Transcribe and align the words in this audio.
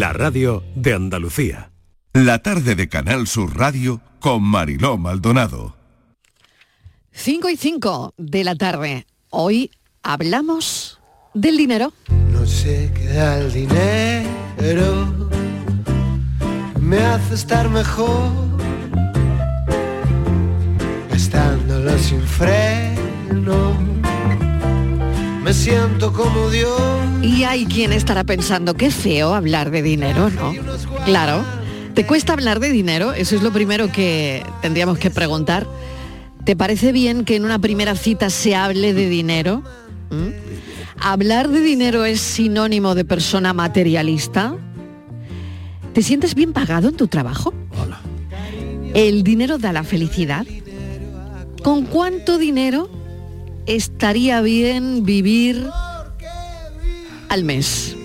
La 0.00 0.14
radio 0.14 0.64
de 0.74 0.94
Andalucía. 0.94 1.72
La 2.14 2.38
tarde 2.38 2.74
de 2.74 2.88
Canal 2.88 3.26
Sur 3.26 3.54
Radio 3.58 4.00
con 4.18 4.42
Mariló 4.42 4.96
Maldonado. 4.96 5.76
5 7.12 7.50
y 7.50 7.56
5 7.58 8.14
de 8.16 8.42
la 8.42 8.54
tarde. 8.54 9.06
Hoy 9.28 9.70
hablamos 10.02 10.98
del 11.34 11.58
dinero. 11.58 11.92
No 12.32 12.46
sé 12.46 12.90
qué 12.94 13.08
da 13.08 13.40
el 13.40 13.52
dinero, 13.52 15.28
me 16.80 16.96
hace 16.96 17.34
estar 17.34 17.68
mejor, 17.68 18.32
gastándolo 21.10 21.98
sin 21.98 22.22
freno, 22.22 23.99
me 25.42 25.52
siento 25.54 26.12
como 26.12 26.50
Dios. 26.50 26.80
Y 27.22 27.44
hay 27.44 27.66
quien 27.66 27.92
estará 27.92 28.24
pensando, 28.24 28.74
qué 28.74 28.90
feo 28.90 29.34
hablar 29.34 29.70
de 29.70 29.82
dinero, 29.82 30.30
¿no? 30.30 30.52
Claro. 31.04 31.44
¿Te 31.94 32.06
cuesta 32.06 32.32
hablar 32.32 32.60
de 32.60 32.70
dinero? 32.70 33.12
Eso 33.12 33.36
es 33.36 33.42
lo 33.42 33.52
primero 33.52 33.90
que 33.90 34.44
tendríamos 34.62 34.98
que 34.98 35.10
preguntar. 35.10 35.66
¿Te 36.44 36.56
parece 36.56 36.92
bien 36.92 37.24
que 37.24 37.36
en 37.36 37.44
una 37.44 37.58
primera 37.58 37.96
cita 37.96 38.30
se 38.30 38.54
hable 38.54 38.94
de 38.94 39.08
dinero? 39.08 39.62
¿Mm? 40.10 40.28
¿Hablar 41.00 41.48
de 41.48 41.60
dinero 41.60 42.04
es 42.04 42.20
sinónimo 42.20 42.94
de 42.94 43.04
persona 43.04 43.52
materialista? 43.52 44.54
¿Te 45.92 46.02
sientes 46.02 46.34
bien 46.34 46.52
pagado 46.52 46.88
en 46.88 46.96
tu 46.96 47.08
trabajo? 47.08 47.52
¿El 48.94 49.22
dinero 49.22 49.58
da 49.58 49.72
la 49.72 49.84
felicidad? 49.84 50.46
¿Con 51.62 51.84
cuánto 51.84 52.38
dinero 52.38 52.99
estaría 53.74 54.40
bien 54.40 55.04
vivir 55.04 55.68
al 57.28 57.44
mes? 57.44 57.96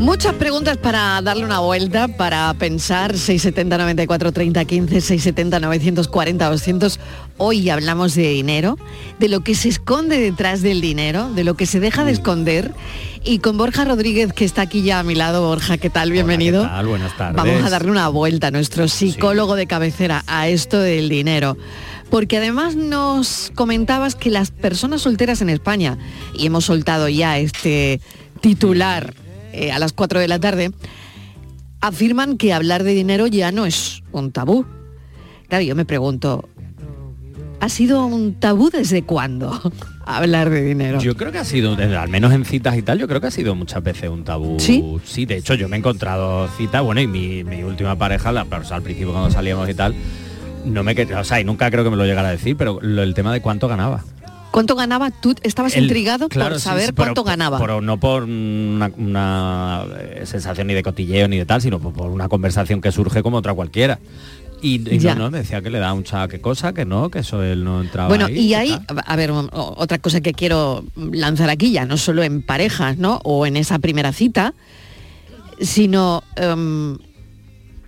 Muchas 0.00 0.34
preguntas 0.34 0.76
para 0.76 1.20
darle 1.20 1.44
una 1.44 1.60
vuelta, 1.60 2.08
para 2.08 2.54
pensar 2.54 3.16
670 3.16 3.76
94 3.76 4.32
30 4.32 4.64
15, 4.64 5.00
670 5.00 5.60
940 5.60 6.50
200. 6.50 7.00
Hoy 7.38 7.68
hablamos 7.68 8.14
de 8.14 8.30
dinero, 8.30 8.78
de 9.18 9.28
lo 9.28 9.40
que 9.40 9.54
se 9.54 9.68
esconde 9.68 10.18
detrás 10.18 10.62
del 10.62 10.80
dinero, 10.80 11.30
de 11.30 11.44
lo 11.44 11.54
que 11.54 11.66
se 11.66 11.80
deja 11.80 12.04
de 12.04 12.12
esconder. 12.12 12.72
Y 13.24 13.40
con 13.40 13.58
Borja 13.58 13.84
Rodríguez, 13.84 14.32
que 14.32 14.46
está 14.46 14.62
aquí 14.62 14.82
ya 14.82 15.00
a 15.00 15.02
mi 15.02 15.14
lado. 15.14 15.46
Borja, 15.46 15.76
¿qué 15.76 15.90
tal? 15.90 16.12
Bienvenido. 16.12 16.62
¿qué 16.62 16.68
tal? 16.68 16.86
Buenas 16.86 17.14
tardes. 17.16 17.36
Vamos 17.36 17.62
a 17.62 17.68
darle 17.68 17.90
una 17.90 18.08
vuelta, 18.08 18.50
nuestro 18.50 18.88
psicólogo 18.88 19.54
de 19.54 19.66
cabecera, 19.66 20.24
a 20.26 20.48
esto 20.48 20.80
del 20.80 21.10
dinero. 21.10 21.58
Porque 22.08 22.38
además 22.38 22.74
nos 22.74 23.52
comentabas 23.54 24.14
que 24.14 24.30
las 24.30 24.50
personas 24.50 25.02
solteras 25.02 25.42
en 25.42 25.50
España, 25.50 25.98
y 26.34 26.46
hemos 26.46 26.64
soltado 26.64 27.08
ya 27.08 27.36
este 27.38 28.00
titular 28.40 29.12
eh, 29.52 29.72
a 29.72 29.78
las 29.78 29.92
4 29.92 30.20
de 30.20 30.28
la 30.28 30.38
tarde, 30.38 30.70
afirman 31.82 32.38
que 32.38 32.54
hablar 32.54 32.82
de 32.82 32.94
dinero 32.94 33.26
ya 33.26 33.52
no 33.52 33.66
es 33.66 34.02
un 34.12 34.32
tabú. 34.32 34.64
Claro, 35.48 35.64
yo 35.64 35.76
me 35.76 35.84
pregunto, 35.84 36.48
¿ha 37.60 37.68
sido 37.68 38.06
un 38.06 38.34
tabú 38.34 38.70
desde 38.70 39.02
cuándo 39.02 39.60
hablar 40.04 40.50
de 40.50 40.62
dinero? 40.62 40.98
Yo 41.00 41.16
creo 41.16 41.32
que 41.32 41.38
ha 41.38 41.44
sido, 41.44 41.76
desde- 41.76 41.96
al 41.96 42.08
menos 42.08 42.32
en 42.32 42.44
citas 42.44 42.76
y 42.76 42.82
tal, 42.82 42.98
yo 42.98 43.08
creo 43.08 43.20
que 43.20 43.26
ha 43.28 43.30
sido 43.32 43.54
muchas 43.54 43.82
veces 43.82 44.10
un 44.10 44.24
tabú. 44.24 44.58
¿Sí? 44.60 45.26
de 45.26 45.36
hecho 45.36 45.54
yo 45.54 45.68
me 45.68 45.76
he 45.76 45.78
encontrado 45.78 46.48
citas, 46.56 46.82
bueno, 46.82 47.00
y 47.00 47.06
mi, 47.06 47.44
mi 47.44 47.62
última 47.62 47.96
pareja, 47.96 48.32
la, 48.32 48.42
o 48.44 48.64
sea, 48.64 48.76
al 48.76 48.82
principio 48.82 49.12
cuando 49.12 49.30
salíamos 49.30 49.68
y 49.68 49.74
tal, 49.74 49.94
no 50.64 50.82
me 50.82 50.92
o 51.18 51.24
sea, 51.24 51.40
y 51.40 51.44
nunca 51.44 51.70
creo 51.70 51.84
que 51.84 51.90
me 51.90 51.96
lo 51.96 52.04
llegara 52.04 52.28
a 52.28 52.32
decir, 52.32 52.56
pero 52.56 52.78
lo- 52.82 53.02
el 53.02 53.14
tema 53.14 53.32
de 53.32 53.40
cuánto 53.40 53.68
ganaba. 53.68 54.04
¿Cuánto 54.50 54.74
ganaba? 54.74 55.10
¿Tú 55.10 55.34
estabas 55.42 55.76
El- 55.76 55.82
intrigado 55.84 56.28
claro, 56.30 56.52
por 56.52 56.60
sí, 56.60 56.64
saber 56.64 56.86
sí, 56.86 56.92
pero 56.92 57.06
cuánto 57.08 57.24
ganaba? 57.24 57.58
por- 57.58 57.82
no 57.82 58.00
por 58.00 58.22
una, 58.22 58.90
una, 58.96 59.84
eh, 60.00 60.22
sensación 60.24 60.66
ni 60.68 60.72
de 60.74 60.82
cotilleo 60.82 61.28
ni 61.28 61.36
de 61.36 61.44
tal, 61.44 61.60
sino 61.60 61.78
por, 61.78 61.92
por 61.92 62.10
una 62.10 62.28
conversación 62.30 62.80
que 62.80 62.90
surge 62.90 63.22
como 63.22 63.36
otra 63.36 63.52
cualquiera. 63.52 63.98
Y, 64.66 64.94
y 64.94 64.98
Ya. 64.98 65.14
no, 65.14 65.24
no, 65.24 65.30
me 65.30 65.38
decía 65.38 65.62
que 65.62 65.70
le 65.70 65.78
da 65.78 65.94
mucha 65.94 66.26
que 66.28 66.40
cosa, 66.40 66.72
que 66.72 66.84
no, 66.84 67.10
que 67.10 67.20
eso 67.20 67.42
él 67.42 67.62
no 67.62 67.80
entraba 67.82 68.08
Bueno, 68.08 68.26
ahí, 68.26 68.52
y 68.54 68.70
tal. 68.86 69.02
a 69.06 69.16
ver, 69.16 69.30
otra 69.52 69.98
cosa 69.98 70.20
que 70.20 70.32
quiero 70.32 70.84
lanzar 70.96 71.48
aquí 71.50 71.70
ya, 71.72 71.84
no 71.84 71.96
solo 71.96 72.22
en 72.22 72.42
parejas, 72.42 72.98
¿no? 72.98 73.20
O 73.24 73.46
en 73.46 73.56
esa 73.56 73.78
primera 73.78 74.12
cita, 74.12 74.54
sino, 75.60 76.22
em, 76.36 76.98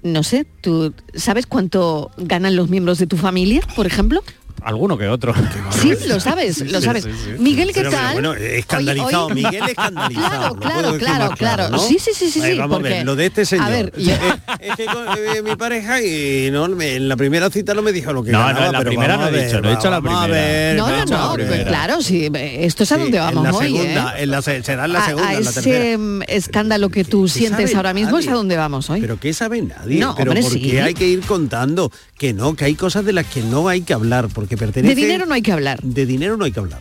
no 0.03 0.23
sé, 0.23 0.47
¿tú 0.61 0.95
sabes 1.15 1.47
cuánto 1.47 2.11
ganan 2.17 2.57
los 2.57 2.69
miembros 2.71 2.99
de 2.99 3.07
tu 3.07 3.17
familia, 3.17 3.61
por 3.75 3.87
ejemplo? 3.87 4.23
Alguno 4.63 4.99
que 4.99 5.09
otro. 5.09 5.33
Sí, 5.71 5.93
lo 6.09 6.21
sabes, 6.21 6.61
lo 6.71 6.81
sabes. 6.81 7.05
sí, 7.05 7.11
sí. 7.13 7.31
Miguel, 7.39 7.69
¿qué 7.69 7.81
Pero, 7.81 7.91
tal? 7.91 8.13
bueno, 8.15 8.35
escandalizado, 8.35 9.27
Oye, 9.27 9.35
oye- 9.35 9.45
Miguel 9.45 9.69
escandalizado. 9.69 10.55
Claro, 10.57 10.59
claro, 10.59 10.99
claro, 10.99 11.31
claro. 11.37 11.69
¿no? 11.71 11.79
Sí, 11.79 11.99
sí, 12.01 12.11
sí, 12.15 12.31
sí, 12.31 12.41
A 12.41 12.45
ver, 12.45 12.57
vamos 12.59 12.79
a 12.79 12.83
ver, 12.83 13.05
lo 13.07 13.17
de 13.17 13.27
este 13.27 13.45
señor. 13.47 13.67
A 13.67 13.71
ver, 13.71 13.93
yo- 13.97 14.13
Eh, 14.13 14.19
es 14.61 14.77
que 14.77 14.87
con, 14.87 15.07
eh, 15.17 15.43
mi 15.43 15.57
pareja 15.57 16.03
y 16.03 16.51
no, 16.51 16.69
me- 16.69 16.97
en 16.97 17.09
la 17.09 17.17
primera 17.17 17.51
cita 17.51 17.75
no 17.75 17.83
me 17.83 17.93
dijo 17.93 18.13
lo 18.13 18.23
que 18.23 18.33
No, 18.33 18.41
no, 18.53 18.67
en 18.67 18.73
la 18.73 18.79
pero 18.79 18.91
primera 18.91 19.17
no 19.17 19.29
he 19.29 19.31
ver, 19.31 19.47
dicho, 19.47 19.61
no 19.61 19.69
he 19.69 19.77
dicho 19.77 19.91
la 19.91 19.97
a 19.97 20.01
primera. 20.03 20.27
ver, 20.27 20.77
No, 20.77 20.89
no, 20.89 21.05
no, 21.05 21.35
pues 21.35 21.65
claro, 21.65 22.03
sí, 22.03 22.29
esto 22.35 22.83
es 22.83 22.93
a 22.93 22.99
donde 22.99 23.19
vamos 23.19 23.45
en 23.47 23.53
la 23.53 23.59
hoy, 23.59 23.67
segunda, 23.67 24.19
¿eh? 24.19 24.23
en 24.25 24.31
la 24.31 24.43
se- 24.43 24.63
será 24.63 24.85
en 24.87 24.93
la 24.93 25.05
segunda, 25.07 25.29
a, 25.29 25.35
en 25.35 25.45
la 25.45 25.53
tercera. 25.53 25.79
ese 25.79 25.99
escándalo 26.37 26.89
que 26.89 27.05
tú 27.05 27.25
¿Qué 27.25 27.29
sientes 27.31 27.75
ahora 27.75 27.95
mismo 27.95 28.19
es 28.19 28.29
a 28.29 28.33
donde 28.33 28.57
vamos 28.57 28.91
hoy. 28.91 29.01
Pero 29.01 29.19
¿qué 29.21 29.33
sabe 29.33 29.63
nadie? 29.63 30.01
No, 30.01 30.15
pero 30.17 30.33
porque 30.35 30.83
hay 30.83 30.95
que 30.95 31.07
ir 31.07 31.21
contando 31.21 31.91
que 32.19 32.33
no, 32.33 32.55
que 32.55 32.65
hay 32.65 32.75
cosas 32.75 33.05
de 33.05 33.13
las 33.13 33.27
que 33.27 33.43
no 33.43 33.69
hay 33.69 33.83
que 33.83 33.93
hablar, 33.95 34.29
porque 34.33 34.48
pertenece... 34.57 34.95
De 34.95 35.01
dinero 35.01 35.27
no 35.27 35.35
hay 35.35 35.43
que 35.43 35.53
hablar. 35.53 35.81
De 35.83 36.07
dinero 36.07 36.37
no 36.37 36.45
hay 36.45 36.53
que 36.53 36.61
hablar. 36.61 36.81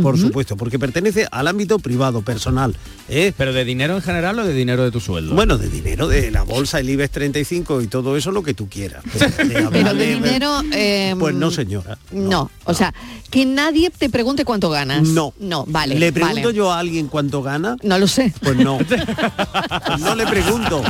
Por 0.00 0.18
supuesto, 0.18 0.56
porque 0.56 0.78
pertenece 0.78 1.26
al 1.30 1.48
ámbito 1.48 1.78
privado, 1.78 2.22
personal. 2.22 2.74
¿eh? 3.08 3.32
¿Pero 3.36 3.52
de 3.52 3.64
dinero 3.64 3.96
en 3.96 4.02
general 4.02 4.38
o 4.38 4.44
de 4.44 4.54
dinero 4.54 4.84
de 4.84 4.90
tu 4.90 5.00
sueldo? 5.00 5.34
Bueno, 5.34 5.58
de 5.58 5.68
dinero, 5.68 6.08
de 6.08 6.30
la 6.30 6.42
bolsa, 6.42 6.80
el 6.80 6.88
IBEX 6.88 7.10
35 7.10 7.82
y 7.82 7.86
todo 7.88 8.16
eso, 8.16 8.30
lo 8.30 8.42
que 8.42 8.54
tú 8.54 8.68
quieras. 8.68 9.02
Pero 9.18 9.26
de, 9.28 9.54
Pero 9.54 9.66
hablar 9.66 9.96
de 9.96 10.14
dinero... 10.14 10.62
eh, 10.72 11.14
Pues 11.18 11.34
no, 11.34 11.50
señora. 11.50 11.98
No, 12.12 12.50
o 12.64 12.74
sea, 12.74 12.94
que 13.30 13.44
nadie 13.44 13.90
te 13.90 14.08
pregunte 14.08 14.44
cuánto 14.44 14.70
ganas. 14.70 15.02
No. 15.02 15.34
No, 15.38 15.64
vale. 15.66 15.98
¿Le 15.98 16.12
pregunto 16.12 16.40
vale. 16.42 16.54
yo 16.56 16.70
a 16.72 16.78
alguien 16.78 17.08
cuánto 17.08 17.42
gana? 17.42 17.76
No 17.82 17.98
lo 17.98 18.06
sé. 18.06 18.32
Pues 18.42 18.56
no. 18.56 18.78
Pues 18.78 19.00
no 20.00 20.14
le 20.14 20.26
pregunto. 20.26 20.82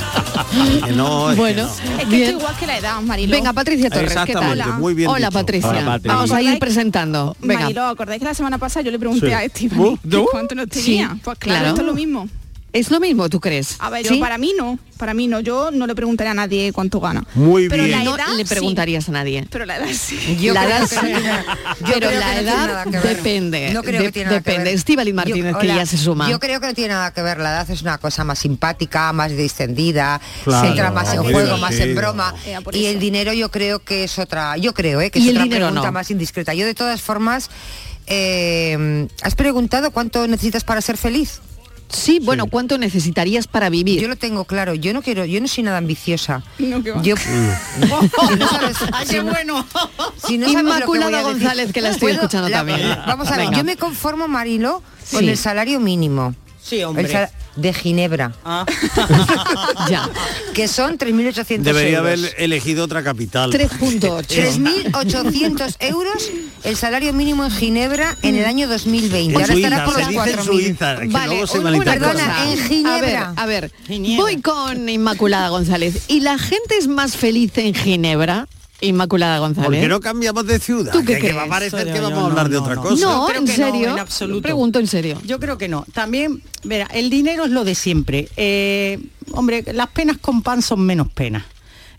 Que 0.84 0.92
no, 0.92 1.30
es 1.30 1.34
que 1.36 1.40
Bueno, 1.40 1.62
no. 1.64 1.98
Es 1.98 2.04
que 2.04 2.16
bien. 2.16 2.22
esto 2.28 2.38
igual 2.38 2.56
que 2.56 2.66
la 2.66 2.78
edad, 2.78 3.00
Mariló. 3.00 3.32
Venga, 3.32 3.52
Patricia 3.52 3.90
Torres, 3.90 4.14
¿qué 4.26 4.32
tal? 4.34 4.62
Muy 4.78 4.94
bien 4.94 5.08
Hola. 5.08 5.30
Patricia. 5.30 5.70
Hola. 5.70 6.00
Vamos 6.04 6.30
a 6.32 6.42
ir 6.42 6.58
presentando. 6.58 7.36
Venga. 7.40 7.62
Mariló, 7.62 7.86
¿acordáis 7.86 8.18
que 8.20 8.26
la 8.26 8.34
semana 8.34 8.58
pasada 8.58 8.84
yo 8.84 8.91
le 8.92 8.98
pregunté 8.98 9.26
Sí. 9.26 9.32
a 9.32 9.44
Estivali 9.44 9.98
que 10.02 10.16
¿No? 10.16 10.26
cuánto 10.30 10.54
nos 10.54 10.66
Sí, 10.70 10.82
tenía? 10.84 11.16
pues 11.22 11.38
claro, 11.38 11.58
claro. 11.60 11.68
esto 11.70 11.80
es 11.80 11.86
lo 11.86 11.94
mismo. 11.94 12.28
¿Es 12.74 12.90
lo 12.90 13.00
mismo, 13.00 13.28
tú 13.28 13.38
crees? 13.38 13.76
A 13.80 13.90
ver, 13.90 14.06
¿Sí? 14.06 14.14
yo 14.14 14.20
para 14.20 14.38
mí 14.38 14.54
no, 14.56 14.78
para 14.96 15.12
mí 15.12 15.26
no, 15.26 15.40
yo 15.40 15.70
no 15.70 15.86
le 15.86 15.94
preguntaría 15.94 16.30
a 16.30 16.34
nadie 16.34 16.72
cuánto 16.72 17.00
gana. 17.00 17.22
Muy 17.34 17.68
Pero 17.68 17.84
bien. 17.84 17.98
la 17.98 18.04
no 18.04 18.16
edad 18.16 18.28
le 18.34 18.44
sí. 18.44 18.48
preguntarías 18.48 19.06
a 19.10 19.12
nadie. 19.12 19.46
Pero 19.50 19.66
la 19.66 19.76
edad 19.76 19.88
sí. 19.92 20.38
Yo 20.40 20.54
la 20.54 20.64
creo 20.64 20.76
edad 20.78 20.88
que 20.88 20.96
sí. 20.96 21.12
no 21.12 21.86
yo 21.86 21.92
Pero 21.92 22.08
que 22.08 22.14
la 22.16 22.26
no 22.28 22.32
tiene 22.32 22.40
edad 22.48 22.66
nada 22.68 22.84
que 22.84 22.90
ver. 22.92 23.02
depende. 23.16 23.70
No 23.74 23.82
creo 23.82 24.00
de- 24.00 24.06
que 24.06 24.12
tiene 24.12 24.30
nada 24.30 24.40
que 24.40 24.50
depende. 24.52 24.70
ver. 24.70 24.74
Estíbaliz 24.78 25.12
Yo- 25.12 25.16
Martínez, 25.16 25.52
que 25.56 25.66
hola. 25.66 25.76
ya 25.76 25.84
se 25.84 25.98
suma. 25.98 26.30
Yo 26.30 26.40
creo 26.40 26.60
que 26.62 26.66
no 26.68 26.72
tiene 26.72 26.94
nada 26.94 27.12
que 27.12 27.20
ver. 27.20 27.36
La 27.40 27.50
edad 27.50 27.70
es 27.70 27.82
una 27.82 27.98
cosa 27.98 28.24
más 28.24 28.38
simpática, 28.38 29.12
más 29.12 29.36
distendida, 29.36 30.18
Claro, 30.42 30.62
se 30.64 30.70
entra 30.70 30.90
más 30.90 31.12
en 31.12 31.22
juego, 31.24 31.58
más 31.58 31.74
en 31.74 31.94
broma. 31.94 32.34
Eh, 32.46 32.56
Y 32.72 32.86
el 32.86 32.98
dinero 32.98 33.34
yo 33.34 33.50
creo 33.50 33.80
que 33.80 34.04
es 34.04 34.18
otra, 34.18 34.56
yo 34.56 34.72
creo, 34.72 35.02
¿eh? 35.02 35.10
que 35.10 35.18
Y 35.18 35.24
es 35.24 35.28
el 35.28 35.34
otra 35.36 35.44
dinero 35.44 35.66
pregunta 35.66 35.88
no. 35.88 35.92
más 35.92 36.10
indiscreta. 36.10 36.54
Yo 36.54 36.64
de 36.64 36.72
todas 36.72 37.02
formas, 37.02 37.50
eh, 38.06 39.08
¿has 39.22 39.34
preguntado 39.34 39.90
cuánto 39.90 40.26
necesitas 40.26 40.64
para 40.64 40.80
ser 40.80 40.96
feliz? 40.96 41.40
Sí, 41.88 42.20
bueno, 42.22 42.46
¿cuánto 42.46 42.78
necesitarías 42.78 43.46
para 43.46 43.68
vivir? 43.68 44.00
Yo 44.00 44.08
lo 44.08 44.16
tengo 44.16 44.46
claro. 44.46 44.74
Yo 44.74 44.94
no 44.94 45.02
quiero, 45.02 45.26
yo 45.26 45.38
no 45.42 45.46
soy 45.46 45.62
nada 45.64 45.76
ambiciosa. 45.76 46.42
No, 46.58 46.82
que 46.82 46.90
va. 46.90 47.02
Yo, 47.02 47.16
si 47.18 47.28
no 48.38 48.48
sabes, 48.48 48.76
si 49.06 49.16
no- 49.18 49.66
si 50.26 50.38
no 50.38 50.46
sabes 50.50 50.64
lo 50.64 50.70
que 50.70 50.76
Inmaculada 50.78 51.10
decir- 51.18 51.22
González, 51.24 51.72
que 51.72 51.80
la 51.82 51.90
estoy 51.90 52.06
Bueno, 52.12 52.20
escuchando 52.22 52.48
la- 52.48 52.56
también. 52.58 52.80
Vamos 53.06 53.28
a 53.28 53.32
ver, 53.36 53.40
Venga. 53.46 53.58
yo 53.58 53.64
me 53.64 53.76
conformo, 53.76 54.26
Marilo, 54.26 54.82
con 55.10 55.20
Sí. 55.20 55.28
el 55.28 55.36
salario 55.36 55.80
mínimo. 55.80 56.34
Sí, 56.62 56.82
hombre. 56.84 57.08
sal- 57.10 57.30
de 57.56 57.74
Ginebra, 57.74 58.32
Ah, 58.46 58.64
Ya. 59.90 60.08
que 60.54 60.68
son 60.68 60.96
3.800 60.96 61.58
Debería 61.62 61.98
euros. 61.98 62.12
haber 62.20 62.34
elegido 62.38 62.82
otra 62.84 63.02
capital. 63.04 63.50
3.8. 63.50 64.24
3.800 64.26 65.76
euros 65.80 66.30
el 66.64 66.76
salario 66.76 67.12
mínimo 67.12 67.44
en 67.44 67.50
Ginebra 67.50 68.16
en 68.22 68.36
el 68.36 68.44
año 68.46 68.68
2020. 68.68 69.34
En 69.34 69.40
Ahora 69.40 69.54
estará 69.54 69.84
por 69.84 69.98
los 69.98 70.08
dice 70.08 70.20
en 70.30 70.36
4.000. 70.38 70.44
Suiza, 70.44 70.96
que 71.00 71.06
Vale, 71.08 71.26
luego 71.26 71.46
se 71.46 71.58
una 71.58 71.98
cosa. 71.98 72.50
en 72.52 72.58
Ginebra. 72.68 72.96
A 72.96 73.00
ver, 73.00 73.18
a 73.36 73.46
ver, 73.46 73.72
Ginebra. 73.86 74.16
voy 74.22 74.40
con 74.40 74.88
Inmaculada 74.88 75.48
González. 75.50 76.04
¿Y 76.08 76.20
la 76.20 76.38
gente 76.38 76.78
es 76.78 76.88
más 76.88 77.16
feliz 77.16 77.52
en 77.58 77.74
Ginebra? 77.74 78.48
Inmaculada 78.82 79.38
¿Por 79.38 79.48
González. 79.54 79.80
qué 79.80 79.88
no 79.88 80.00
cambiamos 80.00 80.46
de 80.46 80.58
ciudad? 80.58 80.92
¿Tú 80.92 81.04
qué 81.04 81.18
que, 81.18 81.32
va 81.32 81.44
a 81.44 81.48
parecer 81.48 81.92
que 81.92 82.00
vamos 82.00 82.18
a 82.18 82.20
no, 82.22 82.26
hablar 82.26 82.48
de 82.48 82.58
otra 82.58 82.74
no. 82.74 82.82
cosa. 82.82 83.04
No, 83.06 83.26
creo 83.26 83.40
en 83.40 83.46
que 83.46 83.56
no, 83.58 83.66
serio. 83.70 83.90
en 83.92 83.98
absoluto. 83.98 84.42
Pregunto 84.42 84.78
en 84.78 84.86
serio. 84.86 85.18
Yo 85.24 85.38
creo 85.40 85.56
que 85.56 85.68
no. 85.68 85.84
También, 85.92 86.42
verá, 86.64 86.86
el 86.92 87.08
dinero 87.10 87.44
es 87.44 87.50
lo 87.50 87.64
de 87.64 87.74
siempre. 87.74 88.28
Eh, 88.36 88.98
hombre, 89.32 89.64
las 89.72 89.88
penas 89.88 90.18
con 90.18 90.42
pan 90.42 90.62
son 90.62 90.80
menos 90.80 91.08
penas. 91.12 91.44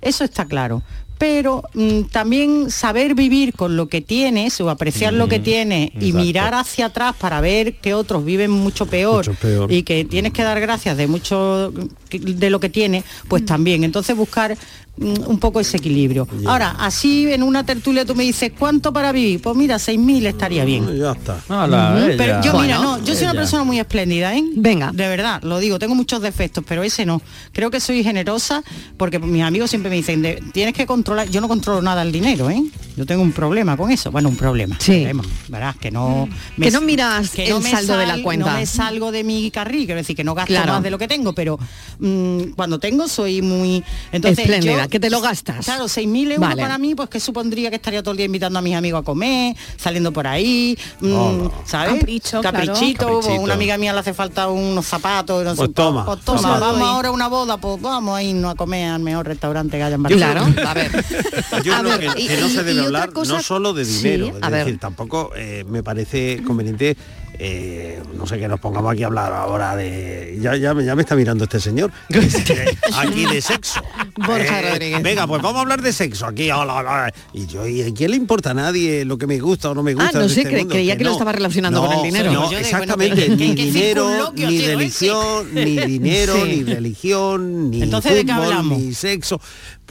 Eso 0.02 0.24
está 0.24 0.46
claro. 0.46 0.84
pero 1.18 1.64
mm, 1.74 2.02
también 2.12 2.70
saber 2.70 3.16
vivir 3.16 3.54
con 3.54 3.78
lo 3.78 3.88
que 3.88 4.02
tienes 4.02 4.60
o 4.60 4.70
apreciar 4.70 5.14
lo 5.14 5.30
que 5.30 5.40
tienes 5.40 5.92
y 6.02 6.12
mirar 6.12 6.54
hacia 6.54 6.88
atrás 6.88 7.16
para 7.18 7.40
ver 7.40 7.76
que 7.78 7.94
otros 7.94 8.26
viven 8.26 8.52
mucho 8.52 8.88
peor, 8.88 9.26
Mucho 9.28 9.40
peor. 9.40 9.72
y 9.72 9.84
que 9.84 10.04
tienes 10.04 10.34
que 10.34 10.44
dar 10.44 10.60
gracias 10.60 10.98
de 10.98 11.08
mucho 11.08 11.72
de 12.12 12.50
lo 12.50 12.60
que 12.60 12.68
tienes, 12.68 13.06
pues 13.30 13.46
también. 13.46 13.86
Entonces 13.86 14.18
buscar 14.18 14.52
mm, 14.52 14.83
un 14.96 15.40
poco 15.40 15.60
ese 15.60 15.78
equilibrio. 15.78 16.28
Ahora, 16.46 16.76
así 16.80 17.32
en 17.32 17.42
una 17.42 17.66
tertulia 17.66 18.06
tú 18.06 18.14
me 18.14 18.24
dices, 18.24 18.52
¿cuánto 18.58 18.94
para 18.94 19.12
vivir? 19.12 19.42
Pues 19.42 19.56
mira, 19.56 19.78
6.000 19.78 20.28
estaría 20.28 20.64
bien. 20.66 20.86
Ya 20.98 21.14
está. 21.14 21.40
Ala. 21.50 21.96
Pero 22.16 22.42
yo, 22.44 22.60
mira, 22.60 22.78
no, 22.78 23.04
yo 23.04 23.16
soy 23.16 23.24
una 23.24 23.34
persona 23.34 23.64
muy 23.64 23.80
espléndida, 23.80 24.36
¿eh? 24.36 24.44
Venga. 24.56 24.92
De 24.94 25.08
verdad, 25.08 25.42
lo 25.44 25.58
digo, 25.60 25.80
tengo 25.80 25.96
muchos 25.96 26.22
defectos, 26.22 26.64
pero 26.68 26.84
ese 26.84 27.06
no. 27.08 27.22
Creo 27.54 27.72
que 27.72 27.80
soy 27.80 28.04
generosa 28.04 28.64
porque 28.98 29.18
mis 29.20 29.42
amigos 29.44 29.72
siempre 29.72 29.90
me 29.90 29.96
dicen, 29.96 30.22
de- 30.22 30.44
tienes 30.54 30.76
que 30.76 30.86
controlar, 30.86 31.28
yo 31.30 31.42
no 31.42 31.48
controlo 31.48 31.82
nada 31.82 32.04
el 32.04 32.12
dinero, 32.12 32.50
¿eh? 32.52 32.62
Yo 32.96 33.06
tengo 33.06 33.22
un 33.24 33.32
problema 33.32 33.76
con 33.76 33.92
eso. 33.92 34.12
Bueno, 34.12 34.30
un 34.30 34.36
problema. 34.38 34.76
Sí. 34.80 34.92
problema, 34.94 35.24
¿verdad? 35.48 35.76
Que 35.80 35.90
no... 35.92 36.28
Que 36.60 36.70
no 36.72 36.82
miras 36.82 37.38
el 37.40 37.60
me 37.62 37.72
saldo 37.72 37.98
de 37.98 38.06
la 38.06 38.14
sal- 38.14 38.24
cuenta. 38.24 38.52
No 38.52 38.58
me 38.60 38.66
salgo 38.66 39.12
de 39.12 39.24
mi 39.24 39.50
carril, 39.52 39.86
quiero 39.86 39.98
decir 40.00 40.16
que 40.16 40.24
no 40.24 40.36
gasto 40.36 40.54
Claro. 40.54 40.74
más 40.74 40.84
de 40.84 40.92
lo 40.92 40.98
que 40.98 41.08
tengo, 41.08 41.34
pero 41.34 41.58
mm, 42.00 42.52
cuando 42.56 42.80
tengo 42.80 43.08
soy 43.08 43.42
muy... 43.42 43.84
Entonces, 44.12 44.40
Espléndida, 44.40 44.84
yo- 44.84 44.90
que 44.90 45.00
te 45.00 45.10
lo 45.10 45.22
gastas. 45.22 45.66
Claro, 45.66 45.86
6.000 45.86 46.24
euros 46.34 46.40
Vale. 46.40 46.62
para 46.62 46.78
mí, 46.78 46.94
pues 46.96 47.10
que 47.10 47.20
supondría 47.20 47.70
que 47.70 47.78
estaría 47.78 48.02
todo 48.04 48.12
el 48.12 48.18
día 48.18 48.26
invitando 48.28 48.60
a 48.60 48.62
mis 48.62 48.76
amigos 48.76 49.02
a 49.02 49.04
comer, 49.04 49.56
saliendo 49.78 50.12
por 50.12 50.28
ahí, 50.28 50.78
mm, 51.02 51.46
¿sabes? 51.66 51.96
Capricho, 51.96 52.42
claro. 52.42 52.58
Caprichito, 52.68 53.20
una 53.40 53.54
amiga 53.56 53.78
mía 53.78 53.94
le 53.94 54.00
hace 54.00 54.14
falta 54.14 54.48
unos 54.50 54.86
zapatos, 54.86 55.44
no 55.44 55.52
sé, 55.52 55.58
Pues 55.58 55.74
toma. 55.74 56.06
pues 56.06 56.22
toma, 56.22 56.42
Toma. 56.42 56.60
vamos 56.60 56.80
Doy. 56.80 56.88
ahora 56.90 57.10
a 57.10 57.12
una 57.12 57.28
boda, 57.28 57.58
pues 57.58 57.82
vamos 57.82 58.16
a 58.18 58.22
irnos 58.24 58.52
a 58.52 58.56
comer 58.56 58.90
al 58.92 59.02
mejor 59.02 59.26
restaurante 59.28 59.78
que 59.78 59.84
haya 59.84 59.96
en 59.96 60.04
Claro, 60.04 60.42
Barcelona. 60.42 60.72
a 60.72 60.74
ver. 60.76 61.06
Yo 61.64 61.76
A 61.76 61.80
creo 61.80 61.98
ver, 61.98 62.14
que, 62.14 62.22
y- 62.22 62.28
que 62.28 62.38
no 62.42 62.50
se 62.50 62.64
debe 62.64 62.83
hablar 62.86 63.12
cosa- 63.14 63.34
no 63.36 63.42
solo 63.44 63.74
de 63.74 63.86
dinero, 63.86 64.28
es 64.28 64.40
ver. 64.50 64.66
decir, 64.66 64.80
tampoco 64.80 65.32
eh, 65.36 65.64
me 65.68 65.84
parece 65.84 66.42
conveniente, 66.46 66.96
eh, 67.40 68.02
no 68.16 68.28
sé, 68.28 68.38
que 68.38 68.48
nos 68.48 68.60
pongamos 68.60 68.92
aquí 68.94 69.04
a 69.04 69.08
hablar 69.08 69.34
ahora 69.34 69.76
de... 69.76 70.38
Ya, 70.40 70.56
ya, 70.56 70.74
me- 70.74 70.86
ya 70.86 70.96
me 70.96 71.02
está 71.02 71.16
mirando 71.16 71.44
este 71.46 71.60
señor. 71.60 71.92
Eh, 72.14 72.78
aquí 72.98 73.26
de 73.26 73.42
sexo. 73.42 73.82
Borja 74.16 74.60
Eh, 74.60 74.70
Rodríguez. 74.72 75.02
Venga, 75.04 75.26
pues 75.28 75.42
vamos 75.42 75.58
a 75.58 75.62
hablar 75.62 75.82
de 75.82 75.92
sexo 75.94 76.26
aquí. 76.28 76.52
hola, 76.52 76.76
hola. 76.76 77.14
Y 77.34 77.48
yo, 77.48 77.68
¿y 77.68 77.82
a 77.82 77.92
quién 77.94 78.12
le 78.12 78.18
importa 78.18 78.52
a 78.52 78.54
nadie 78.54 79.04
lo 79.06 79.18
que 79.18 79.26
me 79.28 79.40
gusta 79.40 79.72
o 79.72 79.76
no 79.76 79.82
me 79.82 79.94
gusta? 79.96 80.12
Ah, 80.14 80.22
no 80.22 80.30
sé, 80.30 80.42
este 80.42 80.54
cre- 80.54 80.60
mundo? 80.60 80.74
creía 80.76 80.96
que 80.98 81.04
lo 81.04 81.10
no. 81.12 81.16
estaba 81.16 81.32
relacionando 81.32 81.82
No, 81.82 81.88
con 81.88 81.98
el 81.98 82.04
dinero. 82.12 82.32
No, 82.32 82.50
de, 82.50 82.60
exactamente, 82.60 83.28
bueno, 83.30 83.38
¿qué- 83.38 83.48
ni 83.48 83.56
dinero, 83.72 84.34
ni 84.36 84.62
religión, 84.66 85.54
ni 85.54 85.78
dinero, 85.88 86.36
Sí. 86.36 86.44
ni 86.46 86.64
religión, 86.74 87.72
ni 87.72 87.82
Entonces, 87.82 88.14
¿de 88.14 88.26
qué 88.26 88.32
fútbol, 88.34 88.46
hablamos? 88.46 88.78
ni 88.78 88.94
sexo. 88.94 89.42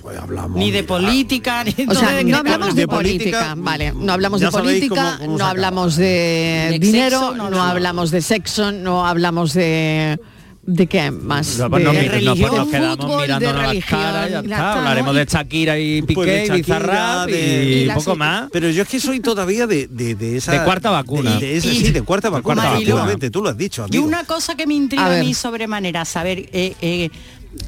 Pues 0.03 0.19
hablamos. 0.19 0.59
Ni 0.59 0.71
de 0.71 0.83
política, 0.83 1.63
ni 1.65 1.71
O 1.71 1.75
sea, 1.75 1.83
entonces, 1.85 2.11
¿de 2.17 2.25
qué 2.25 2.31
no 2.33 2.37
hablamos 2.39 2.75
de 2.75 2.89
política, 2.89 3.55
vale, 3.57 3.93
no 3.93 4.13
hablamos 4.13 4.41
de 4.41 4.51
política, 4.51 5.15
cómo- 5.19 5.27
cómo 5.27 5.39
no 5.39 5.47
hablamos 5.47 5.97
de 5.97 6.69
De 6.73 6.79
dinero, 6.81 7.19
sexo, 7.21 7.35
no 7.37 7.51
no, 7.51 7.63
hablamos. 7.63 8.11
de 8.11 8.21
sexo, 8.23 8.73
no 8.73 9.07
hablamos 9.07 9.53
de 9.55 10.19
¿de 10.65 10.87
qué 10.87 11.11
más? 11.11 11.57
No, 11.59 11.65
de, 11.65 11.71
pues 11.71 11.85
no, 11.85 11.91
de 11.93 11.99
pues 11.99 12.11
religión, 12.13 12.57
nos 12.57 12.69
quedamos 12.69 12.97
fútbol, 12.99 13.21
de 13.21 13.23
mirándonos 13.27 13.57
las 13.63 13.69
religión, 13.69 14.01
caras, 14.01 14.31
ya 14.31 14.35
la 14.37 14.41
está. 14.43 14.57
tal, 14.57 14.79
Hablaremos 14.79 15.15
de 15.17 15.25
Shakira 15.25 15.79
y 15.79 16.03
Piqué 16.03 16.15
Pues 16.15 16.27
de 16.29 16.35
y 16.35 16.47
Shakira, 16.47 16.57
Bizarrap 16.57 17.27
de- 17.29 17.83
y 17.85 17.91
poco 17.91 18.17
más. 18.17 18.49
Pero 18.53 18.71
yo 18.71 18.83
es 18.83 18.89
que 18.89 19.01
soy 19.01 19.19
todavía 19.21 19.67
de, 19.67 19.89
de, 19.89 20.15
de 20.15 20.37
esa... 20.37 20.53
De 20.53 20.63
cuarta 20.65 20.91
vacuna. 20.91 21.37
De, 21.41 21.57
Y- 21.57 21.61
sí, 21.61 21.91
de 21.91 22.03
cuarta 22.03 22.29
vacuna. 22.31 22.43
cuarta 22.45 22.63
vacuna. 22.65 22.77
efectivamente, 22.79 23.31
tú 23.31 23.43
lo 23.43 23.49
has 23.49 23.57
dicho, 23.57 23.87
Y 23.91 23.99
una 23.99 24.23
cosa 24.25 24.55
que 24.55 24.67
me 24.69 24.75
intriga 24.75 25.03
A 25.05 25.07
a, 25.07 25.11
ver. 25.11 25.25
mí 25.25 25.35
sobremanera, 25.35 26.05
saber, 26.05 26.49
eh, 26.53 26.75
eh, 26.81 27.11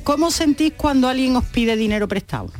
¿cómo 0.03 0.31
sentís 0.31 0.73
cuando 0.77 1.09
alguien 1.09 1.37
os 1.37 1.45
pide 1.45 1.77
dinero 1.77 2.09
prestado? 2.09 2.51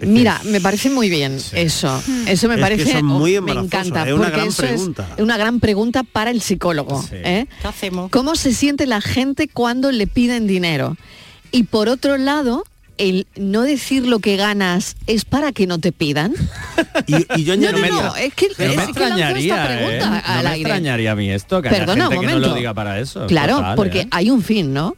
Mira, 0.00 0.40
me 0.44 0.60
parece 0.60 0.90
muy 0.90 1.08
bien 1.08 1.38
eso. 1.52 1.52
Eso 1.54 2.02
me 2.26 2.26
Es 2.26 2.40
que 2.40 2.60
parece, 2.60 2.96
es 2.98 3.02
muy 3.04 3.40
me 3.40 3.52
encanta, 3.52 4.04
es 4.04 4.12
una 4.12 4.22
porque 4.24 4.30
gran 4.36 4.48
eso 4.48 4.62
es 4.64 4.68
pregunta. 4.70 5.08
una 5.18 5.36
gran 5.36 5.60
pregunta 5.60 6.02
para 6.02 6.32
el 6.32 6.40
psicólogo. 6.42 7.00
Sí. 7.02 7.10
¿eh? 7.12 7.46
¿Qué 7.60 7.68
hacemos? 7.68 8.10
¿Cómo 8.10 8.34
se 8.34 8.52
siente 8.52 8.86
la 8.88 9.00
gente 9.00 9.46
cuando 9.46 9.92
le 9.92 10.08
piden 10.08 10.48
dinero? 10.48 10.96
Y 11.52 11.64
por 11.64 11.88
otro 11.88 12.18
lado, 12.18 12.64
el 12.98 13.28
no 13.36 13.62
decir 13.62 14.04
lo 14.08 14.18
que 14.18 14.36
ganas 14.36 14.96
es 15.06 15.24
para 15.24 15.52
que 15.52 15.68
no 15.68 15.78
te 15.78 15.92
pidan. 15.92 16.34
Y, 17.06 17.40
y 17.40 17.44
yo 17.44 17.56
No, 17.56 17.70
no, 17.72 17.78
no, 17.78 18.16
es 18.16 18.34
que, 18.34 18.48
Pero 18.56 18.70
es 18.72 18.76
me 18.76 18.84
que 18.84 18.90
extrañaría, 18.90 19.54
esta 19.54 19.66
pregunta 19.68 20.18
¿eh? 20.18 20.22
al 20.24 20.36
No 20.36 20.42
me 20.42 20.48
aire. 20.50 20.60
extrañaría 20.68 21.12
a 21.12 21.14
mí 21.16 21.30
esto, 21.30 21.62
que 21.62 21.68
haya 21.68 21.78
Perdona, 21.78 22.04
gente 22.06 22.16
un 22.16 22.20
que 22.20 22.26
no 22.26 22.32
momento. 22.34 22.48
lo 22.50 22.54
diga 22.56 22.74
para 22.74 22.98
eso. 23.00 23.26
Claro, 23.28 23.56
Total, 23.56 23.76
porque 23.76 24.00
¿eh? 24.00 24.08
hay 24.10 24.30
un 24.30 24.42
fin, 24.42 24.72
¿no? 24.72 24.96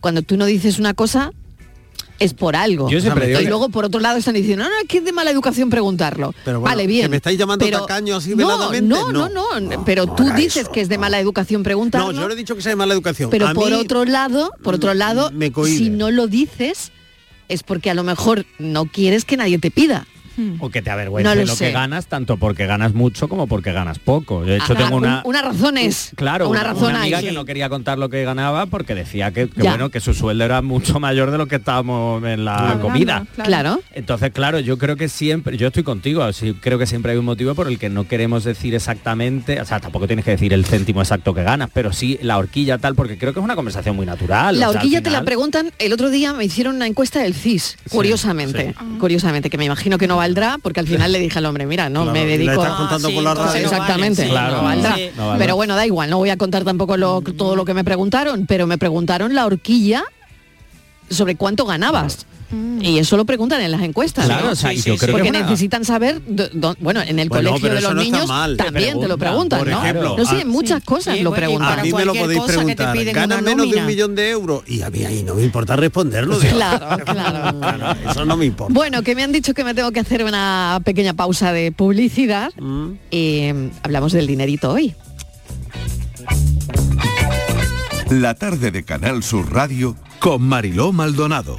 Cuando 0.00 0.22
tú 0.22 0.36
no 0.36 0.46
dices 0.46 0.78
una 0.78 0.94
cosa, 0.94 1.32
es 2.18 2.34
por 2.34 2.54
algo. 2.56 2.90
Yo 2.90 3.00
siempre 3.00 3.22
sea, 3.22 3.28
digo 3.28 3.40
y 3.40 3.44
que- 3.44 3.48
luego 3.48 3.68
por 3.70 3.84
otro 3.84 4.00
lado 4.00 4.18
están 4.18 4.34
diciendo, 4.34 4.64
no, 4.64 4.70
no, 4.70 4.76
es 4.82 4.88
que 4.88 4.98
es 4.98 5.04
de 5.04 5.12
mala 5.12 5.30
educación 5.30 5.70
preguntarlo. 5.70 6.34
Pero 6.44 6.60
bueno, 6.60 6.70
vale, 6.70 6.86
bien. 6.86 7.02
que 7.02 7.08
me 7.08 7.16
estáis 7.16 7.38
llamando 7.38 7.64
pero- 7.64 7.80
tacaño 7.82 8.16
así 8.16 8.30
no, 8.30 8.36
veladamente, 8.36 8.88
No, 8.88 9.10
no, 9.12 9.28
no. 9.28 9.60
no, 9.60 9.76
No, 9.76 9.84
pero 9.84 10.06
tú 10.06 10.24
dices 10.34 10.62
eso, 10.64 10.72
que 10.72 10.80
es 10.82 10.88
de 10.88 10.98
mala 10.98 11.18
educación 11.18 11.62
preguntarlo. 11.62 12.12
No, 12.12 12.20
yo 12.20 12.26
no 12.26 12.32
he 12.32 12.36
dicho 12.36 12.54
que 12.56 12.62
sea 12.62 12.70
de 12.70 12.76
mala 12.76 12.92
educación. 12.94 13.30
pero 13.30 13.48
A 13.48 13.54
por 13.54 13.72
otro 13.72 14.04
lado, 14.04 14.52
por 14.62 14.74
otro 14.74 14.92
lado, 14.94 15.30
me 15.32 15.50
si 15.66 15.88
no 15.90 16.10
lo 16.10 16.26
dices, 16.26 16.92
es 17.48 17.62
porque 17.62 17.90
a 17.90 17.94
lo 17.94 18.04
mejor 18.04 18.44
no 18.58 18.84
quieres 18.86 19.24
que 19.24 19.36
nadie 19.36 19.58
te 19.58 19.70
pida. 19.70 20.06
O 20.60 20.70
que 20.70 20.82
te 20.82 20.90
avergüence 20.90 21.34
No 21.34 21.44
lo 21.44 21.56
que 21.56 21.70
ganas, 21.72 22.06
tanto 22.06 22.36
porque 22.36 22.66
ganas 22.66 22.94
mucho 22.94 23.28
como 23.28 23.46
porque 23.46 23.72
ganas 23.72 23.98
poco. 23.98 24.40
Yo, 24.44 24.50
de 24.52 24.56
hecho, 24.56 24.72
Ah, 24.74 24.76
tengo 24.76 24.96
un- 24.96 25.04
una... 25.04 25.22
una 25.24 25.42
razón 25.42 25.76
es. 25.78 26.10
Claro, 26.16 26.48
una, 26.48 26.60
una, 26.60 26.72
razón 26.72 26.90
una 26.90 27.00
amiga 27.02 27.18
hay. 27.18 27.24
que 27.26 27.32
no 27.32 27.44
quería 27.44 27.68
contar 27.68 27.98
lo 27.98 28.08
que 28.08 28.22
ganaba 28.24 28.66
porque 28.66 28.94
decía 28.94 29.30
que, 29.32 29.46
bueno 29.46 29.90
que 29.90 30.00
su 30.00 30.14
sueldo 30.14 30.44
era 30.44 30.62
mucho 30.62 31.00
mayor 31.00 31.30
de 31.30 31.38
lo 31.38 31.46
que 31.46 31.56
estábamos 31.56 32.22
en 32.24 32.44
la 32.44 32.78
comida. 32.80 33.26
Claro. 33.42 33.80
Entonces, 33.92 34.30
claro, 34.32 34.60
yo 34.60 34.78
creo 34.78 34.96
que 34.96 35.08
siempre, 35.08 35.56
yo 35.56 35.68
estoy 35.68 35.82
contigo, 35.82 36.22
así 36.22 36.54
creo 36.54 36.78
que 36.78 36.86
siempre 36.86 37.12
hay 37.12 37.18
un 37.18 37.24
motivo 37.24 37.54
por 37.54 37.66
el 37.68 37.78
que 37.78 37.88
no 37.90 38.06
queremos 38.06 38.44
decir 38.44 38.74
exactamente, 38.74 39.60
o 39.60 39.64
sea, 39.64 39.80
tampoco 39.80 40.06
tienes 40.06 40.24
que 40.24 40.32
decir 40.32 40.52
el 40.52 40.64
céntimo 40.64 41.00
exacto 41.00 41.34
que 41.34 41.42
ganas, 41.42 41.70
pero 41.72 41.92
sí 41.92 42.18
la 42.22 42.38
horquilla 42.38 42.78
tal, 42.78 42.94
porque 42.94 43.16
creo 43.18 43.32
que 43.32 43.40
es 43.40 43.44
una 43.44 43.56
conversación 43.56 43.96
muy 43.96 44.06
natural. 44.06 44.58
La 44.58 44.68
o 44.68 44.72
sea, 44.72 44.80
al 44.80 44.84
horquilla 44.86 45.02
te 45.02 45.10
la 45.10 45.22
preguntan, 45.24 45.72
el 45.78 45.92
otro 45.92 46.10
día 46.10 46.32
me 46.32 46.44
hicieron 46.44 46.76
una 46.76 46.86
encuesta 46.86 47.20
del 47.20 47.34
CIS, 47.34 47.76
curiosamente, 47.90 48.74
curiosamente, 48.98 49.50
que 49.50 49.58
me 49.58 49.64
imagino 49.64 49.98
que 49.98 50.06
no 50.06 50.16
valdrá, 50.34 50.58
porque 50.62 50.80
al 50.80 50.86
final 50.86 51.12
le 51.12 51.18
dije 51.18 51.38
al 51.38 51.46
hombre, 51.46 51.66
mira, 51.66 51.88
no 51.88 52.02
Claro, 52.02 52.12
me 52.12 52.24
dedico 52.26 52.54
por 52.54 53.22
la 53.22 53.34
radio. 53.34 53.60
exactamente, 53.64 54.22
sí, 54.24 54.28
Claro, 54.30 54.56
no 54.58 54.62
valdrá. 54.62 54.94
sí. 54.96 55.10
no 55.16 55.26
valdrá. 55.28 55.44
Pero 55.44 55.56
bueno, 55.56 55.76
da 55.76 55.86
igual, 55.86 56.08
no 56.10 56.18
voy 56.18 56.30
a 56.30 56.36
contar 56.36 56.64
tampoco 56.64 56.96
lo- 56.96 57.20
todo 57.22 57.56
lo 57.56 57.64
que 57.64 57.74
me 57.74 57.84
preguntaron, 57.84 58.46
pero 58.46 58.66
me 58.66 58.78
preguntaron 58.78 59.34
la 59.34 59.46
horquilla 59.46 60.04
sobre 61.08 61.34
cuánto 61.36 61.66
ganabas. 61.66 62.26
Y 62.80 62.98
eso 62.98 63.16
lo 63.16 63.24
preguntan 63.24 63.60
en 63.60 63.70
las 63.70 63.82
encuestas. 63.82 64.24
Claro, 64.26 64.46
¿no? 64.46 64.52
o 64.52 64.54
sea, 64.56 64.70
Sí, 64.70 64.76
y 64.76 64.82
sí, 64.82 64.88
yo 64.90 64.94
sí. 64.94 65.00
creo 65.00 65.12
Porque 65.12 65.30
que 65.30 65.36
es 65.36 65.40
una- 65.42 65.50
necesitan 65.50 65.84
saber, 65.84 66.20
do- 66.26 66.48
do- 66.52 66.76
bueno, 66.80 67.00
en 67.00 67.18
el 67.18 67.28
Bueno, 67.28 67.50
colegio 67.50 67.68
de 67.74 67.80
los 67.80 67.94
no 67.94 68.02
niños 68.02 68.26
mal. 68.26 68.56
Te 68.56 68.64
también 68.64 68.98
te 68.98 69.06
lo 69.08 69.16
preguntan, 69.18 69.58
por 69.60 69.68
¿no? 69.68 69.78
ejemplo, 69.82 70.16
no 70.18 70.24
sé, 70.24 70.40
en 70.40 70.48
muchas 70.48 70.82
cosas 70.82 71.16
Sí, 71.16 71.22
lo 71.22 71.32
preguntan. 71.32 71.78
A 71.78 71.82
mí 71.82 71.92
me 71.92 72.04
lo 72.04 72.14
podéis 72.14 72.42
preguntar. 72.42 72.92
piden 72.92 73.14
¿Ganas 73.14 73.38
una 73.40 73.50
menos 73.50 73.70
de 73.70 73.76
un 73.78 73.86
millón 73.86 74.14
de 74.14 74.30
euros? 74.30 74.62
Y 74.66 74.82
a 74.82 74.90
mí 74.90 75.04
ahí 75.04 75.22
no 75.22 75.34
me 75.34 75.42
importa 75.44 75.76
responderlo. 75.76 76.38
Claro, 76.50 77.04
claro. 77.04 77.56
Bueno, 77.58 77.94
Eso 78.10 78.24
no 78.24 78.36
me 78.36 78.46
importa. 78.46 78.72
Bueno, 78.74 79.02
que 79.02 79.14
me 79.14 79.22
han 79.22 79.32
dicho 79.32 79.54
que 79.54 79.62
me 79.64 79.74
tengo 79.74 79.92
que 79.92 80.00
hacer 80.00 80.24
una 80.24 80.80
pequeña 80.84 81.14
pausa 81.14 81.52
de 81.52 81.70
publicidad 81.72 82.50
Mm. 82.58 82.92
y 83.10 83.52
mm, 83.52 83.70
hablamos 83.84 84.12
del 84.12 84.26
dinerito 84.26 84.72
hoy. 84.72 84.94
La 88.10 88.34
tarde 88.34 88.70
de 88.70 88.82
Canal 88.84 89.22
Sur 89.22 89.52
Radio 89.52 89.94
Con 90.18 90.42
Mariló 90.42 90.92
Maldonado. 90.92 91.58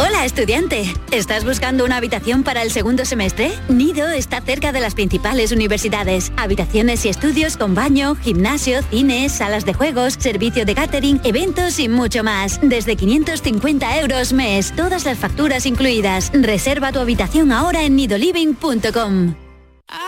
Hola 0.00 0.24
estudiante, 0.24 0.94
¿estás 1.10 1.44
buscando 1.44 1.84
una 1.84 1.96
habitación 1.96 2.44
para 2.44 2.62
el 2.62 2.70
segundo 2.70 3.04
semestre? 3.04 3.50
Nido 3.68 4.08
está 4.10 4.40
cerca 4.40 4.70
de 4.70 4.78
las 4.78 4.94
principales 4.94 5.50
universidades. 5.50 6.30
Habitaciones 6.36 7.04
y 7.04 7.08
estudios 7.08 7.56
con 7.56 7.74
baño, 7.74 8.14
gimnasio, 8.14 8.82
cines, 8.84 9.32
salas 9.32 9.64
de 9.64 9.74
juegos, 9.74 10.14
servicio 10.16 10.64
de 10.64 10.76
catering, 10.76 11.20
eventos 11.24 11.80
y 11.80 11.88
mucho 11.88 12.22
más. 12.22 12.60
Desde 12.62 12.94
550 12.94 14.00
euros 14.00 14.32
mes, 14.32 14.72
todas 14.76 15.04
las 15.04 15.18
facturas 15.18 15.66
incluidas. 15.66 16.30
Reserva 16.32 16.92
tu 16.92 17.00
habitación 17.00 17.50
ahora 17.50 17.82
en 17.82 17.96
nidoliving.com. 17.96 19.47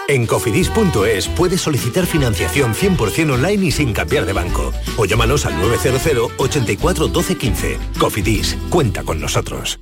En 0.08 0.26
cofidis.es 0.26 1.28
puedes 1.28 1.60
solicitar 1.60 2.04
financiación 2.04 2.74
100% 2.74 3.32
online 3.32 3.66
y 3.66 3.70
sin 3.70 3.92
cambiar 3.92 4.26
de 4.26 4.32
banco. 4.32 4.72
O 4.96 5.04
llámanos 5.04 5.46
al 5.46 5.58
900 5.60 6.32
84 6.36 7.08
12 7.08 7.36
15. 7.36 7.78
Cofidis, 7.98 8.56
cuenta 8.70 9.04
con 9.04 9.20
nosotros. 9.20 9.78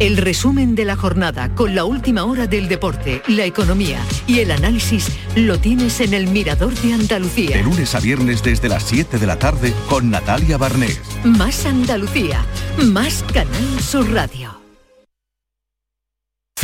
El 0.00 0.16
resumen 0.16 0.74
de 0.74 0.84
la 0.84 0.96
jornada 0.96 1.54
con 1.54 1.76
la 1.76 1.84
última 1.84 2.24
hora 2.24 2.48
del 2.48 2.66
deporte, 2.66 3.22
la 3.28 3.44
economía 3.44 4.00
y 4.26 4.40
el 4.40 4.50
análisis 4.50 5.06
lo 5.36 5.60
tienes 5.60 6.00
en 6.00 6.14
el 6.14 6.26
Mirador 6.26 6.74
de 6.74 6.94
Andalucía. 6.94 7.56
De 7.56 7.62
lunes 7.62 7.94
a 7.94 8.00
viernes 8.00 8.42
desde 8.42 8.68
las 8.68 8.82
7 8.82 9.18
de 9.18 9.26
la 9.26 9.38
tarde 9.38 9.72
con 9.88 10.10
Natalia 10.10 10.58
Barnés. 10.58 11.00
Más 11.22 11.64
Andalucía, 11.64 12.44
más 12.82 13.24
Canal 13.32 13.80
Sur 13.80 14.10
Radio. 14.12 14.53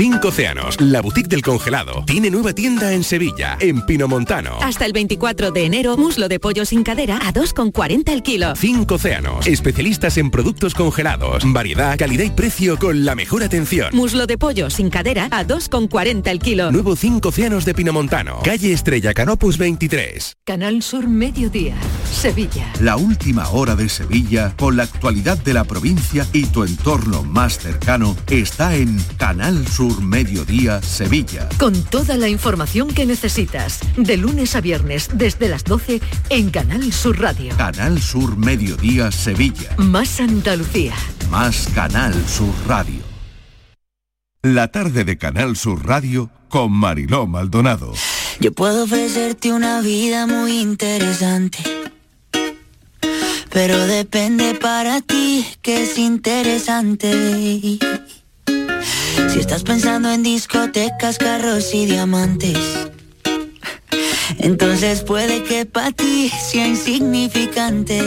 Cinco 0.02 0.28
Océanos, 0.28 0.80
la 0.80 1.02
boutique 1.02 1.28
del 1.28 1.42
congelado, 1.42 2.04
tiene 2.06 2.30
nueva 2.30 2.54
tienda 2.54 2.94
en 2.94 3.04
Sevilla, 3.04 3.58
en 3.60 3.84
Pinomontano. 3.84 4.56
Hasta 4.62 4.86
el 4.86 4.94
24 4.94 5.50
de 5.50 5.66
enero, 5.66 5.98
muslo 5.98 6.26
de 6.26 6.40
pollo 6.40 6.64
sin 6.64 6.82
cadera 6.82 7.18
a 7.18 7.34
2,40 7.34 8.10
el 8.10 8.22
kilo. 8.22 8.56
Cinco 8.56 8.94
Océanos, 8.94 9.46
especialistas 9.46 10.16
en 10.16 10.30
productos 10.30 10.72
congelados, 10.72 11.42
variedad, 11.52 11.98
calidad 11.98 12.24
y 12.24 12.30
precio 12.30 12.78
con 12.78 13.04
la 13.04 13.14
mejor 13.14 13.42
atención. 13.42 13.90
Muslo 13.92 14.26
de 14.26 14.38
pollo 14.38 14.70
sin 14.70 14.88
cadera 14.88 15.28
a 15.30 15.44
2,40 15.44 16.28
el 16.30 16.38
kilo. 16.38 16.72
Nuevo 16.72 16.96
Cinco 16.96 17.28
Océanos 17.28 17.66
de 17.66 17.74
Pinomontano, 17.74 18.38
calle 18.42 18.72
Estrella 18.72 19.12
Canopus 19.12 19.58
23. 19.58 20.38
Canal 20.46 20.80
Sur 20.80 21.08
Mediodía, 21.08 21.74
Sevilla. 22.10 22.72
La 22.80 22.96
última 22.96 23.50
hora 23.50 23.76
de 23.76 23.90
Sevilla 23.90 24.54
con 24.56 24.78
la 24.78 24.84
actualidad 24.84 25.36
de 25.36 25.52
la 25.52 25.64
provincia 25.64 26.26
y 26.32 26.46
tu 26.46 26.64
entorno 26.64 27.22
más 27.22 27.58
cercano 27.58 28.16
está 28.30 28.74
en 28.76 28.98
Canal 29.18 29.68
Sur 29.68 29.89
Mediodía 29.98 30.80
Sevilla. 30.82 31.48
Con 31.58 31.82
toda 31.84 32.16
la 32.16 32.28
información 32.28 32.88
que 32.88 33.06
necesitas, 33.06 33.80
de 33.96 34.16
lunes 34.16 34.54
a 34.54 34.60
viernes 34.60 35.08
desde 35.14 35.48
las 35.48 35.64
12 35.64 36.00
en 36.28 36.50
Canal 36.50 36.92
Sur 36.92 37.18
Radio. 37.18 37.56
Canal 37.56 38.00
Sur 38.00 38.36
Mediodía 38.36 39.10
Sevilla. 39.10 39.74
Más 39.78 40.20
Andalucía. 40.20 40.94
Más 41.30 41.68
Canal 41.74 42.14
Sur 42.28 42.54
Radio. 42.66 43.02
La 44.42 44.68
tarde 44.68 45.04
de 45.04 45.18
Canal 45.18 45.56
Sur 45.56 45.86
Radio 45.86 46.30
con 46.48 46.72
Mariló 46.72 47.26
Maldonado. 47.26 47.92
Yo 48.40 48.52
puedo 48.52 48.84
ofrecerte 48.84 49.52
una 49.52 49.80
vida 49.80 50.26
muy 50.26 50.60
interesante. 50.60 51.58
Pero 53.50 53.86
depende 53.86 54.54
para 54.54 55.00
ti 55.00 55.44
que 55.60 55.82
es 55.82 55.98
interesante. 55.98 57.78
Si 59.28 59.38
estás 59.38 59.62
pensando 59.62 60.10
en 60.10 60.22
discotecas, 60.22 61.18
carros 61.18 61.72
y 61.74 61.86
diamantes, 61.86 62.56
entonces 64.38 65.02
puede 65.02 65.42
que 65.44 65.66
para 65.66 65.92
ti 65.92 66.30
sea 66.50 66.66
insignificante. 66.66 68.00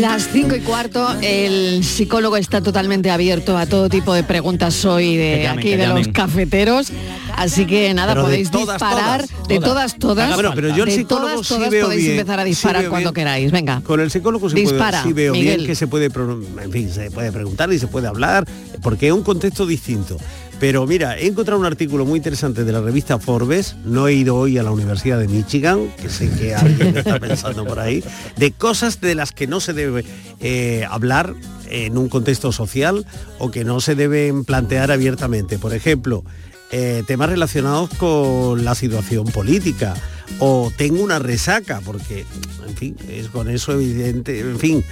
Las 0.00 0.28
cinco 0.32 0.56
y 0.56 0.60
cuarto, 0.60 1.08
el 1.22 1.84
psicólogo 1.84 2.36
está 2.36 2.60
totalmente 2.60 3.10
abierto 3.10 3.56
a 3.56 3.66
todo 3.66 3.88
tipo 3.88 4.12
de 4.14 4.22
preguntas 4.24 4.84
hoy 4.84 5.12
Que 5.16 5.18
de 5.36 5.42
llamen, 5.44 5.58
aquí 5.58 5.76
de 5.76 5.86
los 5.86 6.08
cafeteros. 6.08 6.92
Así 7.36 7.66
que 7.66 7.94
nada, 7.94 8.14
Pero 8.14 8.22
de 8.24 8.30
podéis 8.30 8.50
todas, 8.50 8.76
disparar 8.80 9.20
todas, 9.26 9.48
de 9.48 9.60
todas. 9.60 9.98
todas. 9.98 10.34
Bueno, 10.34 10.52
pero 10.56 10.74
yo 10.74 10.82
el 10.84 10.90
de 10.90 10.96
psicólogo 10.96 11.28
todas, 11.34 11.46
sí 11.46 11.54
todas 11.54 11.70
veo 11.70 11.84
podéis 11.86 12.02
bien, 12.06 12.18
empezar 12.18 12.40
a 12.40 12.44
disparar 12.44 12.88
cuando 12.88 13.12
bien. 13.12 13.14
queráis. 13.14 13.52
Venga. 13.52 13.80
Con 13.82 14.00
el 14.00 14.10
psicólogo 14.10 14.50
sí, 14.50 14.56
Dispara, 14.56 15.02
puedo, 15.02 15.04
sí 15.04 15.12
veo 15.12 15.32
Miguel. 15.34 15.56
bien 15.58 15.66
que 15.68 15.74
se 15.76 15.86
puede, 15.86 16.06
en 16.06 16.72
fin, 16.72 16.90
se 16.92 17.10
puede 17.12 17.30
preguntar 17.30 17.72
y 17.72 17.78
se 17.78 17.86
puede 17.86 18.08
hablar, 18.08 18.44
porque 18.82 19.06
es 19.06 19.12
un 19.12 19.22
contexto 19.22 19.66
distinto. 19.66 20.16
Pero 20.60 20.86
mira, 20.86 21.16
he 21.16 21.26
encontrado 21.26 21.60
un 21.60 21.66
artículo 21.66 22.04
muy 22.04 22.16
interesante 22.16 22.64
de 22.64 22.72
la 22.72 22.80
revista 22.80 23.18
Forbes, 23.18 23.76
no 23.84 24.08
he 24.08 24.14
ido 24.14 24.34
hoy 24.34 24.58
a 24.58 24.64
la 24.64 24.72
Universidad 24.72 25.18
de 25.18 25.28
Michigan, 25.28 25.88
que 26.00 26.08
sé 26.08 26.30
que 26.30 26.54
alguien 26.54 26.96
está 26.96 27.20
pensando 27.20 27.64
por 27.64 27.78
ahí, 27.78 28.02
de 28.36 28.50
cosas 28.50 29.00
de 29.00 29.14
las 29.14 29.30
que 29.30 29.46
no 29.46 29.60
se 29.60 29.72
debe 29.72 30.04
eh, 30.40 30.84
hablar 30.90 31.34
en 31.70 31.96
un 31.96 32.08
contexto 32.08 32.50
social 32.50 33.06
o 33.38 33.50
que 33.52 33.64
no 33.64 33.80
se 33.80 33.94
deben 33.94 34.44
plantear 34.44 34.90
abiertamente. 34.90 35.58
Por 35.58 35.74
ejemplo, 35.74 36.24
eh, 36.72 37.04
temas 37.06 37.30
relacionados 37.30 37.90
con 37.90 38.64
la 38.64 38.74
situación 38.74 39.26
política 39.26 39.94
o 40.38 40.72
tengo 40.76 41.02
una 41.02 41.18
resaca, 41.18 41.80
porque, 41.84 42.24
en 42.66 42.76
fin, 42.76 42.96
es 43.08 43.28
con 43.28 43.48
eso 43.50 43.72
evidente, 43.72 44.40
en 44.40 44.58
fin. 44.58 44.84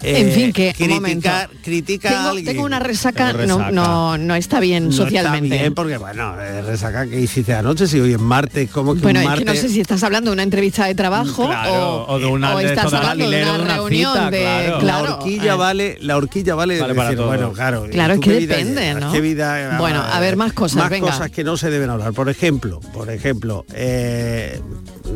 En 0.00 0.28
eh, 0.28 0.30
fin, 0.30 0.52
que 0.52 0.72
un 0.84 0.90
momento. 0.90 1.28
criticar, 1.28 1.50
critica 1.60 2.08
a 2.08 2.12
Tengo, 2.12 2.28
alguien. 2.28 2.46
tengo 2.46 2.62
una 2.64 2.78
resaca, 2.78 3.32
Tengo 3.32 3.46
No, 3.48 3.56
resaca. 3.58 3.70
no, 3.72 4.16
no 4.16 4.34
está 4.36 4.60
bien 4.60 4.86
No 4.86 4.92
socialmente. 4.92 5.48
Está 5.56 5.62
bien 5.64 5.74
porque, 5.74 5.96
bueno, 5.96 6.40
eh, 6.40 6.62
resaca 6.62 7.04
que 7.04 7.20
hiciste 7.20 7.52
anoche, 7.52 7.88
si 7.88 7.98
hoy 7.98 8.12
es 8.12 8.20
martes, 8.20 8.70
¿cómo 8.70 8.94
que 8.94 9.00
Bueno, 9.00 9.18
un 9.18 9.24
es 9.26 9.38
que 9.40 9.44
martes? 9.44 9.62
no 9.64 9.68
sé 9.68 9.74
si 9.74 9.80
estás 9.80 10.04
hablando 10.04 10.30
de 10.30 10.34
una 10.34 10.44
entrevista 10.44 10.86
de 10.86 10.94
trabajo 10.94 11.46
Claro, 11.48 12.04
o, 12.04 12.12
o 12.12 12.18
de 12.20 12.26
una- 12.26 12.54
o 12.54 12.60
estás 12.60 12.92
hablando 12.92 13.28
de 13.28 13.42
una 13.42 13.52
de 13.56 13.60
una 13.60 13.74
reunión 13.74 14.12
cita, 14.14 14.30
de 14.30 14.38
claro. 14.78 14.82
la 14.82 15.02
horquilla 15.02 15.52
eh, 15.54 15.56
vale, 15.56 15.98
la 16.00 16.16
horquilla 16.16 16.54
vale, 16.54 16.80
Vale 16.80 16.94
para 16.94 17.08
decir, 17.08 17.18
todo. 17.18 17.26
bueno, 17.26 17.52
claro. 17.52 17.86
¿y 17.86 17.90
Claro, 17.90 18.14
es 18.14 18.20
que 18.20 18.38
vida 18.38 18.54
depende? 18.56 18.94
¿no? 18.94 19.10
¿Qué 19.12 19.20
vida- 19.20 19.78
Bueno, 19.78 20.00
a 20.00 20.20
ver, 20.20 20.36
más 20.36 20.52
cosas, 20.52 20.76
Más 20.76 20.90
venga. 20.90 21.10
cosas 21.10 21.32
que 21.32 21.42
no 21.42 21.56
se 21.56 21.70
deben 21.70 21.90
hablar. 21.90 22.12
Por 22.12 22.28
ejemplo, 22.28 22.78
por 22.94 23.10
ejemplo, 23.10 23.64
eh, 23.74 24.60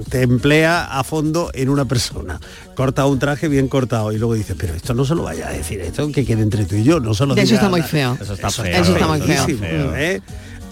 te 0.08 0.22
emplea 0.22 0.84
a 0.98 1.04
fondo 1.04 1.50
en 1.54 1.68
una 1.68 1.84
persona. 1.84 2.40
Corta 2.74 3.06
un 3.06 3.18
traje 3.18 3.48
bien 3.48 3.68
cortado 3.68 4.12
y 4.12 4.18
luego 4.18 4.34
dices, 4.34 4.56
pero 4.58 4.74
esto 4.74 4.94
no 4.94 5.04
se 5.04 5.14
lo 5.14 5.22
vaya 5.24 5.48
a 5.48 5.52
decir, 5.52 5.80
esto 5.80 6.10
que 6.10 6.24
quede 6.24 6.42
entre 6.42 6.64
tú 6.64 6.76
y 6.76 6.84
yo, 6.84 7.00
no 7.00 7.14
se 7.14 7.26
lo 7.26 7.36
Eso 7.36 7.54
está 7.54 7.68
muy 7.68 7.82
feo. 7.82 8.16
Eso 8.20 8.32
está 8.34 8.50
feo. 8.50 8.64
Eso 8.66 8.92
está 8.94 9.06
muy 9.06 9.20
feo. 9.20 9.94
¿eh? 9.96 10.20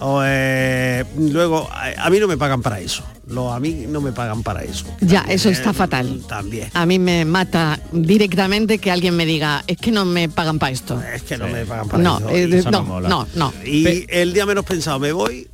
O, 0.03 0.21
eh, 0.25 1.05
luego, 1.15 1.69
a, 1.71 2.05
a 2.07 2.09
mí 2.09 2.19
no 2.19 2.27
me 2.27 2.35
pagan 2.35 2.63
para 2.63 2.79
eso. 2.79 3.03
Lo, 3.27 3.53
a 3.53 3.59
mí 3.59 3.85
no 3.87 4.01
me 4.01 4.11
pagan 4.11 4.41
para 4.41 4.63
eso. 4.63 4.85
Ya, 4.99 5.21
eso 5.29 5.47
Eh, 5.49 5.51
está 5.51 5.73
fatal. 5.73 6.23
También. 6.27 6.69
A 6.73 6.87
mí 6.87 6.97
me 6.97 7.23
mata 7.23 7.79
directamente 7.91 8.79
que 8.79 8.89
alguien 8.89 9.15
me 9.15 9.27
diga, 9.27 9.63
es 9.67 9.77
que 9.77 9.91
no 9.91 10.03
me 10.05 10.27
pagan 10.27 10.57
para 10.57 10.71
esto. 10.71 10.99
Es 11.13 11.21
que 11.21 11.37
no 11.37 11.47
me 11.47 11.63
pagan 11.67 11.87
para 11.87 12.01
No, 12.03 12.17
eso. 12.17 12.29
eh, 12.31 12.49
Y- 12.65 12.71
no, 12.71 12.99
no, 12.99 13.27
no. 13.35 13.53
Y 13.63 14.05
el 14.09 14.33
día 14.33 14.47
menos 14.47 14.65
pensado 14.65 14.97
me 14.99 15.11
voy 15.11 15.47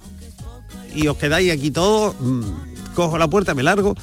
y 0.96 1.08
os 1.08 1.17
quedáis 1.17 1.51
aquí 1.51 1.70
todos, 1.70 2.15
mm, 2.20 2.41
cojo 2.98 3.18
la 3.20 3.27
puerta, 3.27 3.54
me 3.54 3.62
largo. 3.62 3.96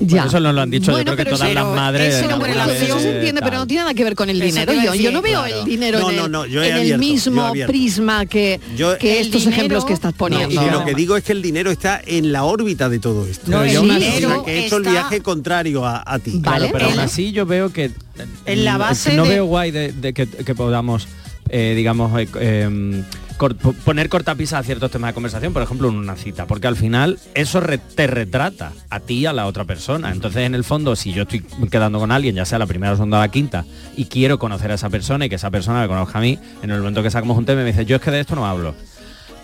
Ya. 0.00 0.24
eso 0.24 0.40
nos 0.40 0.54
lo 0.54 0.62
han 0.62 0.70
dicho 0.70 0.90
Bueno, 0.90 1.12
yo 1.12 1.16
creo 1.16 1.16
que 1.16 1.24
pero 1.24 1.36
todas 1.36 1.54
las 1.54 1.66
madres. 1.66 2.14
Se 2.16 2.24
entiende, 2.24 3.40
pero 3.42 3.58
no 3.58 3.66
tiene 3.66 3.82
nada 3.82 3.94
que 3.94 4.02
ver 4.02 4.14
con 4.16 4.28
el 4.28 4.40
dinero. 4.40 4.72
Yo, 4.94 5.12
no 5.12 5.22
veo 5.22 5.42
claro. 5.44 5.60
el 5.60 5.64
dinero 5.66 6.00
No, 6.00 6.10
en, 6.10 6.16
no, 6.16 6.24
el, 6.26 6.32
no, 6.32 6.46
yo 6.46 6.62
he 6.62 6.68
en 6.68 6.72
el 6.72 6.80
abierto, 6.80 6.88
yo 6.88 6.94
he 6.94 6.98
mismo 7.12 7.52
prisma 7.66 8.26
que, 8.26 8.58
Yo- 8.76 8.98
que 8.98 9.20
estos 9.20 9.42
dinero- 9.42 9.56
ejemplos 9.58 9.84
que 9.84 9.92
estás 9.92 10.12
No, 10.12 10.18
poniendo. 10.18 10.62
y 10.66 10.70
lo 10.70 10.84
que 10.84 10.94
digo 10.94 11.16
es 11.16 11.22
que 11.24 11.32
el 11.32 11.42
dinero 11.42 11.70
está 11.70 12.00
en 12.04 12.32
la 12.32 12.44
órbita 12.44 12.88
de 12.88 12.98
todo 12.98 13.26
esto. 13.26 13.50
No, 13.50 13.64
yo 13.66 13.82
que 14.44 14.52
he 14.52 14.66
hecho 14.66 14.78
el 14.78 14.82
viaje 14.84 15.20
contrario 15.20 15.84
a, 15.86 16.02
a 16.06 16.18
ti. 16.18 16.40
Claro, 16.42 16.66
pero 16.72 16.86
aún 16.86 16.98
así 16.98 17.30
yo 17.32 17.46
veo 17.46 17.70
que 17.72 17.90
En 18.46 18.64
la 18.64 18.76
mm, 18.76 18.78
base 18.80 19.14
no 19.14 19.22
de- 19.24 19.28
veo 19.28 19.44
guay 19.46 19.70
de, 19.70 19.92
de 19.92 20.12
que, 20.14 20.26
que 20.26 20.54
podamos 20.54 21.06
eh, 21.50 21.74
digamos 21.76 22.18
eh, 22.18 22.26
eh, 22.40 23.02
poner 23.84 24.08
cortapisas 24.08 24.60
a 24.60 24.62
ciertos 24.62 24.90
temas 24.90 25.10
de 25.10 25.14
conversación 25.14 25.52
por 25.52 25.62
ejemplo 25.62 25.88
en 25.88 25.96
una 25.96 26.16
cita 26.16 26.46
porque 26.46 26.66
al 26.66 26.76
final 26.76 27.18
eso 27.34 27.60
te 27.94 28.06
retrata 28.06 28.72
a 28.90 29.00
ti 29.00 29.14
y 29.14 29.26
a 29.26 29.32
la 29.32 29.46
otra 29.46 29.64
persona. 29.64 30.10
Entonces 30.10 30.42
en 30.42 30.54
el 30.54 30.64
fondo 30.64 30.96
si 30.96 31.12
yo 31.12 31.22
estoy 31.22 31.44
quedando 31.70 31.98
con 31.98 32.12
alguien 32.12 32.34
ya 32.34 32.44
sea 32.44 32.58
la 32.58 32.66
primera 32.66 32.94
segunda 32.94 33.18
o 33.18 33.20
la 33.20 33.28
quinta 33.28 33.64
y 33.96 34.06
quiero 34.06 34.38
conocer 34.38 34.70
a 34.70 34.74
esa 34.74 34.90
persona 34.90 35.26
y 35.26 35.28
que 35.28 35.36
esa 35.36 35.50
persona 35.50 35.82
me 35.82 35.88
conozca 35.88 36.18
a 36.18 36.22
mí 36.22 36.38
en 36.62 36.70
el 36.70 36.78
momento 36.78 37.02
que 37.02 37.10
sacamos 37.10 37.36
un 37.36 37.44
tema 37.44 37.62
me 37.62 37.66
dice 37.66 37.84
yo 37.84 37.96
es 37.96 38.02
que 38.02 38.10
de 38.10 38.20
esto 38.20 38.34
no 38.34 38.46
hablo 38.46 38.74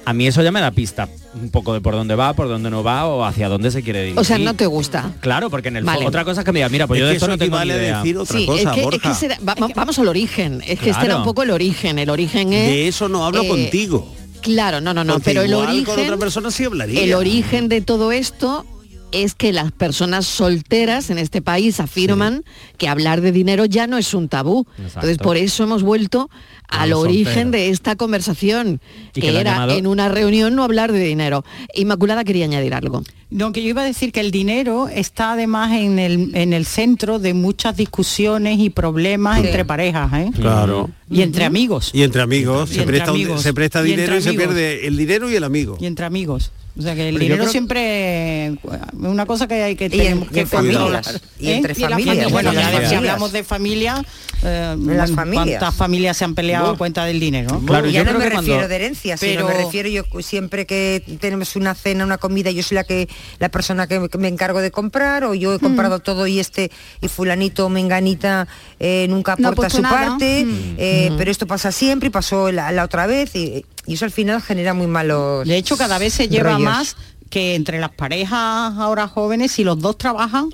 a 0.05 0.13
mí 0.13 0.27
eso 0.27 0.43
ya 0.43 0.51
me 0.51 0.61
da 0.61 0.71
pista 0.71 1.09
un 1.35 1.51
poco 1.51 1.73
de 1.75 1.81
por 1.81 1.95
dónde 1.95 2.15
va, 2.17 2.33
por 2.33 2.49
dónde 2.49 2.71
no 2.71 2.83
va 2.83 3.07
o 3.07 3.25
hacia 3.25 3.49
dónde 3.49 3.71
se 3.71 3.83
quiere 3.83 4.01
dirigir. 4.01 4.19
O 4.19 4.25
sea, 4.25 4.39
no 4.39 4.55
te 4.55 4.67
gusta. 4.67 5.13
Claro, 5.21 5.49
porque 5.51 5.69
en 5.69 5.77
el 5.77 5.85
Vale. 5.85 6.05
otra 6.07 6.25
cosa 6.25 6.41
es 6.41 6.45
que 6.45 6.53
me 6.53 6.59
diga, 6.59 6.69
mira, 6.69 6.87
pues 6.89 6.99
Es 6.99 7.03
yo 7.03 7.07
de 7.09 7.13
esto 7.15 7.27
eso 7.27 7.33
no 7.33 7.39
tengo 7.39 7.57
ni 7.57 7.63
equivale 7.63 7.75
a 7.75 7.77
idea. 7.85 7.97
decir 7.99 8.19
otra 8.19 8.39
Sí, 8.39 8.47
cosa, 8.47 8.61
es 8.63 8.69
que, 8.75 8.81
es 8.81 8.85
Borja. 8.85 9.09
que 9.09 9.15
será- 9.15 9.39
va- 9.49 9.55
va- 9.55 9.69
vamos 9.75 9.99
al 9.99 10.09
origen. 10.09 10.63
Es 10.67 10.81
que 10.81 10.91
este 10.91 11.05
era 11.05 11.19
un 11.19 11.25
poco 11.25 11.43
el 11.45 11.51
origen. 11.51 11.99
El 12.01 12.11
origen 12.11 12.53
es. 12.53 12.67
De 12.69 12.89
eso 12.89 13.09
no 13.09 13.25
hablo 13.25 13.43
eh, 13.43 13.49
contigo. 13.49 14.13
Claro, 14.43 14.81
no, 14.81 14.93
no, 14.95 15.05
no. 15.05 15.13
Porque 15.15 15.27
Pero 15.31 15.43
el 15.43 15.55
origen. 15.55 15.85
con 15.85 16.01
otra 16.01 16.17
persona 16.17 16.51
sí 16.51 16.65
hablaría. 16.65 17.01
El 17.03 17.15
origen 17.15 17.69
de 17.69 17.81
todo 17.83 18.11
esto 18.11 18.65
es 19.13 19.35
que 19.35 19.53
las 19.53 19.73
personas 19.73 20.27
solteras 20.27 21.11
en 21.11 21.19
este 21.19 21.43
país 21.43 21.81
afirman 21.81 22.45
que 22.79 22.89
hablar 22.89 23.21
de 23.21 23.33
dinero 23.33 23.65
ya 23.65 23.87
no 23.87 23.99
es 23.99 24.15
un 24.15 24.29
tabú. 24.29 24.67
Entonces 24.79 25.19
por 25.19 25.37
eso 25.37 25.65
hemos 25.65 25.83
vuelto 25.83 26.31
al 26.69 26.93
origen 26.93 27.25
solteros. 27.27 27.51
de 27.53 27.69
esta 27.71 27.97
conversación, 27.97 28.81
que 29.13 29.29
era 29.29 29.43
llamado- 29.55 29.77
en 29.77 29.87
una 29.87 30.09
reunión 30.09 30.55
no 30.55 30.63
hablar 30.63 30.93
de 30.93 31.01
dinero. 31.05 31.45
Inmaculada 31.75 32.23
quería 32.25 32.45
añadir 32.45 32.75
algo. 32.75 33.03
No, 33.31 33.53
que 33.53 33.63
yo 33.63 33.69
iba 33.69 33.83
a 33.83 33.85
decir 33.85 34.11
que 34.13 34.21
el 34.21 34.31
dinero 34.33 34.89
está 34.89 35.33
además 35.33 35.73
en 35.73 35.99
el, 36.01 36.35
en 36.35 36.53
el 36.53 36.67
centro 36.67 37.19
de 37.21 37.33
muchas 37.35 37.77
discusiones 37.77 38.59
y 38.59 38.71
problemas 38.71 39.41
Sí. 39.41 39.47
entre 39.47 39.65
parejas, 39.65 40.13
¿eh? 40.15 40.31
Claro. 40.35 40.91
Y 41.09 41.23
entre 41.23 41.45
amigos. 41.45 41.91
Y 41.93 42.03
entre 42.03 42.23
amigos, 42.23 42.71
Y 42.71 42.75
se, 42.75 42.81
entre 42.81 42.97
presta, 42.99 43.13
un- 43.13 43.17
amigos. 43.21 43.43
se 43.43 43.55
presta 43.55 43.83
Y 43.83 43.91
dinero 43.91 44.17
y 44.17 44.23
se 44.23 44.33
pierde 44.35 44.87
el 44.87 44.97
dinero 44.97 45.31
y 45.31 45.35
el 45.37 45.45
amigo. 45.45 45.77
Y 45.81 45.87
entre 45.87 46.07
amigos. 46.07 46.51
O 46.79 46.83
sea 46.83 46.95
que 46.95 47.09
el 47.09 47.15
Pero 47.15 47.21
dinero 47.25 47.43
creo- 47.43 47.51
siempre 47.53 48.47
es 48.47 48.53
una 48.95 49.27
cosa 49.27 49.47
que 49.49 49.63
hay 49.63 49.77
que 49.77 49.87
Y 49.87 49.91
tener 49.91 50.07
en- 50.13 50.27
que 50.27 50.39
y 50.39 50.43
en 50.43 50.47
familias. 50.49 51.21
Y 51.39 51.51
entre 51.51 51.75
familias, 51.75 52.07
familia. 52.07 52.29
Bueno, 52.29 52.53
ya 52.53 52.61
si 52.61 52.67
familias. 52.73 52.93
hablamos 52.95 53.33
de 53.33 53.45
familia, 53.45 54.05
eh, 54.43 54.77
las 54.79 55.11
familias. 55.11 55.47
¿cuántas 55.59 55.75
familias 55.75 56.17
se 56.17 56.25
han 56.25 56.35
peleado 56.35 56.71
a 56.71 56.79
cuenta 56.79 57.05
del 57.05 57.19
dinero? 57.21 57.61
Claro, 57.67 57.89
Y 57.89 57.93
ya 57.93 58.01
yo 58.01 58.05
no 58.05 58.11
creo 58.11 58.19
me 58.21 58.25
que 58.25 58.37
refiero 58.37 58.55
cuando- 58.61 58.69
de 58.69 58.75
herencia, 58.77 59.17
sino 59.17 59.33
Pero- 59.47 59.49
me 59.49 59.55
refiero 59.65 59.89
yo 59.89 60.05
siempre 60.23 60.65
que 60.65 61.03
tenemos 61.21 61.57
una 61.57 61.75
cena, 61.75 62.05
una 62.05 62.19
comida, 62.19 62.51
yo 62.51 62.63
soy 62.63 62.77
la 62.77 62.85
que 62.85 63.09
la 63.41 63.49
persona 63.49 63.87
que, 63.87 64.09
me 64.19 64.29
encargo 64.29 64.61
de 64.61 64.71
comprar 64.71 65.25
o 65.25 65.35
yo 65.35 65.55
he 65.55 65.59
comprado 65.59 65.99
todo 65.99 66.27
y 66.27 66.39
este 66.41 66.71
y 67.01 67.09
fulanito 67.09 67.67
o 67.67 67.69
menganita 67.69 68.47
eh, 68.79 69.07
nunca 69.11 69.33
aporta 69.33 69.69
su 69.71 69.83
nada. 69.83 70.07
parte. 70.11 70.45
Mm. 70.45 70.51
eh, 70.79 70.99
Eh, 71.01 71.13
pero 71.17 71.31
esto 71.31 71.47
pasa 71.47 71.73
siempre 71.73 72.09
y 72.09 72.11
pasó 72.11 72.51
la, 72.53 72.71
la 72.73 72.85
otra 72.85 73.07
vez 73.07 73.35
y, 73.35 73.65
y 73.87 73.95
eso 73.95 74.05
al 74.05 74.11
final 74.11 74.43
genera 74.43 74.75
muy 74.75 74.87
malos. 74.87 75.47
De 75.47 75.57
hecho, 75.57 75.77
cada 75.77 75.99
vez 75.99 76.15
se 76.15 76.29
lleva 76.29 76.53
rollos. 76.53 76.65
más 76.65 76.97
que 77.31 77.55
entre 77.55 77.79
las 77.79 77.91
parejas 77.91 78.75
ahora 78.77 79.09
jóvenes, 79.09 79.53
si 79.53 79.65
los 79.65 79.79
dos 79.79 79.97
trabajan, 79.97 80.51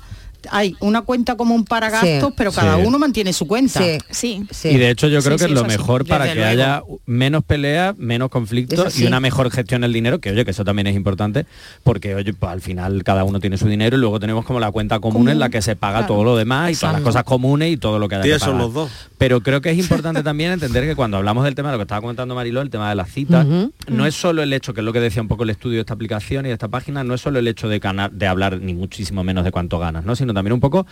hay 0.51 0.75
una 0.79 1.01
cuenta 1.01 1.35
común 1.35 1.65
para 1.65 1.89
Sí. 2.01 2.07
gastos, 2.07 2.33
pero 2.35 2.51
cada 2.51 2.77
Sí. 2.77 2.83
uno 2.85 2.99
mantiene 2.99 3.33
su 3.33 3.47
cuenta. 3.47 3.81
Sí. 4.11 4.45
Y 4.63 4.77
de 4.77 4.89
hecho 4.89 5.07
yo 5.07 5.21
creo 5.21 5.37
que 5.37 5.45
es 5.45 5.51
lo 5.51 5.65
mejor 5.65 6.05
para 6.05 6.25
Desde 6.25 6.35
que 6.35 6.39
luego. 6.41 6.51
haya 6.63 6.83
menos 7.05 7.43
peleas, 7.43 7.97
menos 7.97 8.29
conflictos 8.29 8.93
sí. 8.93 9.03
y 9.03 9.07
una 9.07 9.19
mejor 9.19 9.49
gestión 9.51 9.81
del 9.81 9.93
dinero, 9.93 10.19
que 10.19 10.31
oye, 10.31 10.45
que 10.45 10.51
eso 10.51 10.63
también 10.63 10.87
es 10.87 10.95
importante, 10.95 11.45
porque 11.83 12.15
oye, 12.15 12.33
pues, 12.33 12.51
al 12.51 12.61
final 12.61 13.03
cada 13.03 13.23
uno 13.23 13.39
tiene 13.39 13.57
su 13.57 13.67
dinero 13.67 13.97
y 13.97 13.99
luego 13.99 14.19
tenemos 14.19 14.45
como 14.45 14.59
la 14.59 14.71
cuenta 14.71 14.99
común, 14.99 15.29
en 15.29 15.39
la 15.39 15.49
que 15.49 15.61
se 15.61 15.75
paga 15.75 15.99
Claro. 15.99 16.13
todo 16.13 16.23
lo 16.23 16.37
demás 16.37 16.71
y 16.71 16.75
todas 16.75 16.93
las 16.93 17.01
cosas 17.01 17.23
comunes 17.23 17.71
y 17.71 17.77
todo 17.77 17.99
lo 17.99 18.07
que 18.07 18.15
haya 18.15 18.23
Sí, 18.23 18.29
que 18.31 18.39
son 18.39 18.49
pagar. 18.53 18.61
los 18.61 18.73
dos. 18.73 18.91
Pero 19.17 19.41
creo 19.41 19.61
que 19.61 19.69
es 19.71 19.77
importante 19.77 20.21
también 20.23 20.51
entender 20.51 20.85
que 20.85 20.95
cuando 20.95 21.17
hablamos 21.17 21.43
del 21.43 21.55
tema 21.55 21.69
de 21.69 21.73
lo 21.73 21.79
que 21.79 21.83
estaba 21.83 22.01
comentando 22.01 22.35
Mariló, 22.35 22.61
el 22.61 22.69
tema 22.69 22.89
de 22.89 22.95
las 22.95 23.09
citas, 23.11 23.45
no 23.87 24.05
es 24.05 24.15
solo 24.15 24.43
el 24.43 24.53
hecho, 24.53 24.73
que 24.73 24.81
es 24.81 24.85
lo 24.85 24.93
que 24.93 24.99
decía 24.99 25.21
un 25.21 25.27
poco 25.27 25.43
el 25.43 25.49
estudio 25.49 25.75
de 25.75 25.81
esta 25.81 25.93
aplicación 25.93 26.45
y 26.45 26.49
de 26.49 26.53
esta 26.53 26.67
página, 26.67 27.03
no 27.03 27.13
es 27.13 27.21
solo 27.21 27.39
el 27.39 27.47
hecho 27.47 27.67
de 27.67 27.79
ganar, 27.79 28.11
de 28.11 28.27
hablar 28.27 28.59
ni 28.61 28.73
muchísimo 28.73 29.23
menos 29.23 29.43
de 29.43 29.51
cuánto 29.51 29.79
ganas, 29.79 30.05
¿no? 30.05 30.15
Sino 30.15 30.26
también 30.33 30.53
un 30.53 30.59
poco 30.59 30.85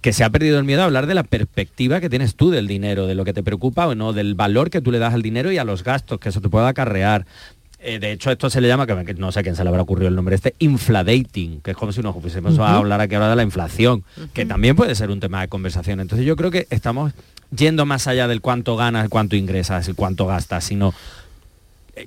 que 0.00 0.12
se 0.12 0.24
ha 0.24 0.30
perdido 0.30 0.58
el 0.58 0.64
miedo 0.64 0.82
a 0.82 0.84
hablar 0.84 1.06
de 1.06 1.14
la 1.14 1.22
perspectiva 1.24 2.00
que 2.00 2.08
tienes 2.10 2.34
tú 2.36 2.50
del 2.50 2.66
dinero, 2.66 3.06
de 3.06 3.14
lo 3.14 3.24
que 3.24 3.32
te 3.32 3.42
preocupa 3.42 3.86
o 3.86 3.94
no, 3.94 4.12
del 4.12 4.34
valor 4.34 4.70
que 4.70 4.80
tú 4.80 4.90
le 4.92 4.98
das 4.98 5.14
al 5.14 5.22
dinero 5.22 5.50
y 5.52 5.58
a 5.58 5.64
los 5.64 5.82
gastos 5.84 6.18
que 6.20 6.28
eso 6.28 6.40
te 6.40 6.48
pueda 6.48 6.68
acarrear. 6.68 7.26
Eh, 7.80 8.00
de 8.00 8.10
hecho, 8.10 8.32
esto 8.32 8.50
se 8.50 8.60
le 8.60 8.66
llama, 8.66 8.86
que 8.86 9.14
no 9.14 9.30
sé 9.30 9.38
a 9.38 9.42
quién 9.44 9.54
se 9.54 9.62
le 9.62 9.68
habrá 9.68 9.82
ocurrido 9.82 10.08
el 10.08 10.16
nombre 10.16 10.34
este, 10.34 10.54
infladating, 10.58 11.60
que 11.60 11.70
es 11.72 11.76
como 11.76 11.92
si 11.92 12.00
nos 12.02 12.14
pusiésemos 12.16 12.58
a 12.58 12.62
Ujú. 12.62 12.78
hablar 12.78 13.00
aquí 13.00 13.14
ahora 13.14 13.30
de 13.30 13.36
la 13.36 13.42
inflación, 13.44 14.02
que 14.32 14.44
también 14.46 14.74
puede 14.74 14.94
ser 14.96 15.10
un 15.10 15.20
tema 15.20 15.40
de 15.42 15.48
conversación. 15.48 16.00
Entonces 16.00 16.26
yo 16.26 16.34
creo 16.34 16.50
que 16.50 16.66
estamos 16.70 17.12
yendo 17.56 17.86
más 17.86 18.06
allá 18.08 18.26
del 18.26 18.40
cuánto 18.40 18.76
ganas, 18.76 19.08
cuánto 19.08 19.36
ingresas, 19.36 19.86
el 19.88 19.94
cuánto 19.94 20.26
gastas, 20.26 20.64
sino 20.64 20.92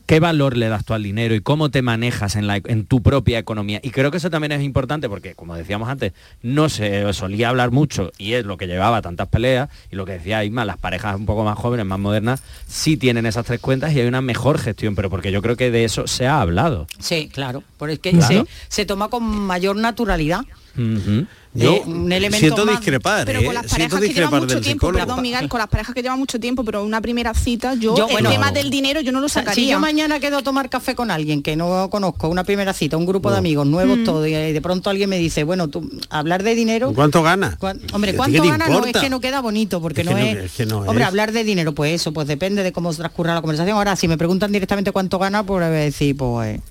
qué 0.05 0.19
valor 0.19 0.57
le 0.57 0.69
das 0.69 0.86
tú 0.86 0.93
al 0.93 1.03
dinero 1.03 1.36
y 1.36 1.41
cómo 1.41 1.69
te 1.69 1.81
manejas 1.81 2.36
en, 2.36 2.48
la, 2.48 2.57
en 2.65 2.86
tu 2.86 3.01
propia 3.01 3.39
economía. 3.39 3.79
Y 3.83 3.89
creo 3.91 4.12
que 4.12 4.17
eso 4.17 4.29
también 4.29 4.51
es 4.51 4.62
importante 4.62 5.10
porque, 5.10 5.36
como 5.36 5.55
decíamos 5.55 5.89
antes, 5.89 6.13
no 6.41 6.69
se 6.69 7.12
solía 7.13 7.50
hablar 7.50 7.71
mucho 7.71 8.12
y 8.17 8.33
es 8.33 8.45
lo 8.45 8.57
que 8.57 8.67
llevaba 8.67 8.98
a 8.98 9.01
tantas 9.01 9.27
peleas 9.27 9.69
y 9.91 9.95
lo 9.95 10.05
que 10.05 10.13
decía 10.13 10.43
Isma, 10.43 10.65
las 10.65 10.77
parejas 10.77 11.15
un 11.15 11.25
poco 11.25 11.43
más 11.43 11.57
jóvenes, 11.57 11.86
más 11.86 12.00
modernas, 12.00 12.43
sí 12.67 12.98
tienen 12.98 13.25
esas 13.25 13.45
tres 13.45 13.60
cuentas 13.60 13.93
y 13.93 14.00
hay 14.00 14.07
una 14.07 14.21
mejor 14.21 14.57
gestión, 14.60 14.95
pero 14.95 15.10
porque 15.10 15.31
yo 15.31 15.41
creo 15.41 15.55
que 15.57 15.71
de 15.71 15.83
eso 15.83 16.07
se 16.07 16.27
ha 16.27 16.41
hablado. 16.41 16.88
Sí, 17.00 17.29
claro. 17.33 17.63
Porque 17.77 18.12
Claro. 18.12 18.27
se, 18.27 18.45
se 18.67 18.86
toma 18.86 19.10
con 19.10 19.24
mayor 19.24 19.75
naturalidad. 19.75 20.41
Eh, 20.77 21.81
un 21.85 22.09
elemento 22.09 22.37
siento 22.39 22.65
más- 22.65 22.77
discrepar, 22.77 23.25
Pero 23.25 23.41
¿eh? 23.41 23.45
con 23.45 23.53
las 23.53 23.65
Siento 23.69 23.95
parejas 23.97 24.15
que 24.15 24.21
llevan 24.21 24.39
mucho 24.41 24.61
tiempo, 24.61 24.87
psicólogo. 24.87 25.05
perdón 25.05 25.21
Miguel, 25.21 25.49
con 25.49 25.59
las 25.59 25.67
parejas 25.67 25.93
que 25.93 26.01
llevan 26.01 26.17
mucho 26.17 26.39
tiempo, 26.39 26.63
pero 26.63 26.81
una 26.85 27.01
primera 27.01 27.33
cita, 27.33 27.73
yo, 27.73 27.93
Yo, 27.97 28.05
el 28.07 28.11
bueno, 28.13 28.29
tema 28.29 28.51
del 28.53 28.69
dinero 28.69 29.01
yo 29.01 29.11
no 29.11 29.19
lo 29.19 29.27
sacaría. 29.27 29.53
Si 29.65 29.69
yo 29.69 29.77
mañana 29.79 30.21
quedo 30.21 30.37
a 30.37 30.43
tomar 30.43 30.69
café 30.69 30.95
con 30.95 31.11
alguien 31.11 31.43
que 31.43 31.57
no 31.57 31.89
conozco, 31.89 32.29
una 32.29 32.45
primera 32.45 32.71
cita, 32.71 32.95
un 32.95 33.05
grupo 33.05 33.29
de 33.31 33.37
amigos 33.37 33.67
nuevos 33.67 33.97
Mm. 33.97 34.03
todo, 34.05 34.25
y 34.25 34.31
de 34.31 34.61
pronto 34.61 34.89
alguien 34.89 35.09
me 35.09 35.17
dice, 35.17 35.43
bueno, 35.43 35.67
tú, 35.67 35.89
hablar 36.09 36.41
de 36.43 36.55
dinero... 36.55 36.93
¿Cuánto 36.93 37.21
gana? 37.21 37.57
cuán- 37.59 37.81
hombre, 37.91 38.11
¿A 38.11 38.13
ti 38.13 38.17
¿cuánto 38.17 38.43
gana? 38.43 38.67
No, 38.69 38.85
es 38.85 38.93
que 38.93 39.09
no 39.09 39.19
queda 39.19 39.41
bonito, 39.41 39.81
porque 39.81 40.01
Es 40.01 40.05
no, 40.09 40.15
que 40.15 40.21
no- 40.21 40.27
es... 40.39 40.45
es 40.45 40.51
que 40.53 40.65
no 40.65 40.77
hombre, 40.79 41.01
es. 41.01 41.07
hablar 41.07 41.33
de 41.33 41.43
dinero, 41.43 41.73
pues 41.75 41.93
eso, 41.93 42.13
pues 42.13 42.27
depende 42.29 42.63
de 42.63 42.71
cómo 42.71 42.93
transcurra 42.93 43.33
la 43.33 43.41
conversación. 43.41 43.75
Ahora, 43.75 43.97
si 43.97 44.07
me 44.07 44.17
preguntan 44.17 44.53
directamente 44.53 44.93
cuánto 44.93 45.19
gana, 45.19 45.43
pues 45.45 45.67
voy 45.67 45.75
a 45.77 45.81
decir, 45.81 46.15
pues... 46.15 46.61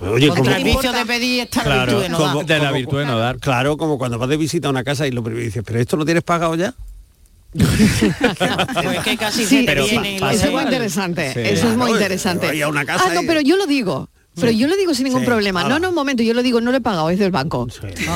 Oye, 0.00 0.28
como- 0.28 0.50
el 0.50 0.64
vicio 0.64 0.92
de 0.92 1.06
pedir 1.06 1.40
está 1.40 1.64
la 1.64 1.84
virtud 1.84 2.02
de 2.02 2.08
no 2.08 2.18
dar. 2.18 2.32
como- 2.32 2.86
como- 2.86 3.38
Claro, 3.40 3.76
como 3.76 3.98
cuando 3.98 4.18
vas 4.18 4.28
de 4.28 4.36
visita 4.36 4.68
a 4.68 4.70
una 4.70 4.84
casa 4.84 5.06
y 5.06 5.10
lo 5.10 5.22
primero 5.22 5.44
dices, 5.44 5.62
pero 5.66 5.78
esto 5.80 5.96
lo 5.96 6.04
tienes 6.04 6.22
pagado 6.22 6.54
ya. 6.54 6.74
Pues 7.54 9.00
que 9.04 9.16
casi 9.16 9.44
Sí, 9.44 9.64
pero 9.66 9.84
eso 9.84 10.00
la- 10.00 10.32
es 10.32 10.50
muy 10.50 10.62
interesante. 10.62 11.32
Sí. 11.32 11.40
Eso 11.40 11.68
es 11.68 11.76
muy 11.76 11.86
Claro, 11.88 11.92
interesante. 11.92 12.62
a 12.62 12.68
una 12.68 12.84
casa 12.84 13.04
ah, 13.08 13.14
no, 13.14 13.22
y- 13.22 13.26
pero 13.26 13.40
yo 13.40 13.56
lo 13.56 13.66
digo. 13.66 14.08
Pero 14.36 14.52
yo 14.52 14.68
lo 14.68 14.76
digo 14.76 14.94
sin 14.94 15.04
ningún 15.04 15.20
Sí, 15.22 15.26
problema. 15.26 15.64
No, 15.64 15.78
no, 15.80 15.88
un 15.90 15.94
momento, 15.94 16.22
yo 16.22 16.32
lo 16.32 16.42
digo, 16.42 16.60
no 16.60 16.70
lo 16.70 16.76
he 16.76 16.80
pagado, 16.80 17.10
es 17.10 17.18
del 17.18 17.32
banco. 17.32 17.66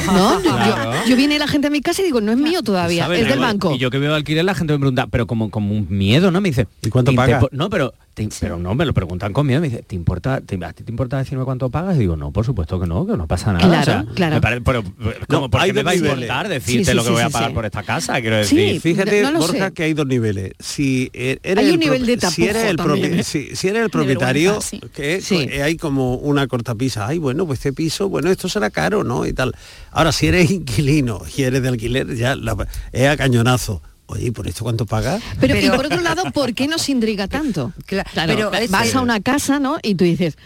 ¿No? 0.06 0.40
Claro. 0.40 0.92
Yo, 1.04 1.10
yo 1.10 1.16
viene 1.16 1.38
la 1.38 1.48
gente 1.48 1.66
a 1.66 1.70
mi 1.70 1.80
casa 1.82 2.00
y 2.02 2.04
digo, 2.06 2.20
no 2.20 2.30
es 2.32 2.38
mío 2.38 2.62
todavía, 2.62 3.12
es 3.12 3.28
del 3.28 3.40
banco. 3.40 3.72
Y 3.74 3.78
yo 3.78 3.90
que 3.90 3.98
veo 3.98 4.14
alquiler, 4.14 4.44
la 4.44 4.54
gente 4.54 4.72
me 4.74 4.78
pregunta, 4.78 5.06
pero 5.08 5.26
como, 5.26 5.50
como 5.50 5.72
un 5.74 5.86
miedo, 5.90 6.30
¿no? 6.30 6.40
Me 6.40 6.48
dice, 6.50 6.66
¿y 6.82 6.88
cuánto 6.88 7.12
paga? 7.14 7.42
No, 7.50 7.68
pero, 7.68 7.92
te- 8.14 8.28
pero 8.40 8.56
no, 8.58 8.74
me 8.74 8.86
lo 8.86 8.94
preguntan 8.94 9.32
con 9.32 9.46
miedo. 9.46 9.60
Me 9.60 9.68
dice, 9.68 9.82
¿te 9.82 9.94
importa, 9.94 10.40
te- 10.40 10.62
¿a 10.64 10.72
ti 10.72 10.84
te 10.84 10.90
importa 10.92 11.18
decirme 11.18 11.44
cuánto 11.44 11.68
pagas? 11.70 11.96
Y 11.96 12.00
digo, 12.00 12.16
no, 12.16 12.30
por 12.32 12.44
supuesto 12.44 12.80
que 12.80 12.86
no, 12.86 13.04
que 13.06 13.16
no 13.16 13.26
pasa 13.26 13.52
nada. 13.52 13.66
Claro, 13.66 13.82
O 13.82 13.84
sea, 13.84 14.14
claro. 14.14 14.40
me 14.40 14.60
pero, 14.60 14.82
como, 14.82 15.12
No, 15.42 15.50
¿por 15.50 15.60
hay 15.60 15.70
qué 15.70 15.74
me 15.74 15.82
va 15.82 15.90
a 15.90 15.94
importar 15.96 16.48
decirte 16.48 16.84
Sí, 16.84 16.90
sí, 16.90 16.96
lo 16.96 17.02
que 17.02 17.08
sí, 17.08 17.12
voy 17.14 17.22
a 17.22 17.30
pagar 17.30 17.48
sí. 17.50 17.54
por 17.54 17.64
esta 17.66 17.82
casa? 17.82 18.20
Quiero 18.20 18.36
decir. 18.36 18.80
Fíjate, 18.80 19.22
no 19.22 19.38
Borja, 19.40 19.66
sé. 19.66 19.72
que 19.72 19.82
hay 19.82 19.94
dos 19.94 20.06
niveles. 20.06 20.52
Si 20.60 21.10
e- 21.12 21.38
eres 21.42 21.58
Hay 21.64 21.68
un 21.70 21.74
el 21.74 21.80
nivel 21.80 21.98
pro- 21.98 22.06
de 22.06 22.12
si 22.14 22.18
tapujo 22.20 22.42
eres 22.48 22.64
el 22.70 22.76
también, 22.76 23.12
propi- 23.12 23.18
¿eh? 23.18 23.22
si, 23.24 23.56
si 23.56 23.68
eres 23.68 23.78
el 23.80 23.86
De 23.86 23.90
propietario, 23.90 24.58
que 24.94 25.20
Sí. 25.20 25.46
eh, 25.50 25.62
hay 25.62 25.76
como 25.76 26.14
una 26.16 26.46
cortapisa, 26.46 27.06
ay 27.08 27.18
bueno, 27.18 27.46
pues 27.46 27.58
este 27.58 27.72
piso, 27.72 28.08
bueno, 28.08 28.30
esto 28.30 28.48
será 28.48 28.70
caro, 28.70 29.04
¿no? 29.04 29.26
Y 29.26 29.32
tal. 29.32 29.52
Ahora, 29.90 30.12
si 30.12 30.28
eres 30.28 30.50
inquilino 30.50 31.20
y 31.36 31.42
eres 31.42 31.62
de 31.62 31.68
alquiler, 31.68 32.14
ya 32.14 32.36
la- 32.36 32.56
es 32.92 33.08
a 33.08 33.16
cañonazo. 33.16 33.82
Oye, 34.14 34.26
¿y 34.26 34.30
por 34.30 34.46
esto 34.46 34.62
cuánto 34.64 34.86
pagas? 34.86 35.20
Pero, 35.40 35.58
y 35.58 35.68
por 35.70 35.86
otro 35.86 36.00
lado, 36.00 36.22
¿por 36.32 36.54
qué 36.54 36.68
nos 36.68 36.88
intriga 36.88 37.26
tanto? 37.28 37.72
Claro, 37.86 38.08
pero 38.26 38.50
vas 38.70 38.94
a 38.94 39.00
una 39.00 39.20
casa, 39.20 39.58
¿no? 39.58 39.78
Y 39.82 39.96
tú 39.96 40.04
dices, 40.04 40.36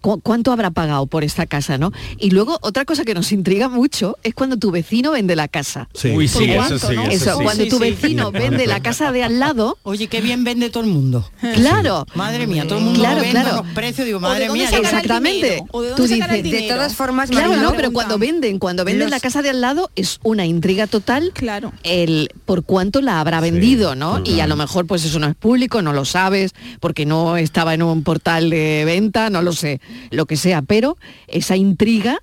¿cu- 0.00 0.20
¿cuánto 0.20 0.52
habrá 0.52 0.70
pagado 0.70 1.06
por 1.06 1.24
esta 1.24 1.46
casa, 1.46 1.78
no? 1.78 1.92
Y 2.18 2.30
luego 2.30 2.58
otra 2.62 2.84
cosa 2.84 3.04
que 3.04 3.14
nos 3.14 3.32
intriga 3.32 3.68
mucho 3.68 4.16
es 4.22 4.34
cuando 4.34 4.56
tu 4.56 4.70
vecino 4.70 5.12
vende 5.12 5.36
la 5.36 5.48
casa. 5.48 5.88
Sí. 5.94 6.10
Uy, 6.10 6.26
sí, 6.28 6.38
¿Por 6.38 6.48
eso 6.48 6.56
cuánto, 6.58 6.88
sí, 6.88 6.94
no? 6.96 7.02
eso 7.04 7.36
sí. 7.38 7.42
cuando 7.44 7.64
Sí, 7.64 7.70
tu 7.70 7.76
sí. 7.76 7.82
vecino 7.82 8.32
vende 8.32 8.66
la 8.66 8.80
casa 8.80 9.12
de 9.12 9.22
al 9.22 9.38
lado, 9.38 9.78
Oye, 9.84 10.08
qué 10.08 10.20
bien 10.20 10.42
vende 10.44 10.70
todo 10.70 10.82
el 10.82 10.90
mundo. 10.90 11.30
claro. 11.54 12.06
Madre 12.14 12.46
mía, 12.46 12.66
todo 12.66 12.78
el 12.78 12.84
mundo 12.84 12.98
Claro, 13.00 13.20
vende 13.20 13.40
claro. 13.40 13.60
unos 13.60 13.72
precios, 13.74 14.04
digo, 14.06 14.18
¿O 14.18 14.22
de 14.22 14.26
madre 14.28 14.50
mía, 14.50 14.68
Exactamente. 14.70 15.46
de 15.46 15.62
Tú 15.96 16.06
dices- 16.06 16.42
De 16.42 16.66
todas 16.68 16.94
formas, 16.94 17.30
Claro, 17.30 17.56
no, 17.56 17.72
pero 17.72 17.92
cuando 17.92 18.18
venden, 18.18 18.58
cuando 18.58 18.84
venden 18.84 19.04
Los- 19.04 19.10
la 19.10 19.20
casa 19.20 19.42
de 19.42 19.50
al 19.50 19.60
lado 19.60 19.90
es 19.94 20.18
una 20.24 20.44
intriga 20.44 20.86
total. 20.88 21.30
Claro. 21.34 21.72
El 21.84 22.30
por 22.44 22.64
cuánto 22.64 22.79
la 23.02 23.20
habrá 23.20 23.40
vendido, 23.40 23.94
¿no? 23.94 24.22
Y 24.24 24.40
a 24.40 24.46
lo 24.46 24.56
mejor 24.56 24.86
pues 24.86 25.04
eso 25.04 25.18
no 25.18 25.26
es 25.26 25.34
público, 25.34 25.82
no 25.82 25.92
lo 25.92 26.04
sabes, 26.04 26.54
porque 26.80 27.06
no 27.06 27.36
estaba 27.36 27.74
en 27.74 27.82
un 27.82 28.02
portal 28.02 28.50
de 28.50 28.84
venta, 28.84 29.30
no 29.30 29.42
lo 29.42 29.52
sé, 29.52 29.80
lo 30.10 30.26
que 30.26 30.36
sea, 30.36 30.62
pero 30.62 30.96
esa 31.28 31.56
intriga 31.56 32.20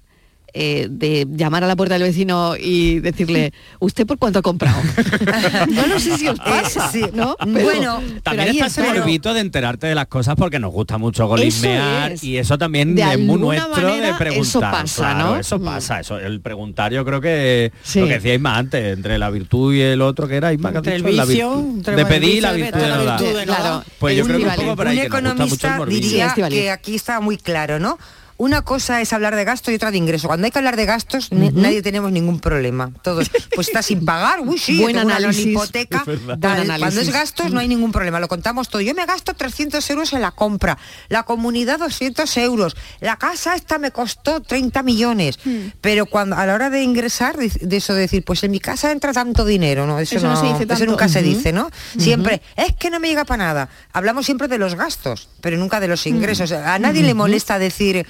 eh, 0.59 0.87
de 0.89 1.27
llamar 1.29 1.63
a 1.63 1.67
la 1.67 1.75
puerta 1.75 1.93
del 1.95 2.03
vecino 2.03 2.55
y 2.59 2.99
decirle, 2.99 3.53
¿usted 3.79 4.07
por 4.07 4.17
cuánto 4.17 4.39
ha 4.39 4.41
comprado? 4.41 4.77
no, 5.69 5.85
no 5.87 5.99
sé 5.99 6.17
si 6.17 6.27
os 6.27 6.39
pasa, 6.39 6.89
sí. 6.91 7.01
¿no? 7.13 7.35
Bueno, 7.45 7.99
pero 8.01 8.21
También 8.23 8.49
ahí 8.49 8.55
está 8.59 8.65
ese 8.67 8.81
está. 8.81 8.93
morbito 8.95 9.33
de 9.33 9.41
enterarte 9.41 9.87
de 9.87 9.95
las 9.95 10.07
cosas 10.07 10.35
porque 10.35 10.57
nos 10.59 10.71
gusta 10.71 10.97
mucho 10.97 11.27
golismear 11.27 12.13
es. 12.13 12.23
y 12.23 12.37
eso 12.37 12.57
también 12.57 12.95
De 12.95 13.03
es 13.03 13.19
muy 13.19 13.39
nuestro 13.39 13.87
manera, 13.87 14.07
de 14.07 14.13
preguntar. 14.15 14.45
eso 14.47 14.59
pasa, 14.59 14.95
Claro, 15.13 15.19
¿no? 15.33 15.39
Eso 15.39 15.61
pasa, 15.61 15.99
eso, 15.99 16.17
el 16.19 16.41
preguntar 16.41 16.91
yo 16.91 17.05
creo 17.05 17.21
que 17.21 17.71
Sí. 17.83 17.99
lo 17.99 18.07
que 18.07 18.13
decía 18.13 18.33
Isma 18.33 18.57
antes, 18.57 18.97
entre 18.97 19.17
la 19.19 19.29
virtud 19.29 19.73
y 19.75 19.81
el 19.81 20.01
otro 20.01 20.27
que 20.27 20.35
era 20.37 20.53
Isma 20.53 20.71
que 20.71 20.77
has 20.79 20.87
Entre 20.87 20.95
el 20.95 21.03
dicho, 21.03 21.15
la 21.15 21.25
vicio, 21.25 21.49
virtud 21.55 21.77
entre 21.77 21.95
de 21.95 22.01
el 22.01 22.07
pedir 22.07 22.41
la 22.43 22.53
de 22.53 22.61
virtud 22.61 22.79
de 22.79 22.87
la 22.87 22.97
virtud 22.97 23.25
de 23.25 23.45
no 23.45 23.51
dar. 23.53 23.61
Claro. 23.61 23.83
Pues 23.99 24.17
yo 24.17 24.23
creo 24.25 24.37
que 24.39 24.45
un 24.45 24.55
poco 24.55 24.75
por 24.75 24.87
ahí 24.87 24.99
un 24.99 25.09
que 25.09 25.21
nos 25.21 25.49
gusta 25.49 25.77
mucho 25.77 25.83
el 25.83 25.89
diría 25.89 26.33
que 26.49 26.71
aquí 26.71 26.95
está 26.95 27.19
muy 27.19 27.37
claro, 27.37 27.79
¿no? 27.79 27.97
Una 28.39 28.62
cosa 28.62 29.02
es 29.02 29.13
hablar 29.13 29.36
de 29.36 29.43
gasto 29.45 29.71
y 29.71 29.76
otra 29.76 29.89
de 29.89 29.97
ingreso. 29.97 30.28
Cuando 30.28 30.45
hay 30.45 30.52
que 30.52 30.60
hablar 30.60 30.76
de 30.76 30.86
gastos, 30.86 31.32
nadie 31.32 31.82
tenemos 31.82 32.12
ningún 32.12 32.39
problema. 32.39 32.91
Todos, 33.02 33.32
pues 33.56 33.67
está 33.69 33.82
sin 33.82 34.06
pagar, 34.06 34.41
uy, 34.41 34.60
sí, 34.60 34.80
Buen 34.80 34.93
tengo 34.95 35.08
una 35.08 35.15
análisis. 35.15 35.47
hipoteca. 35.47 36.00
Es 36.02 36.06
verdad. 36.06 36.38
tal. 36.39 36.52
Buen 36.58 36.67
Cuando 36.67 36.73
análisis. 36.73 37.08
es 37.08 37.13
gastos 37.13 37.52
no 37.52 37.60
hay 37.60 37.67
ningún 37.67 37.91
problema, 37.91 38.19
lo 38.19 38.28
contamos 38.28 38.69
todo. 38.69 38.82
Yo 38.82 38.93
me 38.93 39.06
gasto 39.08 39.34
300 39.34 39.89
euros 39.89 40.13
en 40.13 40.21
la 40.21 40.32
compra, 40.32 40.78
la 41.10 41.23
comunidad 41.23 41.80
200 41.80 42.38
euros, 42.38 42.76
la 43.00 43.17
casa 43.17 43.56
esta 43.56 43.80
me 43.80 43.89
costó 43.91 44.39
30 44.41 44.84
millones. 44.84 45.39
Pero 45.82 46.06
cuando 46.06 46.36
a 46.36 46.45
la 46.45 46.54
hora 46.54 46.69
de 46.69 46.84
ingresar, 46.84 47.38
de 47.38 47.78
eso 47.78 47.95
de 47.95 48.02
decir, 48.02 48.23
pues 48.23 48.43
en 48.43 48.52
mi 48.52 48.60
casa 48.60 48.91
entra 48.91 49.13
tanto 49.13 49.45
dinero, 49.45 49.88
¿no? 49.88 49.97
Eso, 50.00 50.17
Eso 50.17 50.28
no 50.28 50.34
no, 50.36 50.41
se 50.41 50.54
dice 50.63 50.73
eso 50.73 50.86
nunca 50.86 51.10
se 51.10 51.23
dice, 51.23 51.52
¿no? 51.54 51.71
Siempre, 51.97 52.43
es 52.56 52.76
que 52.76 52.91
no 52.91 53.00
me 53.00 53.08
llega 53.08 53.26
para 53.26 53.43
nada. 53.45 53.69
Hablamos 53.93 54.26
siempre 54.28 54.47
de 54.47 54.60
los 54.60 54.76
gastos, 54.76 55.30
pero 55.41 55.58
nunca 55.58 55.80
de 55.80 55.88
los 55.88 56.06
ingresos. 56.06 56.52
A 56.52 56.78
nadie 56.78 57.02
le 57.02 57.15
molesta 57.15 57.58
decir, 57.58 58.06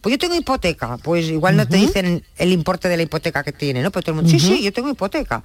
pues 0.00 0.12
yo 0.14 0.18
tengo 0.18 0.34
hipoteca, 0.34 0.96
pues 0.98 1.26
igual 1.28 1.56
no 1.56 1.66
te 1.68 1.76
dicen 1.76 2.24
el 2.38 2.52
importe 2.52 2.88
de 2.88 2.96
la 2.96 3.02
hipoteca 3.02 3.42
que 3.42 3.52
tiene, 3.52 3.82
¿no? 3.82 3.90
Pero 3.90 4.02
todo 4.02 4.12
el 4.12 4.16
mundo, 4.16 4.30
sí, 4.30 4.40
sí, 4.40 4.62
yo 4.62 4.72
tengo 4.72 4.88
hipoteca. 4.90 5.42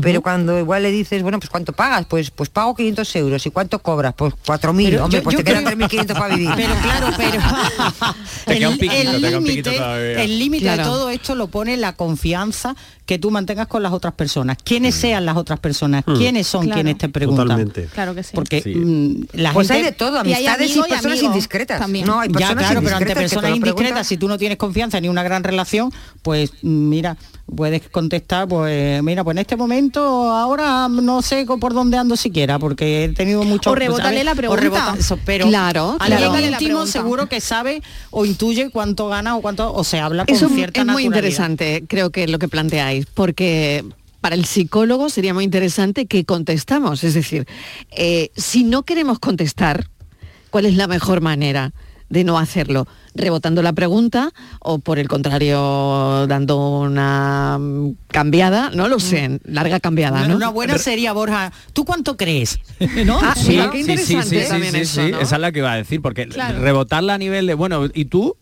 Pero 0.00 0.22
cuando 0.22 0.58
igual 0.58 0.82
le 0.84 0.90
dices, 0.90 1.22
bueno, 1.22 1.38
pues 1.40 1.50
¿cuánto 1.50 1.72
pagas? 1.72 2.06
Pues 2.06 2.30
pues 2.30 2.48
pago 2.48 2.74
500 2.74 3.16
euros. 3.16 3.44
¿Y 3.46 3.50
cuánto 3.50 3.80
cobras? 3.80 4.14
Pues 4.16 4.34
4.000. 4.46 4.84
Pero 4.90 5.04
Hombre, 5.04 5.18
yo- 5.18 5.22
pues 5.24 5.34
yo 5.34 5.38
te 5.38 5.44
quedan 5.44 5.64
creo- 5.64 5.88
3.500 5.88 6.18
para 6.18 6.34
vivir. 6.36 6.50
Pero 6.56 6.74
claro, 6.76 7.06
pero 7.16 7.32
Te 8.46 8.58
queda 8.58 8.68
un 8.70 8.78
el- 8.80 9.22
límite- 9.42 10.26
límite 10.28 10.64
de 10.68 10.74
Claro. 10.74 10.84
todo 10.84 11.10
esto 11.10 11.34
lo 11.34 11.48
pone 11.48 11.76
la 11.76 11.94
confianza 11.94 12.74
que 13.06 13.18
tú 13.18 13.30
mantengas 13.30 13.66
con 13.66 13.82
las 13.82 13.92
otras 13.92 14.14
personas. 14.14 14.56
¿Quiénes 14.62 14.94
sean 14.94 15.24
las 15.26 15.36
otras 15.36 15.58
personas? 15.58 16.04
Mm. 16.06 16.14
¿Quiénes 16.16 16.46
son 16.46 16.62
Claro. 16.66 16.74
quienes 16.76 16.98
te 16.98 17.08
preguntan? 17.08 17.46
Totalmente. 17.46 17.86
Claro 17.86 18.14
que 18.14 18.22
sí. 18.22 18.30
Porque 18.34 18.62
Sí. 18.62 18.74
mm, 18.74 19.26
la 19.34 19.52
Pues 19.52 19.68
gente 19.68 19.80
hay 19.86 19.90
de 19.90 19.96
todo, 19.96 20.20
hay 20.20 20.32
amistades 20.34 20.68
y, 20.70 20.72
amigo 20.72 20.86
y 20.86 20.90
personas 20.90 21.22
indiscretas. 21.22 21.80
también. 21.80 22.06
No, 22.06 22.20
hay 22.20 22.28
ya, 22.28 22.34
personas 22.38 22.64
claro, 22.66 22.80
pero 22.82 22.96
ante 22.96 23.14
personas 23.14 23.56
indiscretas 23.56 24.06
si 24.06 24.16
tú 24.16 24.28
no 24.28 24.38
tienes 24.38 24.56
confianza 24.58 25.00
ni 25.00 25.08
una 25.08 25.22
gran 25.22 25.42
relación, 25.42 25.92
pues 26.22 26.52
mm, 26.62 26.88
mira, 26.88 27.16
puedes 27.54 27.88
contestar, 27.88 28.48
pues 28.48 29.02
mira, 29.02 29.24
pues 29.24 29.34
en 29.34 29.38
este 29.38 29.56
momento 29.56 30.00
ahora 30.30 30.88
no 30.88 31.22
sé 31.22 31.46
por 31.46 31.74
dónde 31.74 31.98
ando 31.98 32.16
siquiera, 32.16 32.58
porque 32.58 33.04
he 33.04 33.08
tenido 33.10 33.42
mucho... 33.44 33.70
O 33.70 33.74
rebótale 33.74 34.24
la 34.24 34.34
pregunta. 34.34 34.96
pero 35.24 35.46
Claro, 35.46 35.96
alguien 36.00 36.30
claro. 36.30 36.46
íntimo 36.46 36.86
seguro 36.86 37.28
que 37.28 37.40
sabe 37.40 37.82
o 38.10 38.24
intuye 38.24 38.70
cuánto 38.70 39.08
gana 39.08 39.36
o 39.36 39.42
cuánto, 39.42 39.72
o 39.72 39.84
se 39.84 39.98
habla 39.98 40.24
con 40.24 40.34
Eso 40.34 40.48
cierta 40.48 40.80
es 40.80 40.86
muy 40.86 41.04
interesante, 41.04 41.84
creo 41.86 42.10
que 42.10 42.26
lo 42.28 42.38
que 42.38 42.48
planteáis, 42.48 43.06
porque 43.06 43.84
para 44.20 44.36
el 44.36 44.44
psicólogo 44.44 45.10
sería 45.10 45.34
muy 45.34 45.44
interesante 45.44 46.06
que 46.06 46.24
contestamos. 46.24 47.04
Es 47.04 47.14
decir, 47.14 47.46
eh, 47.90 48.30
si 48.36 48.64
no 48.64 48.84
queremos 48.84 49.18
contestar, 49.18 49.88
¿cuál 50.50 50.66
es 50.66 50.76
la 50.76 50.86
mejor 50.86 51.20
manera 51.20 51.72
de 52.12 52.24
no 52.24 52.38
hacerlo? 52.38 52.86
¿Rebotando 53.14 53.62
la 53.62 53.72
pregunta 53.72 54.30
o 54.60 54.78
por 54.78 54.98
el 54.98 55.08
contrario 55.08 56.26
dando 56.28 56.80
una 56.80 57.58
mm, 57.58 57.94
cambiada? 58.08 58.70
No 58.74 58.86
lo 58.88 59.00
sé, 59.00 59.40
larga 59.44 59.80
cambiada, 59.80 60.28
¿no? 60.28 60.36
Una 60.36 60.50
buena 60.50 60.78
sería, 60.78 61.12
Borja, 61.12 61.52
¿tú 61.72 61.84
cuánto 61.84 62.16
crees? 62.16 62.58
¿No? 63.06 63.18
Ah, 63.22 63.34
Sí, 63.36 63.48
mira, 63.48 63.70
qué 63.70 63.78
sí, 63.82 63.90
interesante 63.90 64.36
sí, 64.38 64.42
sí, 64.42 64.48
también 64.48 64.72
sí, 64.74 64.80
eso, 64.80 65.02
sí, 65.04 65.10
¿no? 65.10 65.20
esa 65.20 65.34
es 65.36 65.40
la 65.40 65.52
que 65.52 65.58
iba 65.60 65.72
a 65.72 65.76
decir, 65.76 66.00
porque 66.02 66.28
Claro. 66.28 66.60
rebotarla 66.60 67.14
a 67.14 67.18
nivel 67.18 67.46
de, 67.46 67.54
bueno, 67.54 67.88
¿y 67.92 68.04
tú? 68.04 68.36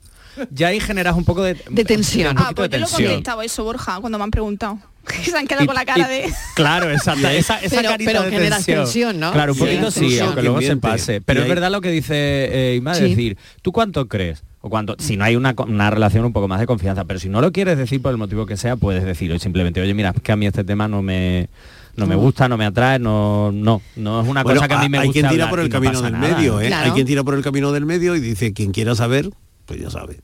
Ya 0.50 0.68
ahí 0.68 0.80
generas 0.80 1.16
un 1.16 1.24
poco 1.24 1.42
de, 1.42 1.56
De 1.70 1.84
tensión. 1.84 2.36
Un 2.36 2.42
Ah, 2.42 2.50
pues 2.54 2.70
de 2.70 2.78
yo 2.78 2.84
lo 2.84 2.90
contestado 2.90 3.42
eso, 3.42 3.62
Borja, 3.64 3.98
cuando 4.00 4.18
me 4.18 4.24
han 4.24 4.30
preguntado. 4.30 4.78
Que 5.06 5.24
se 5.30 5.36
han 5.36 5.46
quedado 5.46 5.64
Y- 5.64 5.66
con 5.66 5.74
la 5.76 5.84
cara 5.84 6.06
y- 6.12 6.22
de... 6.22 6.32
Claro, 6.54 6.90
exacto. 6.90 7.28
Esa, 7.28 7.58
esa 7.58 7.76
Pero- 7.76 7.88
carita 7.90 8.10
pero 8.10 8.22
de 8.24 8.30
generas 8.30 8.58
tensión. 8.64 8.84
tensión, 8.84 9.20
¿no? 9.20 9.32
Claro, 9.32 9.52
un 9.52 9.58
Sí, 9.58 9.64
poquito 9.64 9.90
sí, 9.90 10.18
aunque 10.20 10.42
luego 10.42 10.60
se 10.60 10.76
pase. 10.76 11.20
Pero 11.20 11.40
Y 11.40 11.42
es 11.42 11.44
ahí- 11.44 11.54
verdad 11.54 11.70
lo 11.70 11.80
que 11.80 11.90
dice 11.90 12.14
eh, 12.14 12.76
Ima, 12.76 12.94
Sí. 12.94 13.04
es 13.04 13.10
decir, 13.10 13.36
¿tú 13.62 13.72
cuánto 13.72 14.06
crees? 14.08 14.42
O 14.62 14.68
cuánto, 14.68 14.94
si 14.98 15.16
no 15.16 15.24
hay 15.24 15.36
una, 15.36 15.54
una 15.66 15.88
relación 15.90 16.24
un 16.26 16.34
poco 16.34 16.46
más 16.46 16.60
de 16.60 16.66
confianza, 16.66 17.04
pero 17.06 17.18
si 17.18 17.30
no 17.30 17.40
lo 17.40 17.50
quieres 17.50 17.78
decir 17.78 18.02
por 18.02 18.10
el 18.12 18.18
motivo 18.18 18.44
que 18.44 18.58
sea, 18.58 18.76
puedes 18.76 19.04
decir 19.04 19.32
hoy 19.32 19.38
simplemente, 19.38 19.80
oye, 19.80 19.94
mira, 19.94 20.12
es 20.14 20.20
que 20.22 20.32
a 20.32 20.36
mí 20.36 20.46
este 20.46 20.64
tema 20.64 20.86
no 20.86 21.00
me 21.02 21.48
no 21.96 22.06
me 22.06 22.14
gusta, 22.14 22.48
no 22.48 22.56
me 22.56 22.64
atrae, 22.66 22.98
no, 22.98 23.50
no, 23.52 23.82
no 23.96 24.20
es 24.22 24.28
una 24.28 24.42
Bueno, 24.42 24.60
cosa 24.60 24.68
que 24.68 24.74
a 24.74 24.78
mí 24.80 24.88
me 24.88 24.98
hay 24.98 25.06
gusta. 25.08 25.20
quien 25.20 25.32
tira 25.32 25.50
por 25.50 25.60
el 25.60 25.68
no 25.68 25.72
camino 25.72 26.00
del 26.02 26.12
nada. 26.12 26.34
medio, 26.36 26.60
¿eh? 26.60 26.66
Claro. 26.68 26.84
Hay 26.86 26.90
quien 26.92 27.06
tira 27.06 27.24
por 27.24 27.34
el 27.34 27.42
camino 27.42 27.72
del 27.72 27.84
medio 27.84 28.14
y 28.16 28.20
dice, 28.20 28.52
quien 28.54 28.70
quiera 28.72 28.94
saber, 28.94 29.30
pues 29.66 29.80
ya 29.80 29.90
sabe. 29.90 30.20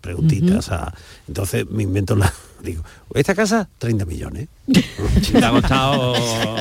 Preguntitas. 0.00 0.70
a- 0.70 0.92
Entonces 1.26 1.68
me 1.70 1.82
invento 1.84 2.14
la... 2.16 2.32
Digo, 2.62 2.82
esta 3.16 3.34
casa, 3.34 3.68
30 3.78 4.04
millones. 4.04 4.48
Te 5.32 5.44
ha 5.44 5.50
costado 5.50 6.14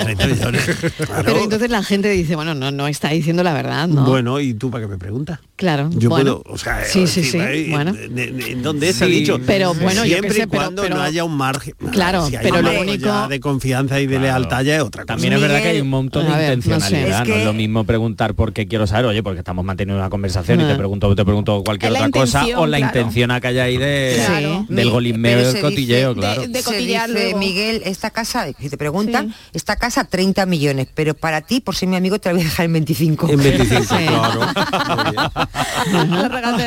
30 0.03 0.27
millones. 0.27 0.63
Claro. 0.97 1.23
Pero 1.25 1.43
entonces 1.43 1.69
la 1.71 1.83
gente 1.83 2.09
dice, 2.09 2.35
bueno, 2.35 2.53
no, 2.53 2.71
no 2.71 2.87
está 2.87 3.09
diciendo 3.09 3.41
la 3.43 3.53
verdad, 3.53 3.87
¿no? 3.87 4.05
Bueno, 4.05 4.39
¿y 4.39 4.53
tú 4.53 4.69
para 4.69 4.83
qué 4.85 4.89
me 4.91 4.97
preguntas? 4.97 5.39
claro. 5.55 5.89
Yo 5.93 6.09
bueno. 6.09 6.41
puedo, 6.41 6.53
o 6.53 6.57
sea, 6.57 6.83
sí, 6.83 7.07
sí, 7.07 7.23
sí, 7.23 7.37
eh, 7.39 7.67
bueno. 7.71 7.95
¿en- 7.97 8.61
dónde 8.61 8.91
se 8.93 9.05
ha 9.05 9.07
Sí, 9.07 9.13
dicho? 9.21 9.39
pero 9.45 9.73
bueno, 9.73 10.03
yo 10.03 10.11
siempre 10.17 10.31
sé, 10.33 10.43
y 10.43 10.45
pero- 10.47 10.61
cuando 10.63 10.81
pero- 10.83 10.95
no 10.97 11.01
haya 11.01 11.23
un 11.23 11.35
margen. 11.37 11.73
Claro, 11.91 12.27
si 12.27 12.35
hay 12.35 12.43
pero 12.43 12.59
un 12.59 12.65
lo 12.65 12.81
único- 12.81 13.05
ya 13.05 13.27
de 13.29 13.39
confianza 13.39 13.99
y 14.01 14.05
de 14.05 14.17
Claro. 14.17 14.23
lealtad 14.39 14.63
ya 14.63 14.75
es 14.75 14.81
otra 14.81 15.03
cosa. 15.03 15.13
También 15.13 15.33
es 15.33 15.41
verdad 15.41 15.61
que 15.61 15.69
hay 15.69 15.79
un 15.81 15.89
montón 15.89 16.25
de 16.25 16.29
no 16.31 16.35
sé. 16.37 16.43
intencionalidad. 16.53 17.21
Es 17.23 17.27
No 17.29 17.35
es 17.35 17.45
lo 17.45 17.53
mismo 17.53 17.83
preguntar 17.85 18.35
por 18.35 18.51
qué 18.53 18.67
quiero 18.67 18.85
saber, 18.85 19.05
oye, 19.05 19.23
porque 19.23 19.39
estamos 19.39 19.63
manteniendo 19.65 19.99
una 19.99 20.09
conversación 20.09 20.59
y 20.59 20.63
Ah. 20.65 20.67
te 20.69 20.75
pregunto, 20.75 21.15
te 21.15 21.23
pregunto 21.25 21.63
cualquier 21.65 21.93
otra 21.93 22.09
cosa, 22.11 22.45
o 22.57 22.67
la 22.67 22.77
claro. 22.77 22.99
intención 22.99 23.31
a 23.31 23.39
que 23.41 23.47
haya 23.47 23.63
ahí 23.63 23.77
de, 23.77 24.65
del 24.69 24.89
golimeo 24.91 25.51
del 25.53 25.61
cotilleo, 25.61 26.13
claro. 26.15 26.44
De- 26.51 26.61
Se 26.61 26.77
dice, 26.77 27.07
luego. 27.07 27.37
Miguel, 27.39 27.81
esta 27.85 28.09
casa, 28.09 28.47
si 28.59 28.69
te 28.69 28.77
preguntan, 28.77 29.29
Sí. 29.29 29.35
esta 29.53 29.75
casa 29.75 30.03
30 30.03 30.45
millones, 30.45 30.87
pero 30.93 31.13
para 31.13 31.41
ti, 31.41 31.61
por 31.61 31.75
ser 31.75 31.89
mi 31.89 31.95
amigo, 31.95 32.19
te 32.19 32.29
la 32.29 32.33
voy 32.33 32.41
a 32.41 32.45
dejar 32.45 32.65
en 32.65 32.73
25. 32.73 33.29
En 33.29 33.37
25, 33.41 33.83
Sí. 33.97 34.05
claro. 34.07 34.41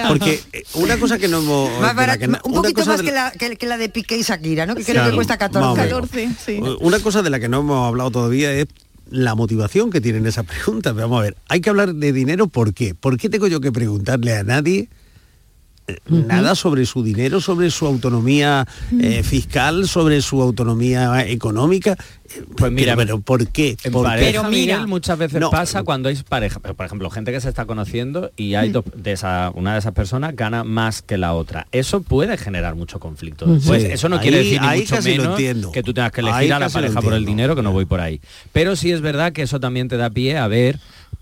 Porque 0.09 0.41
eh, 0.53 0.63
una 0.75 0.99
cosa 0.99 1.19
que 1.19 1.29
no 1.29 1.39
hemos... 1.39 1.71
Más 1.81 1.81
de 1.81 1.87
la 1.87 1.93
barato- 1.95 2.19
que 2.21 2.29
no- 2.29 2.39
un 2.45 2.55
poquito 2.55 2.75
cosa 2.81 2.91
más 2.93 3.01
de 3.01 3.07
que 3.07 3.13
la- 3.13 3.31
que, 3.33 3.57
que 3.57 3.67
la 3.67 3.77
de 3.79 3.89
Piqué 3.89 4.17
y 4.19 4.23
Shakira, 4.23 4.67
¿no? 4.67 4.75
Que 4.75 4.85
creo 4.85 4.97
Claro, 4.97 5.11
que 5.11 5.17
cuesta 5.17 5.37
más 5.39 5.49
o 5.49 5.53
14. 5.75 5.83
menos. 5.83 6.09
14, 6.09 6.29
sí. 6.45 6.61
Una 6.81 7.01
cosa 7.01 7.23
de 7.23 7.31
la 7.31 7.41
que 7.41 7.49
no 7.49 7.61
hemos 7.61 7.87
hablado 7.89 8.11
todavía 8.11 8.53
es 8.53 8.67
la 9.11 9.35
motivación 9.35 9.91
que 9.91 10.01
tienen 10.01 10.27
esas 10.27 10.45
preguntas. 10.47 10.95
Vamos 10.95 11.21
a 11.21 11.23
ver, 11.23 11.37
hay 11.49 11.61
que 11.61 11.71
hablar 11.71 11.95
de 11.95 12.13
dinero, 12.13 12.49
¿por 12.49 12.75
qué? 12.75 12.95
¿Por 12.95 13.17
qué 13.19 13.29
tengo 13.29 13.47
yo 13.47 13.61
que 13.61 13.73
preguntarle 13.73 14.37
a 14.37 14.43
nadie 14.43 14.89
nada 16.09 16.55
sobre 16.55 16.85
su 16.87 17.03
dinero, 17.03 17.41
sobre 17.41 17.71
su 17.71 17.87
autonomía 17.87 18.67
eh, 19.01 19.23
fiscal, 19.23 19.89
sobre 19.89 20.21
su 20.23 20.41
autonomía 20.43 21.27
económica? 21.27 21.97
Eh, 22.29 22.43
Pues 22.57 22.71
mira, 22.71 22.95
pero, 22.95 23.07
pero 23.07 23.21
¿por 23.21 23.49
qué? 23.49 23.77
En 23.85 23.93
¿Por 23.93 24.05
pareja, 24.05 24.27
Pero 24.31 24.43
mira, 24.51 24.75
Miguel, 24.77 24.87
muchas 24.89 25.17
veces 25.19 25.41
no. 25.41 25.51
pasa 25.51 25.83
cuando 25.83 26.09
hay 26.11 26.17
pareja, 26.29 26.61
pero, 26.61 26.75
por 26.75 26.85
ejemplo, 26.87 27.09
gente 27.11 27.33
que 27.33 27.41
se 27.41 27.49
está 27.49 27.65
conociendo 27.65 28.31
y 28.37 28.55
hay 28.55 28.69
dos 28.71 28.85
de 28.95 29.13
esa, 29.13 29.51
una 29.55 29.73
de 29.73 29.79
esas 29.79 29.93
personas 29.93 30.37
gana 30.37 30.63
más 30.65 31.01
que 31.01 31.17
la 31.17 31.33
otra. 31.35 31.67
Eso 31.73 32.03
puede 32.03 32.37
generar 32.37 32.75
mucho 32.75 33.01
conflicto. 33.01 33.59
Sí, 33.61 33.73
eso 33.75 34.09
no 34.11 34.17
ahí- 34.17 34.23
quiere 34.23 34.39
decir 34.39 34.61
ni 34.61 34.67
ahí 34.67 34.81
mucho 34.81 35.03
menos 35.03 35.27
entiendo. 35.29 35.73
que 35.73 35.83
tú 35.83 35.95
tengas 35.95 36.13
que 36.13 36.21
Ahí 36.21 36.29
elegir 36.29 36.53
a 36.53 36.59
la 36.59 36.69
pareja 36.69 37.01
por 37.01 37.15
el 37.15 37.25
dinero, 37.25 37.57
que 37.57 37.63
no 37.63 37.73
voy 37.73 37.87
por 37.87 38.01
ahí. 38.01 38.21
Pero 38.53 38.77
sí 38.77 38.93
es 38.93 39.01
verdad 39.01 39.33
que 39.33 39.43
eso 39.43 39.59
también 39.59 39.89
te 39.89 39.97
da 39.97 40.11
pie 40.11 40.37
a 40.37 40.47
ver 40.49 40.79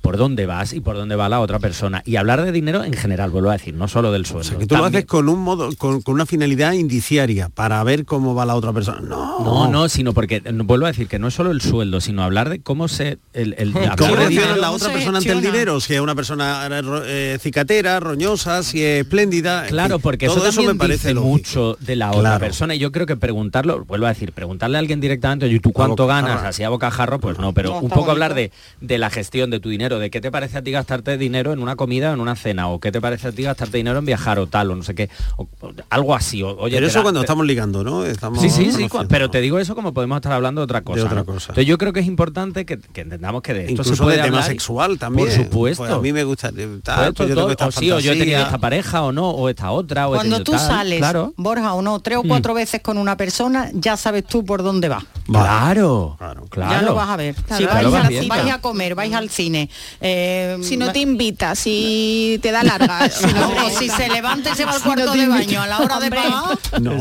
por 0.07 0.17
dónde 0.19 0.47
vas 0.47 0.73
y 0.73 0.79
por 0.79 0.95
dónde 0.95 1.17
va 1.17 1.29
la 1.29 1.41
otra 1.41 1.59
persona. 1.59 2.01
Y 2.07 2.15
hablar 2.15 2.45
de 2.45 2.53
dinero 2.53 2.85
en 2.85 2.93
general, 2.93 3.31
vuelvo 3.31 3.51
a 3.51 3.55
decir, 3.55 3.75
no 3.75 3.89
solo 3.89 4.13
del 4.13 4.25
sueldo. 4.25 4.41
O 4.43 4.45
sea, 4.45 4.59
que 4.59 4.67
tú 4.67 4.77
lo 4.77 4.85
haces 4.85 5.05
con 5.05 5.29
un 5.29 5.41
modo, 5.41 5.71
con, 5.77 6.01
con 6.01 6.15
una 6.15 6.27
finalidad 6.27 6.75
indiciaria, 6.75 7.49
para 7.49 7.83
ver 7.83 8.05
cómo 8.05 8.33
va 8.33 8.47
la 8.47 8.55
otra 8.55 8.73
persona. 8.73 9.01
No, 9.01 9.41
No, 9.41 9.69
no, 9.69 9.89
sino 9.89 10.13
porque 10.15 10.41
vuelvo 10.65 10.87
a 10.87 10.91
decir 10.91 11.09
que 11.09 11.19
no 11.19 11.27
es 11.27 11.35
solo 11.35 11.51
el 11.51 11.61
sueldo, 11.61 12.01
sino 12.01 12.23
hablar 12.23 12.51
de 12.51 12.61
cómo 12.61 12.87
se 12.87 13.19
el, 13.33 13.57
¿Cómo 13.73 13.81
reacciona 13.81 14.29
dinero- 14.29 14.57
la 14.57 14.67
¿cómo 14.69 14.77
otra 14.77 14.93
persona 14.93 15.19
ante 15.19 15.33
el 15.33 15.41
dinero? 15.43 15.81
Si 15.81 15.95
es 15.95 16.01
una 16.01 16.15
persona 16.15 16.69
eh, 17.07 17.39
cicatera, 17.41 17.99
roñosa, 17.99 18.63
si 18.63 18.85
es 18.85 19.01
espléndida. 19.03 19.67
Claro, 19.67 19.99
porque 19.99 20.27
todo 20.29 20.37
eso 20.47 20.61
también 20.61 20.77
me 20.77 20.79
parece 20.79 21.09
dice 21.09 21.21
mucho 21.21 21.77
de 21.81 21.97
la 21.97 22.11
otra 22.11 22.21
Claro. 22.21 22.39
persona 22.41 22.77
y 22.77 22.79
yo 22.79 22.93
creo 22.93 23.07
que 23.07 23.17
preguntarlo, 23.17 23.85
vuelvo 23.85 24.07
a 24.07 24.11
decir, 24.11 24.31
preguntarle 24.33 24.77
a 24.77 24.79
alguien 24.79 25.01
directamente, 25.01 25.47
oye, 25.47 25.59
¿tú 25.59 25.73
cuánto 25.73 26.07
ganas? 26.07 26.45
Así 26.45 26.63
a 26.63 26.69
bocajarro, 26.69 27.19
pues 27.19 27.41
no, 27.41 27.53
pero 27.53 27.81
un 27.81 27.91
poco 27.91 28.13
hablar 28.13 28.35
de, 28.35 28.53
de 28.81 28.99
la 28.99 29.11
gestión 29.11 29.51
de 29.51 29.59
tu 29.59 29.69
dinero, 29.69 29.96
de 29.99 30.11
qué 30.11 30.21
te 30.21 30.31
parece 30.31 30.59
a 30.59 30.63
ti 30.63 30.71
gastarte 30.71 31.17
dinero 31.19 31.53
en 31.53 31.61
una 31.61 31.77
comida 31.77 32.11
o 32.11 32.15
en 32.15 32.21
una 32.21 32.37
cena, 32.37 32.69
o 32.69 32.81
qué 32.81 32.91
te 32.93 33.01
parece 33.01 33.29
a 33.29 33.33
ti 33.33 33.43
gastarte 33.43 33.77
dinero 33.79 33.99
en 33.99 34.07
viajar 34.07 34.39
o 34.39 34.47
tal, 34.47 34.71
o 34.71 34.77
no 34.77 34.83
sé 34.83 34.95
qué, 34.95 35.09
o- 35.37 35.47
o 35.61 35.71
algo 35.91 36.15
así. 36.15 36.43
o- 36.43 36.57
oye, 36.59 36.77
Pero 36.77 36.87
eso 36.87 36.99
da- 36.99 37.03
cuando 37.03 37.21
te- 37.21 37.25
estamos 37.25 37.47
ligando, 37.47 37.85
¿no? 37.85 38.05
Estamos 38.05 38.41
Sí, 38.41 38.51
sí, 38.51 38.73
sí, 38.73 38.89
pero 39.09 39.31
te 39.31 39.41
digo 39.41 39.59
eso 39.59 39.75
como 39.75 39.93
podemos 39.95 40.17
estar 40.17 40.33
hablando 40.33 40.61
de 40.61 40.65
otra 40.65 40.83
cosa. 40.83 41.05
otra 41.05 41.17
¿no? 41.17 41.25
cosa. 41.25 41.47
Entonces 41.53 41.67
yo 41.67 41.79
creo 41.79 41.93
que 41.93 42.01
es 42.01 42.07
importante 42.07 42.65
que, 42.67 42.79
que 42.79 43.01
entendamos 43.03 43.43
que 43.43 43.53
de 43.55 43.61
esto 43.61 43.73
Incluso 43.73 43.97
se 43.97 44.03
puede 44.03 44.17
de 44.17 44.23
tema 44.25 44.37
hablar 44.39 44.51
y- 44.51 44.55
sexual 44.55 44.99
también. 44.99 45.29
Por 45.29 45.37
supuesto. 45.37 45.83
Pues 45.85 45.93
a 45.93 45.99
mí 45.99 46.13
me 46.13 46.25
gusta 46.25 46.49
eh, 46.57 46.79
tal, 46.83 46.97
Pues 47.15 47.15
pues 47.17 47.29
yo 47.31 47.35
todo- 47.35 47.45
tengo 47.45 47.51
esta 47.53 47.67
o 47.67 47.73
sí, 47.73 47.91
o 47.91 47.99
yo 48.01 48.13
he 48.13 48.17
tenido 48.17 48.41
esta 48.43 48.59
pareja 48.59 49.03
o 49.03 49.13
no, 49.13 49.31
o 49.31 49.49
esta 49.49 49.71
otra, 49.71 50.09
o 50.09 50.15
Cuando 50.15 50.43
tú 50.43 50.53
tal, 50.53 50.61
sales, 50.61 50.99
claro. 50.99 51.33
Mm. 51.37 51.43
Borja, 51.43 51.75
o 51.75 51.83
no, 51.83 52.01
tres 52.01 52.19
o 52.19 52.23
cuatro 52.23 52.55
veces 52.55 52.81
con 52.83 52.99
una 52.99 53.17
persona, 53.17 53.71
ya 53.75 53.97
sabes 53.97 54.25
tú 54.27 54.45
por 54.45 54.63
dónde 54.63 54.89
va. 54.89 55.05
Claro, 55.27 56.15
Claro. 56.19 56.45
claro. 56.49 56.71
Ya 56.73 56.83
lo 56.83 56.95
vas 56.95 57.09
a 57.09 57.17
ver. 57.17 57.35
Claro, 57.35 57.91
vais, 57.91 58.21
a, 58.23 58.29
vais 58.29 58.53
a 58.53 58.61
comer, 58.61 58.95
vais 58.95 59.13
al 59.15 59.29
cine. 59.31 59.69
Eh, 60.01 60.59
Si 60.63 60.77
no 60.77 60.93
te 60.93 61.01
invita, 61.01 61.55
si 61.55 62.39
te 62.43 62.51
da 62.51 62.63
larga, 62.63 63.09
si 63.11 63.27
no 63.27 63.71
si 63.79 63.89
se 63.89 64.09
levanta 64.09 64.51
y 64.51 64.55
se 64.55 64.65
va 64.65 64.73
al 64.73 64.81
Si 64.81 64.89
no 64.89 64.95
cuarto 64.95 65.13
te 65.13 65.19
de 65.19 65.29
baño 65.29 65.63
a 65.63 65.67
la 65.67 65.79
hora 65.79 66.01
de 66.01 66.11
pagar. 66.11 66.59
No. 66.81 66.97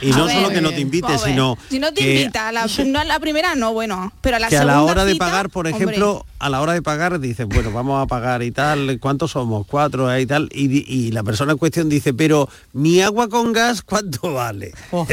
Y 0.00 0.10
no 0.10 0.24
A 0.24 0.30
solo 0.30 0.48
ver, 0.48 0.54
que 0.54 0.60
no 0.60 0.70
te 0.70 0.80
invite, 0.80 1.18
sino 1.18 1.56
si 1.70 1.78
no 1.78 1.92
te 1.92 2.02
que, 2.02 2.20
invita, 2.20 2.48
a 2.48 2.52
la, 2.52 2.66
no 2.86 3.00
a 3.00 3.04
la 3.04 3.18
primera 3.20 3.54
no, 3.54 3.72
bueno, 3.72 4.12
pero 4.20 4.36
a 4.36 4.38
la 4.40 4.48
que 4.48 4.56
a 4.56 4.60
segunda 4.60 4.76
la 4.76 4.82
hora 4.82 5.04
de 5.04 5.16
pagar, 5.16 5.50
por 5.50 5.66
hombre, 5.66 5.84
ejemplo, 5.84 6.24
a 6.38 6.48
la 6.48 6.60
hora 6.60 6.72
de 6.72 6.82
pagar 6.82 7.18
dices, 7.20 7.46
bueno, 7.46 7.72
vamos 7.72 8.02
a 8.02 8.06
pagar 8.06 8.42
y 8.42 8.50
tal, 8.50 8.98
¿cuántos 9.00 9.32
somos? 9.32 9.66
Cuatro 9.66 10.12
eh, 10.12 10.22
y 10.22 10.26
tal. 10.26 10.48
Y, 10.52 11.10
la 11.12 11.22
persona 11.22 11.52
en 11.52 11.58
cuestión 11.58 11.88
dice, 11.88 12.14
pero 12.14 12.48
mi 12.72 13.00
agua 13.00 13.28
con 13.28 13.52
gas, 13.52 13.82
¿cuánto 13.82 14.34
vale? 14.34 14.72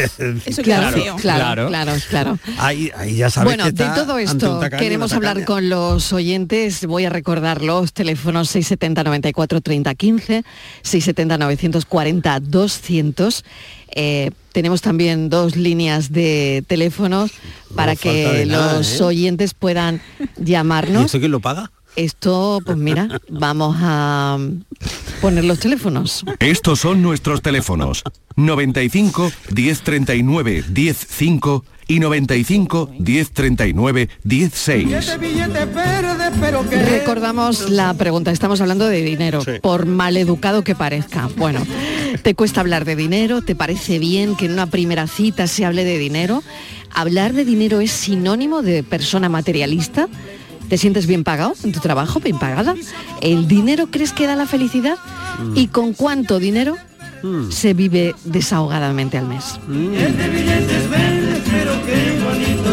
eso 0.45 0.62
Claro, 0.62 1.15
claro, 1.17 1.17
Claro. 1.17 1.67
claro, 1.67 1.93
claro. 2.10 2.39
ahí, 2.58 2.91
ahí 2.95 3.15
ya 3.15 3.29
sabes 3.29 3.49
Bueno, 3.55 3.65
que 3.65 3.71
de 3.71 3.84
está 3.84 3.95
todo 4.05 4.15
ante 4.15 4.23
esto 4.23 4.60
queremos 4.77 5.13
hablar 5.13 5.45
con 5.45 5.69
los 5.69 6.12
oyentes. 6.13 6.74
Voy 6.85 7.05
a 7.05 7.09
recordar 7.09 7.61
los 7.61 7.93
teléfonos 7.93 8.49
670 8.49 9.03
94 9.03 9.61
30 9.61 9.95
15, 9.95 10.43
670 10.81 11.38
940 11.38 12.39
200. 12.39 13.45
Eh, 13.97 14.31
tenemos 14.51 14.81
también 14.81 15.29
dos 15.29 15.55
líneas 15.55 16.11
de 16.11 16.63
teléfonos 16.67 17.31
para 17.75 17.95
que 17.95 18.45
nada, 18.47 18.73
los 18.77 18.99
¿eh? 18.99 19.03
oyentes 19.03 19.53
puedan 19.53 20.01
¿Y 20.38 20.45
llamarnos. 20.45 21.05
esto 21.05 21.19
quién 21.19 21.31
lo 21.31 21.39
paga? 21.39 21.71
Esto, 21.95 22.59
pues 22.65 22.77
mira, 22.77 23.21
vamos 23.29 23.77
a 23.79 24.38
poner 25.21 25.45
los 25.45 25.59
teléfonos. 25.59 26.25
Estos 26.39 26.79
son 26.81 27.01
nuestros 27.01 27.41
teléfonos. 27.41 28.03
95 28.35 29.31
1039 29.55 30.63
105 30.73 31.63
y 31.87 31.99
95 31.99 32.89
1039 32.99 34.09
16. 34.23 35.17
Recordamos 36.89 37.69
la 37.69 37.93
pregunta, 37.93 38.31
estamos 38.31 38.61
hablando 38.61 38.87
de 38.87 39.01
dinero, 39.01 39.41
por 39.61 39.85
maleducado 39.85 40.63
que 40.63 40.75
parezca. 40.75 41.29
Bueno, 41.37 41.65
¿te 42.21 42.35
cuesta 42.35 42.61
hablar 42.61 42.85
de 42.85 42.95
dinero? 42.95 43.41
¿Te 43.41 43.55
parece 43.55 43.99
bien 43.99 44.35
que 44.35 44.45
en 44.45 44.53
una 44.53 44.67
primera 44.67 45.07
cita 45.07 45.47
se 45.47 45.65
hable 45.65 45.83
de 45.83 45.97
dinero? 45.97 46.43
¿Hablar 46.93 47.33
de 47.33 47.45
dinero 47.45 47.81
es 47.81 47.91
sinónimo 47.91 48.61
de 48.61 48.83
persona 48.83 49.29
materialista? 49.29 50.07
¿Te 50.69 50.77
sientes 50.77 51.05
bien 51.05 51.23
pagado 51.23 51.53
en 51.63 51.71
tu 51.71 51.79
trabajo, 51.79 52.19
bien 52.19 52.39
pagada? 52.39 52.75
¿El 53.21 53.47
dinero 53.47 53.87
crees 53.91 54.13
que 54.13 54.25
da 54.25 54.35
la 54.35 54.47
felicidad? 54.47 54.97
¿Y 55.53 55.67
con 55.67 55.93
cuánto 55.93 56.39
dinero 56.39 56.75
se 57.49 57.73
vive 57.73 58.15
desahogadamente 58.23 59.17
al 59.17 59.27
mes. 59.27 59.59
El 59.67 60.15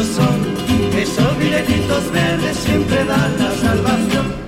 bonitos 0.03 0.17
son. 0.17 0.99
Esos 0.99 1.39
billetitos 1.39 2.13
verdes 2.13 2.57
siempre 2.59 3.05
dan 3.05 3.39
la 3.39 3.51
salvación. 3.57 4.43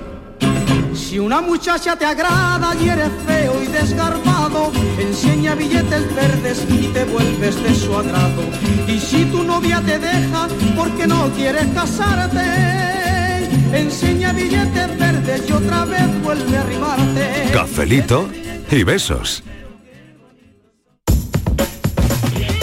Si 0.94 1.18
una 1.18 1.40
muchacha 1.40 1.96
te 1.96 2.04
agrada 2.04 2.74
y 2.80 2.88
eres 2.88 3.10
feo 3.26 3.62
y 3.62 3.66
desgarbado, 3.66 4.72
enseña 4.98 5.54
billetes 5.54 6.14
verdes 6.14 6.64
y 6.68 6.88
te 6.88 7.04
vuelves 7.04 7.62
de 7.62 7.74
su 7.74 7.94
agrado. 7.94 8.42
Y 8.86 8.98
si 8.98 9.24
tu 9.26 9.42
novia 9.44 9.80
te 9.80 9.98
deja 9.98 10.48
porque 10.76 11.06
no 11.06 11.30
quieres 11.32 11.66
casarte, 11.74 13.48
enseña 13.72 14.32
billetes 14.32 14.98
verdes 14.98 15.42
y 15.48 15.52
otra 15.52 15.84
vez 15.84 16.22
vuelve 16.22 16.56
a 16.56 16.60
arrimarte. 16.60 17.50
Cafelito 17.52 18.28
y 18.70 18.82
besos. 18.82 19.42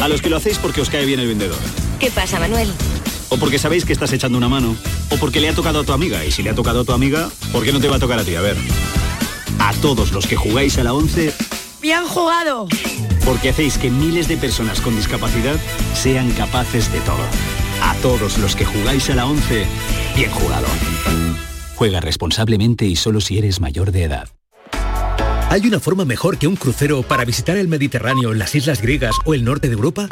A 0.01 0.08
los 0.08 0.21
que 0.21 0.30
lo 0.30 0.38
hacéis 0.38 0.58
porque 0.58 0.82
os 0.82 0.89
cae 0.89 1.06
bien 1.06 1.19
el 1.19 1.27
vendedor. 1.27 1.81
¿Qué 2.01 2.09
pasa, 2.09 2.39
Manuel? 2.39 2.67
O 3.29 3.37
porque 3.37 3.59
sabéis 3.59 3.85
que 3.85 3.93
estás 3.93 4.11
echando 4.11 4.35
una 4.35 4.49
mano. 4.49 4.75
O 5.11 5.17
porque 5.17 5.39
le 5.39 5.49
ha 5.49 5.53
tocado 5.53 5.81
a 5.81 5.83
tu 5.83 5.93
amiga. 5.93 6.25
Y 6.25 6.31
si 6.31 6.41
le 6.41 6.49
ha 6.49 6.55
tocado 6.55 6.81
a 6.81 6.83
tu 6.83 6.93
amiga, 6.93 7.29
¿por 7.51 7.63
qué 7.63 7.71
no 7.71 7.79
te 7.79 7.87
va 7.87 7.97
a 7.97 7.99
tocar 7.99 8.17
a 8.17 8.23
ti? 8.23 8.33
A 8.33 8.41
ver. 8.41 8.57
A 9.59 9.71
todos 9.73 10.11
los 10.11 10.25
que 10.25 10.35
jugáis 10.35 10.79
a 10.79 10.83
la 10.83 10.95
11, 10.95 11.31
¡Bien 11.79 12.03
jugado! 12.07 12.67
porque 13.23 13.49
hacéis 13.49 13.77
que 13.77 13.91
miles 13.91 14.27
de 14.27 14.35
personas 14.35 14.81
con 14.81 14.95
discapacidad 14.95 15.57
sean 15.93 16.31
capaces 16.31 16.91
de 16.91 16.99
todo. 17.01 17.23
A 17.83 17.93
todos 18.01 18.39
los 18.39 18.55
que 18.55 18.65
jugáis 18.65 19.07
a 19.11 19.15
la 19.15 19.27
11, 19.27 19.67
bien 20.15 20.31
jugado. 20.31 20.65
Juega 21.75 21.99
responsablemente 21.99 22.85
y 22.85 22.95
solo 22.95 23.21
si 23.21 23.37
eres 23.37 23.59
mayor 23.59 23.91
de 23.91 24.05
edad. 24.05 24.27
¿Hay 25.49 25.67
una 25.67 25.79
forma 25.79 26.05
mejor 26.05 26.39
que 26.39 26.47
un 26.47 26.55
crucero 26.55 27.03
para 27.03 27.25
visitar 27.25 27.57
el 27.57 27.67
Mediterráneo, 27.67 28.33
las 28.33 28.55
islas 28.55 28.81
griegas 28.81 29.15
o 29.23 29.35
el 29.35 29.43
norte 29.43 29.67
de 29.67 29.73
Europa? 29.73 30.07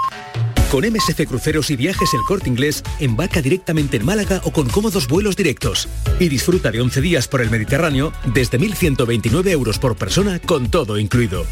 Con 0.72 0.84
MSC 0.86 1.26
Cruceros 1.28 1.72
y 1.72 1.76
Viajes 1.76 2.14
El 2.14 2.22
Corte 2.28 2.48
Inglés, 2.48 2.84
embarca 3.00 3.42
directamente 3.42 3.98
en 3.98 4.06
Málaga 4.06 4.40
o 4.44 4.52
con 4.52 4.70
cómodos 4.70 5.08
vuelos 5.08 5.36
directos. 5.36 5.90
Y 6.20 6.30
disfruta 6.30 6.70
de 6.70 6.80
11 6.80 7.02
días 7.02 7.28
por 7.28 7.42
el 7.42 7.50
Mediterráneo 7.50 8.14
desde 8.36 8.60
1.129 8.60 9.50
euros 9.50 9.80
por 9.80 9.96
persona 9.96 10.38
con 10.38 10.70
todo 10.70 11.00
incluido. 11.00 11.44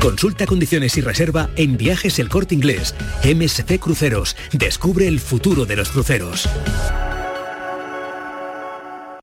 Consulta 0.00 0.44
condiciones 0.44 0.98
y 0.98 1.00
reserva 1.00 1.48
en 1.56 1.78
Viajes 1.78 2.18
El 2.18 2.28
Corte 2.28 2.54
Inglés. 2.54 2.94
MSC 3.24 3.78
Cruceros. 3.78 4.36
Descubre 4.52 5.08
el 5.08 5.18
futuro 5.18 5.64
de 5.64 5.76
los 5.76 5.88
cruceros. 5.88 6.46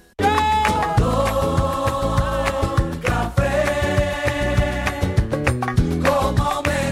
Como 6.03 6.63
me 6.63 6.87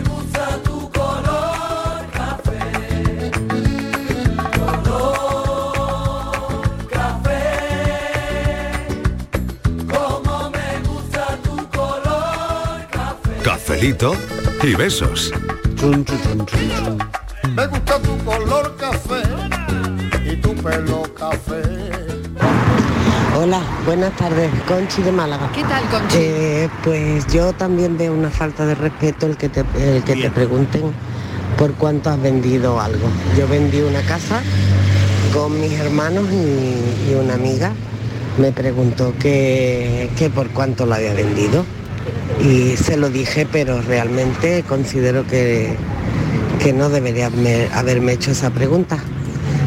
me 15.85 17.67
gusta 17.67 17.99
tu 17.99 18.17
color 18.25 18.75
café. 18.77 19.23
Y 20.25 20.37
tu 20.37 20.55
pelo 20.55 21.03
café. 21.15 21.63
Hola, 23.37 23.61
buenas 23.85 24.17
tardes, 24.17 24.51
Conchi 24.67 25.03
de 25.03 25.13
Málaga. 25.13 25.51
¿Qué 25.53 25.63
tal, 25.63 25.85
Conchi? 25.91 26.17
Eh, 26.19 26.69
pues 26.83 27.27
yo 27.27 27.53
también 27.53 27.99
veo 27.99 28.15
una 28.15 28.31
falta 28.31 28.65
de 28.65 28.75
respeto 28.75 29.27
el 29.27 29.37
que 29.37 29.51
te, 29.51 29.65
el 29.77 30.03
que 30.05 30.17
te 30.17 30.31
pregunten 30.31 30.93
por 31.59 31.75
cuánto 31.75 32.09
has 32.09 32.23
vendido 32.23 32.81
algo. 32.81 33.07
Yo 33.37 33.47
vendí 33.47 33.83
una 33.83 34.01
casa 34.03 34.41
con 35.35 35.61
mis 35.61 35.73
hermanos 35.73 36.25
y, 36.33 37.11
y 37.11 37.15
una 37.15 37.35
amiga 37.35 37.73
me 38.39 38.53
preguntó 38.53 39.13
que, 39.19 40.09
que 40.17 40.31
por 40.31 40.49
cuánto 40.51 40.87
lo 40.87 40.95
había 40.95 41.13
vendido. 41.13 41.67
Y 42.43 42.77
se 42.77 42.97
lo 42.97 43.11
dije, 43.11 43.47
pero 43.51 43.81
realmente 43.83 44.65
considero 44.69 45.27
que, 45.27 45.77
que 46.63 46.73
no 46.73 46.89
debería 46.89 47.31
haberme- 47.31 47.69
haberme 47.73 48.13
hecho 48.13 48.33
esa 48.33 48.51
pregunta. 48.51 49.03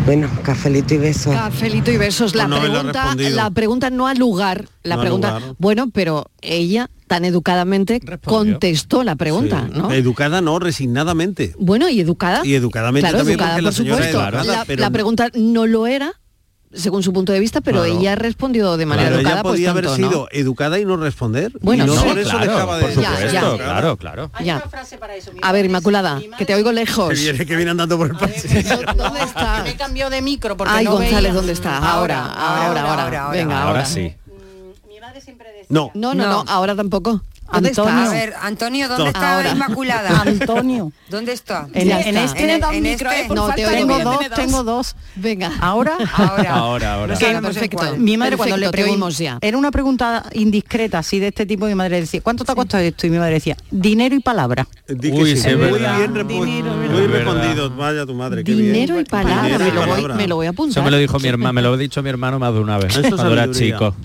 Bueno, 0.05 0.29
cafelito 0.43 0.93
y 0.93 0.97
besos. 0.97 1.33
Cafelito 1.35 1.91
y 1.91 1.97
besos. 1.97 2.33
La, 2.35 2.47
no 2.47 2.59
pregunta, 2.61 3.13
la 3.15 3.49
pregunta 3.51 3.89
no 3.89 4.07
al 4.07 4.17
lugar. 4.17 4.65
La 4.83 4.95
No 4.95 5.01
pregunta, 5.01 5.39
lugar. 5.39 5.55
bueno, 5.57 5.89
pero 5.91 6.27
ella 6.41 6.89
tan 7.07 7.25
educadamente 7.25 7.99
contestó 8.23 9.03
la 9.03 9.15
pregunta, 9.15 9.65
Sí. 9.73 9.77
¿no? 9.79 9.91
Educada 9.91 10.39
no, 10.41 10.59
resignadamente. 10.59 11.53
Bueno, 11.59 11.89
y 11.89 11.99
educada. 11.99 12.41
Y 12.45 12.53
educadamente 12.55 13.01
Claro, 13.09 13.17
también, 13.19 13.39
educada, 13.39 13.53
porque 13.55 13.61
la 13.63 13.69
por 13.69 13.75
señora 13.75 13.95
supuesto. 13.97 14.17
educada, 14.21 14.43
la, 14.43 14.65
pero- 14.65 14.81
la 14.81 14.89
pregunta 14.91 15.29
no 15.35 15.67
lo 15.67 15.87
era, 15.87 16.13
según 16.73 17.01
su 17.01 17.13
punto 17.13 17.31
de 17.31 17.39
vista, 17.39 17.61
pero 17.61 17.83
Claro. 17.83 17.99
ella 17.99 18.15
respondió 18.15 18.75
de 18.77 18.85
manera 18.85 19.07
Pero 19.09 19.19
educada. 19.19 19.35
ella 19.35 19.43
pues 19.43 19.53
podía 19.53 19.69
haber 19.71 19.85
tanto, 19.85 20.01
¿no? 20.01 20.07
sido 20.09 20.27
educada 20.31 20.79
y 20.79 20.85
no 20.85 20.97
responder. 20.97 21.51
Bueno, 21.61 21.85
y 21.85 21.87
no 21.87 21.93
sí. 21.95 22.07
por 22.07 22.19
eso 22.19 22.29
Claro, 22.31 22.51
dejaba 22.51 22.77
de 22.77 22.81
por 22.83 22.93
supuesto, 22.93 23.25
Ya, 23.25 23.31
ya. 23.31 23.57
claro, 23.57 23.97
claro. 23.97 24.31
Ya. 24.43 24.63
A 25.41 25.51
ver, 25.51 25.65
Inmaculada, 25.65 26.21
que 26.37 26.45
te 26.45 26.53
oigo 26.55 26.71
lejos. 26.71 27.09
Que 27.09 27.15
viene, 27.15 27.45
que 27.45 27.55
viene 27.55 27.71
andando 27.71 27.97
por 27.97 28.07
el 28.07 28.15
pasillo. 28.17 28.81
¿Dónde 28.95 29.19
está? 29.23 29.63
Me 29.63 29.75
cambió 29.75 30.09
de 30.09 30.21
micro 30.21 30.57
porque 30.57 30.73
Ay, 30.75 30.85
no 30.85 30.91
González, 30.91 31.21
veía. 31.23 31.33
¿dónde 31.33 31.53
está? 31.53 31.77
Ahora, 31.77 32.25
ahora, 32.25 32.81
ahora. 33.03 33.29
Venga, 33.29 33.57
ahora. 33.63 33.67
Ahora 33.69 33.85
sí. 33.85 34.13
No. 35.69 35.91
No, 35.93 36.13
no, 36.13 36.25
no, 36.27 36.43
ahora 36.47 36.75
tampoco. 36.75 37.21
¿Dónde 37.51 37.69
Antonio. 37.69 37.91
estás? 37.93 38.09
A 38.09 38.13
ver, 38.13 38.33
Antonio, 38.41 38.87
¿dónde 38.89 39.07
está 39.07 39.35
Ahora. 39.35 39.51
Inmaculada? 39.51 40.21
Antonio. 40.25 40.91
¿Dónde 41.09 41.33
está? 41.33 41.67
En, 41.73 41.89
en 41.91 41.97
está. 42.17 42.23
este, 42.23 42.53
En- 42.55 42.63
en 42.75 42.85
este- 42.85 43.27
No, 43.33 43.47
te 43.53 43.65
tengo 43.65 43.95
bien. 43.95 44.03
dos, 44.03 44.19
tengo 44.35 44.63
dos. 44.63 44.95
Venga. 45.15 45.51
Ahora, 45.59 45.97
Ahora. 46.13 46.53
Ahora, 46.53 46.93
ahora. 46.95 47.17
Que- 47.17 47.25
perfecto. 47.41 47.95
Mi 47.97 48.17
madre 48.17 48.37
cuando 48.37 48.57
le 48.57 48.67
oímos 48.83 49.17
ya. 49.17 49.37
era 49.41 49.57
una 49.57 49.71
pregunta 49.71 50.23
indiscreta 50.33 50.99
así 50.99 51.19
de 51.19 51.27
este 51.27 51.45
tipo, 51.45 51.65
mi 51.67 51.75
madre 51.75 52.01
decía, 52.01 52.21
¿cuánto 52.21 52.43
te 52.43 52.51
ha 52.51 52.55
costado 52.55 52.83
esto? 52.83 53.07
Y 53.07 53.09
mi 53.09 53.17
madre 53.17 53.35
decía, 53.35 53.55
dinero 53.71 54.15
y 54.15 54.19
palabra. 54.19 54.67
Uy, 54.89 55.37
sí. 55.37 55.47
muy 55.55 55.79
bien, 55.79 56.13
Dinero, 56.27 56.73
muy 56.75 57.07
respondido. 57.07 57.69
Vaya 57.75 58.05
tu 58.05 58.13
madre. 58.13 58.43
qué 58.43 58.53
bien. 58.53 58.73
Dinero 58.73 58.99
y 58.99 59.05
palabra, 59.05 59.43
Dinero 59.43 59.59
me 59.59 59.67
y 59.67 59.71
lo, 59.71 59.85
voy, 60.07 60.13
me 60.17 60.27
lo 60.27 60.35
voy 60.35 60.47
a 60.47 60.49
apuntar. 60.49 60.71
Eso 60.71 60.83
me 60.83 60.91
lo 60.91 60.97
dijo 60.97 61.19
mi 61.19 61.27
hermano, 61.27 61.53
me 61.53 61.61
lo 61.61 61.73
ha 61.73 61.77
dicho 61.77 62.01
mi 62.03 62.09
hermano 62.09 62.39
más 62.39 62.53
de 62.53 62.59
una 62.59 62.77
vez, 62.77 62.97
cuando 62.97 63.33
era 63.33 63.49
chico. 63.51 63.95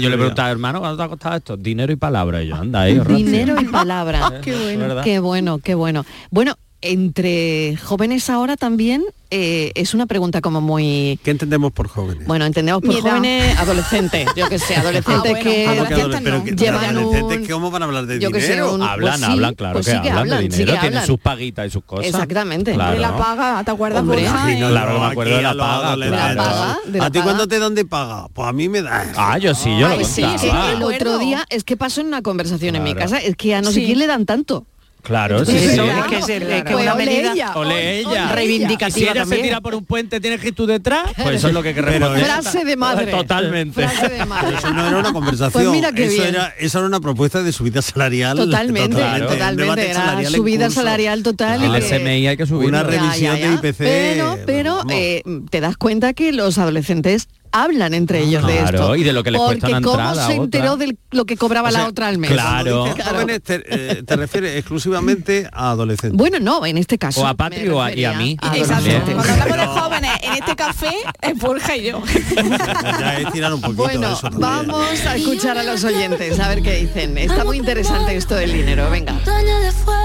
Yo 0.00 0.08
le 0.10 0.16
preguntaba, 0.16 0.50
hermano, 0.50 0.80
¿cuánto 0.80 0.96
te 0.96 1.02
ha 1.02 1.08
costado 1.08 1.36
esto? 1.36 1.56
Dinero 1.56 1.92
y 1.92 1.96
palabra. 1.96 2.42
Y 2.42 2.48
yo, 2.48 2.56
anda. 2.76 3.14
Dinero 3.14 3.60
y 3.60 3.64
palabra. 3.64 4.40
Qué 4.42 4.54
bueno. 4.56 5.02
Qué 5.02 5.18
bueno, 5.18 5.58
qué 5.58 5.74
bueno. 5.74 6.04
Bueno, 6.30 6.56
entre 6.80 7.76
jóvenes 7.76 8.30
ahora 8.30 8.56
también 8.56 9.04
eh, 9.30 9.72
es 9.74 9.92
una 9.92 10.06
pregunta 10.06 10.40
como 10.40 10.60
muy... 10.62 11.18
¿Qué 11.22 11.30
entendemos 11.32 11.70
por 11.72 11.86
jóvenes? 11.88 12.26
Bueno, 12.26 12.46
entendemos 12.46 12.80
por 12.82 12.94
jóvenes, 13.02 13.58
adolescentes, 13.58 14.26
yo 14.36 14.48
que 14.48 14.58
sé, 14.58 14.76
adolescentes 14.76 15.32
Ah, 15.36 15.38
que 15.40 15.64
¿Cómo 15.66 15.86
que 15.86 15.94
adolescentes 15.94 16.42
que- 16.44 16.56
llevan 16.64 16.84
adolescentes, 16.96 17.38
un- 17.40 17.46
¿Cómo 17.46 17.70
van 17.70 17.82
a 17.82 17.84
hablar 17.86 18.06
de 18.06 18.20
yo 18.20 18.30
que 18.30 18.40
sé, 18.40 18.48
dinero? 18.52 18.74
un- 18.74 18.82
Hablan, 18.82 19.10
Pues 19.18 19.26
sí, 19.26 19.32
hablan, 19.32 19.54
claro 19.54 19.72
pues 19.74 19.86
que, 19.86 19.92
sí 19.92 20.00
que 20.00 20.08
hablan, 20.10 20.18
hablan, 20.22 20.38
de 20.38 20.44
sí 20.44 20.48
dinero, 20.58 20.72
que 20.72 20.78
tienen 20.80 20.96
hablan. 20.98 21.06
sus 21.06 21.18
paguitas 21.20 21.66
y 21.66 21.70
sus 21.70 21.84
cosas. 21.84 22.06
Exactamente. 22.06 22.72
Claro. 22.72 22.92
De 22.94 22.98
la 23.00 23.16
paga, 23.18 23.64
¿te 23.64 23.70
acuerdas 23.70 24.00
Hombre. 24.02 24.26
Ay, 24.26 24.60
no, 24.60 24.68
Eh, 24.68 24.70
Claro, 24.70 24.92
no, 24.94 25.00
me 25.00 25.06
acuerdo 25.06 25.36
de 25.36 25.42
la 25.42 25.54
paga, 25.54 25.90
de 25.96 26.10
la 26.10 26.34
paga, 26.36 26.78
de 26.86 26.98
la 26.98 27.04
¿A 27.06 27.10
ti 27.10 27.20
cuándo 27.20 27.48
te 27.48 27.58
dan 27.58 27.74
de 27.74 27.84
paga? 27.84 28.28
Pues 28.32 28.48
a 28.48 28.52
mí 28.52 28.68
me 28.70 28.80
da. 28.82 29.04
Ah, 29.16 29.36
yo 29.36 29.54
sí, 29.54 29.76
yo 29.78 29.88
lo 29.88 30.04
sí, 30.04 30.22
contaba. 30.22 30.38
sí, 30.38 30.48
el 30.76 30.82
otro 30.82 31.18
día 31.18 31.44
es 31.50 31.64
que 31.64 31.76
pasó 31.76 32.00
en 32.00 32.06
una 32.06 32.22
conversación 32.22 32.76
en 32.76 32.82
mi 32.84 32.94
casa, 32.94 33.18
es 33.18 33.36
que 33.36 33.54
a 33.54 33.60
no 33.60 33.72
sé 33.72 33.84
quién 33.84 33.98
le 33.98 34.06
dan 34.06 34.24
tanto. 34.24 34.64
Claro, 35.02 35.44
sí, 35.44 35.52
Sí, 35.52 35.58
sí. 35.58 35.68
sí, 35.74 35.80
es 35.80 36.04
que 36.06 36.18
es, 36.18 36.28
es 36.28 36.64
que 36.64 36.72
Pues 36.72 36.82
una 36.84 36.94
ole 36.94 37.06
medida 37.06 37.32
ella. 37.32 37.52
Ole 37.54 38.00
ella. 38.00 38.24
Y 38.24 38.28
si 38.28 38.34
reivindicativa 38.34 38.98
ella 39.12 39.12
se 39.14 39.18
también. 39.20 39.42
tira 39.42 39.60
por 39.60 39.74
un 39.74 39.84
puente, 39.84 40.20
tienes 40.20 40.40
que 40.40 40.48
ir 40.48 40.54
tú 40.54 40.66
detrás. 40.66 41.10
Pues 41.16 41.36
eso 41.36 41.48
es 41.48 41.54
lo 41.54 41.62
que 41.62 41.68
hay 41.70 41.74
que 41.74 41.82
Pero 41.82 42.12
responder. 42.12 42.24
Frase 42.24 42.64
de 42.64 42.76
madre. 42.76 43.10
Totalmente. 43.12 43.80
Frase 43.88 44.08
de 44.08 44.26
madre. 44.26 44.56
Eso 44.58 44.70
no 44.70 44.86
era 44.86 44.98
una 44.98 45.12
conversación. 45.12 45.52
Pues 45.52 45.68
mira 45.74 45.92
qué 45.92 46.04
eso 46.06 46.22
bien. 46.22 46.34
era, 46.34 46.52
eso 46.58 46.78
era 46.78 46.88
una 46.88 47.00
propuesta 47.00 47.42
de 47.42 47.52
subida 47.52 47.80
salarial. 47.80 48.36
Totalmente, 48.36 48.96
totalmente. 48.96 49.62
debate 49.62 49.90
Era 49.90 50.30
subida 50.30 50.68
salarial 50.70 51.22
total. 51.22 51.62
El 51.62 51.72
que- 51.80 51.88
SMI 51.88 52.26
hay 52.26 52.36
que 52.36 52.46
subirlo. 52.46 52.68
Una 52.68 52.82
Ya, 52.82 52.98
revisión 53.00 53.36
ya, 53.36 53.40
ya. 53.40 53.48
de 53.50 53.54
IPC. 53.68 53.78
Pero, 53.78 54.38
pero 54.46 54.82
eh, 54.90 55.22
te 55.50 55.60
das 55.60 55.76
cuenta 55.76 56.12
que 56.12 56.32
los 56.32 56.58
adolescentes 56.58 57.28
hablan 57.52 57.94
entre 57.94 58.20
ellos 58.22 58.46
de 58.46 58.58
esto. 58.62 58.96
y 58.96 59.04
de 59.04 59.12
lo 59.12 59.22
que 59.22 59.30
les 59.30 59.40
Porque 59.40 59.60
cuesta 59.60 59.78
una 59.78 59.80
cómo 59.82 60.14
se 60.14 60.34
enteró 60.34 60.76
de 60.76 60.96
lo 61.10 61.24
que 61.24 61.36
cobraba 61.36 61.68
O 61.68 61.72
sea, 61.72 61.82
la 61.82 61.88
otra 61.88 62.08
al 62.08 62.18
mes. 62.18 62.30
Claro. 62.30 62.84
Dices 62.84 63.04
jóvenes, 63.04 63.42
te, 63.42 63.62
eh, 63.66 64.02
te 64.02 64.16
refieres 64.16 64.56
exclusivamente 64.56 65.48
a 65.52 65.70
adolescentes. 65.70 66.16
Bueno, 66.16 66.38
no, 66.40 66.64
en 66.66 66.78
este 66.78 66.98
caso. 66.98 67.20
O 67.22 67.26
a 67.26 67.34
Patri 67.34 67.64
me 67.64 67.70
o 67.70 67.82
a- 67.82 67.92
y 67.92 68.04
a 68.04 68.12
mí. 68.14 68.36
a 68.40 68.56
Exacto. 68.56 68.88
Cuando 69.04 69.32
hablamos 69.32 69.56
de 69.56 69.66
jóvenes 69.80 70.10
en 70.22 70.32
este 70.34 70.56
café, 70.56 70.90
es 71.22 71.38
Borja 71.38 71.76
y 71.76 71.84
yo. 71.84 72.02
ya 73.34 73.54
un 73.54 73.60
poquito 73.60 73.82
Bueno, 73.82 74.12
eso 74.12 74.28
vamos 74.34 75.00
a 75.06 75.16
escuchar 75.16 75.58
a 75.58 75.62
los 75.64 75.84
oyentes, 75.84 76.38
a 76.40 76.48
ver 76.48 76.62
qué 76.62 76.76
dicen. 76.76 77.16
Está 77.18 77.44
muy 77.44 77.56
interesante 77.58 78.16
esto 78.16 78.34
del 78.34 78.52
dinero, 78.52 78.90
venga. 78.90 79.12
Montaña 79.12 79.58
de 79.60 79.72
fuego, 79.72 79.97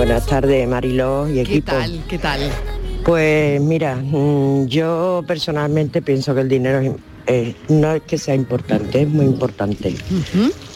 Buenas 0.00 0.24
tardes, 0.24 0.66
Mariló 0.66 1.28
y 1.28 1.34
¿Qué 1.34 1.40
equipo. 1.42 1.72
tal? 1.72 2.02
¿Qué 2.08 2.16
tal? 2.16 2.40
Pues 3.04 3.60
mira, 3.60 3.96
mm, 3.96 4.64
yo 4.64 5.22
personalmente 5.26 6.00
pienso 6.00 6.34
que 6.34 6.40
el 6.40 6.48
dinero 6.48 6.78
es- 6.80 6.92
eh, 7.26 7.54
no 7.68 7.92
es 7.92 8.00
que 8.04 8.16
sea 8.16 8.34
importante, 8.34 9.02
es 9.02 9.08
muy 9.10 9.26
importante. 9.26 9.94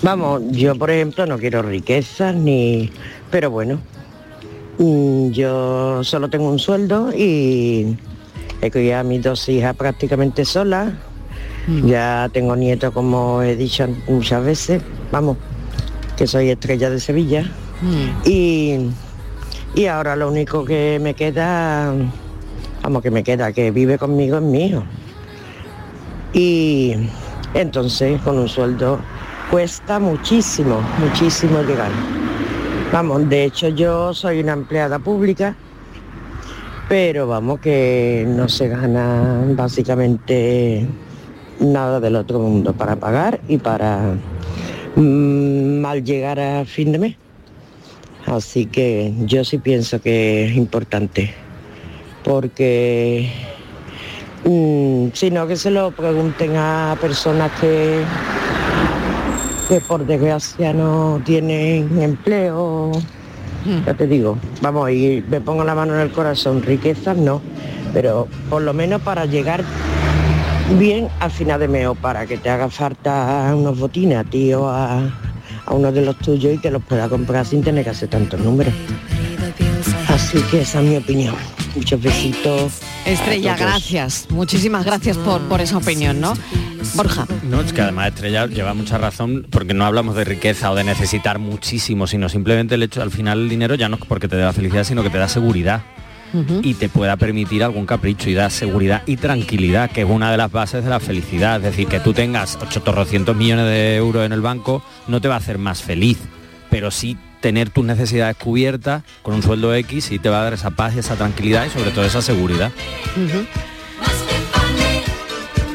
Vamos, 0.02 0.42
yo 0.50 0.74
por 0.76 0.90
ejemplo 0.90 1.24
no 1.24 1.38
quiero 1.38 1.62
riquezas 1.62 2.34
ni... 2.34 2.90
Pero 3.30 3.50
bueno, 3.50 3.80
mm, 4.76 5.30
yo 5.30 6.04
solo 6.04 6.28
tengo 6.28 6.50
un 6.50 6.58
sueldo 6.58 7.10
y 7.16 7.96
he 8.60 8.70
criado 8.70 9.00
a 9.00 9.04
mis 9.04 9.22
dos 9.22 9.48
hijas 9.48 9.74
prácticamente 9.74 10.44
solas. 10.44 10.92
Ya 11.86 12.28
tengo 12.30 12.54
nietos 12.56 12.92
como 12.92 13.40
he 13.42 13.56
dicho 13.56 13.88
muchas 14.06 14.44
veces, 14.44 14.82
vamos, 15.10 15.38
que 16.14 16.26
soy 16.26 16.50
estrella 16.50 16.90
de 16.90 17.00
Sevilla. 17.00 17.50
Y, 18.26 18.90
y 19.74 19.86
ahora 19.86 20.14
lo 20.14 20.28
único 20.28 20.64
que 20.64 20.98
me 21.02 21.14
queda, 21.14 21.92
vamos 22.82 23.02
que 23.02 23.10
me 23.10 23.24
queda, 23.24 23.52
que 23.52 23.70
vive 23.70 23.98
conmigo 23.98 24.36
es 24.36 24.42
mi 24.42 24.66
hijo. 24.66 24.84
Y 26.32 26.94
entonces 27.54 28.20
con 28.22 28.38
un 28.38 28.48
sueldo 28.48 28.98
cuesta 29.50 29.98
muchísimo, 29.98 30.80
muchísimo 30.98 31.62
llegar. 31.62 31.90
Vamos, 32.92 33.28
de 33.28 33.44
hecho 33.44 33.68
yo 33.68 34.14
soy 34.14 34.40
una 34.40 34.52
empleada 34.52 35.00
pública, 35.00 35.56
pero 36.88 37.26
vamos 37.26 37.58
que 37.58 38.24
no 38.28 38.48
se 38.48 38.68
gana 38.68 39.44
básicamente 39.56 40.86
nada 41.58 41.98
del 41.98 42.14
otro 42.16 42.38
mundo 42.38 42.72
para 42.72 42.94
pagar 42.94 43.40
y 43.48 43.58
para 43.58 44.14
mm, 44.94 45.80
mal 45.80 46.04
llegar 46.04 46.38
a 46.38 46.64
fin 46.64 46.92
de 46.92 46.98
mes. 46.98 47.23
Así 48.26 48.66
que 48.66 49.12
yo 49.26 49.44
sí 49.44 49.58
pienso 49.58 50.00
que 50.00 50.46
es 50.46 50.56
importante, 50.56 51.34
porque 52.24 53.30
mm, 54.44 55.08
si 55.12 55.30
no 55.30 55.46
que 55.46 55.56
se 55.56 55.70
lo 55.70 55.90
pregunten 55.90 56.56
a 56.56 56.96
personas 57.00 57.52
que, 57.60 58.02
que 59.68 59.80
por 59.82 60.06
desgracia 60.06 60.72
no 60.72 61.20
tienen 61.24 62.00
empleo. 62.00 62.92
Ya 63.86 63.94
te 63.94 64.06
digo, 64.06 64.38
vamos, 64.60 64.90
y 64.90 65.24
me 65.28 65.40
pongo 65.40 65.64
la 65.64 65.74
mano 65.74 65.94
en 65.94 66.00
el 66.00 66.12
corazón, 66.12 66.62
riquezas 66.62 67.16
no, 67.16 67.40
pero 67.92 68.28
por 68.50 68.62
lo 68.62 68.74
menos 68.74 69.00
para 69.02 69.24
llegar 69.24 69.64
bien 70.78 71.08
al 71.20 71.30
final 71.30 71.60
de 71.60 71.68
mes 71.68 71.86
o 71.86 71.94
para 71.94 72.26
que 72.26 72.36
te 72.36 72.50
haga 72.50 72.68
falta 72.68 73.52
unos 73.54 73.78
botines 73.78 74.18
a 74.18 74.24
ti 74.24 74.52
o 74.52 74.68
a, 74.68 75.10
a 75.66 75.74
uno 75.74 75.92
de 75.92 76.02
los 76.02 76.16
tuyos 76.18 76.54
y 76.54 76.58
que 76.58 76.70
los 76.70 76.82
pueda 76.82 77.08
comprar 77.08 77.46
sin 77.46 77.62
tener 77.62 77.84
que 77.84 77.90
hacer 77.90 78.08
tantos 78.08 78.40
números. 78.40 78.74
Así 80.08 80.40
que 80.50 80.62
esa 80.62 80.80
es 80.80 80.88
mi 80.88 80.96
opinión. 80.96 81.34
Muchos 81.74 82.00
besitos. 82.00 82.80
Estrella, 83.04 83.56
gracias. 83.56 84.26
Muchísimas 84.30 84.84
gracias 84.84 85.16
por, 85.18 85.40
por 85.42 85.60
esa 85.60 85.78
opinión, 85.78 86.20
¿no? 86.20 86.34
Borja. 86.94 87.26
No, 87.42 87.60
es 87.60 87.72
que 87.72 87.82
además 87.82 88.08
Estrella 88.08 88.46
lleva 88.46 88.74
mucha 88.74 88.98
razón 88.98 89.46
porque 89.50 89.74
no 89.74 89.84
hablamos 89.84 90.14
de 90.14 90.24
riqueza 90.24 90.70
o 90.70 90.74
de 90.74 90.84
necesitar 90.84 91.38
muchísimo, 91.38 92.06
sino 92.06 92.28
simplemente 92.28 92.76
el 92.76 92.84
hecho, 92.84 93.02
al 93.02 93.10
final 93.10 93.40
el 93.40 93.48
dinero 93.48 93.74
ya 93.74 93.88
no 93.88 93.96
es 93.96 94.02
porque 94.06 94.28
te 94.28 94.36
da 94.36 94.52
felicidad, 94.52 94.84
sino 94.84 95.02
que 95.02 95.10
te 95.10 95.18
da 95.18 95.28
seguridad 95.28 95.82
y 96.62 96.74
te 96.74 96.88
pueda 96.88 97.16
permitir 97.16 97.62
algún 97.62 97.86
capricho 97.86 98.28
y 98.28 98.34
da 98.34 98.50
seguridad 98.50 99.02
y 99.06 99.16
tranquilidad, 99.16 99.90
que 99.90 100.02
es 100.02 100.08
una 100.08 100.30
de 100.30 100.36
las 100.36 100.50
bases 100.50 100.84
de 100.84 100.90
la 100.90 101.00
felicidad. 101.00 101.56
Es 101.56 101.62
decir, 101.62 101.86
que 101.86 102.00
tú 102.00 102.12
tengas 102.12 102.58
800 102.60 103.36
millones 103.36 103.66
de 103.66 103.96
euros 103.96 104.26
en 104.26 104.32
el 104.32 104.40
banco 104.40 104.82
no 105.06 105.20
te 105.20 105.28
va 105.28 105.34
a 105.34 105.38
hacer 105.38 105.58
más 105.58 105.82
feliz, 105.82 106.18
pero 106.70 106.90
sí 106.90 107.16
tener 107.40 107.70
tus 107.70 107.84
necesidades 107.84 108.36
cubiertas 108.36 109.02
con 109.22 109.34
un 109.34 109.42
sueldo 109.42 109.74
X 109.74 110.10
y 110.10 110.18
te 110.18 110.30
va 110.30 110.40
a 110.40 110.44
dar 110.44 110.54
esa 110.54 110.70
paz 110.70 110.94
y 110.96 111.00
esa 111.00 111.14
tranquilidad 111.14 111.66
y 111.66 111.70
sobre 111.70 111.90
todo 111.90 112.04
esa 112.04 112.22
seguridad. 112.22 112.72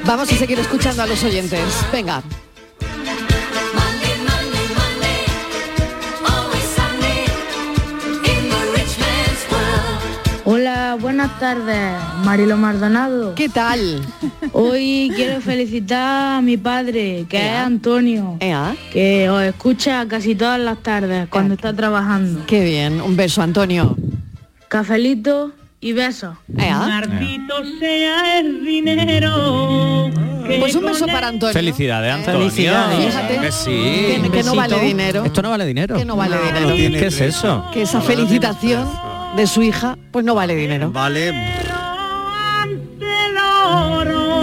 Vamos 0.04 0.32
a 0.32 0.36
seguir 0.36 0.58
escuchando 0.58 1.04
a 1.04 1.06
los 1.06 1.24
oyentes. 1.24 1.86
Venga. 1.92 2.24
Hola, 10.52 10.98
buenas 11.00 11.40
tardes, 11.40 11.94
Marilo 12.26 12.58
Maldonado. 12.58 13.36
¿Qué 13.36 13.50
tal? 13.50 14.02
Hoy 14.52 15.12
quiero 15.16 15.42
felicitar 15.42 16.38
a 16.38 16.42
mi 16.42 16.58
padre, 16.58 17.28
que 17.30 17.38
es 17.50 17.54
Antonio, 17.54 18.36
que 18.92 19.30
os 19.30 19.44
escucha 19.44 20.08
casi 20.08 20.34
todas 20.34 20.60
las 20.60 20.80
tardes 20.82 21.28
cuando 21.30 21.54
está 21.54 21.72
trabajando. 21.72 22.48
Qué 22.48 22.64
bien, 22.64 23.00
un 23.00 23.16
beso, 23.16 23.44
Antonio. 23.44 23.96
Cafelito 24.70 25.52
y 25.82 25.94
besos. 25.94 26.36
Maldito 26.58 27.54
sea 27.80 28.40
el 28.40 28.66
dinero. 28.66 30.10
Pues 30.60 30.74
un 30.74 30.84
beso 30.86 31.06
para 31.06 31.28
Antonio. 31.28 31.54
Felicidades, 31.54 32.12
Antonio. 32.12 32.40
Felicidades. 32.50 33.06
Fíjate 33.06 33.38
Que 33.40 33.52
sí. 33.52 34.20
que- 34.24 34.32
que 34.32 34.42
no 34.44 34.56
vale 34.56 34.80
dinero. 34.80 35.26
Esto 35.26 35.44
no 35.44 35.52
vale 35.52 35.68
dinero. 35.68 35.96
Que 35.96 36.06
no 36.06 36.16
vale 36.16 36.38
dinero. 36.40 36.76
¿Qué 37.00 37.06
es 37.06 37.22
eso? 37.22 37.66
Que 37.72 37.84
esa 37.84 38.02
felicitación 38.02 38.88
de 39.36 39.48
su 39.48 39.62
hija, 39.62 39.98
pues 40.12 40.26
no 40.26 40.36
vale 40.36 40.56
dinero. 40.56 40.92
Vale. 40.92 41.34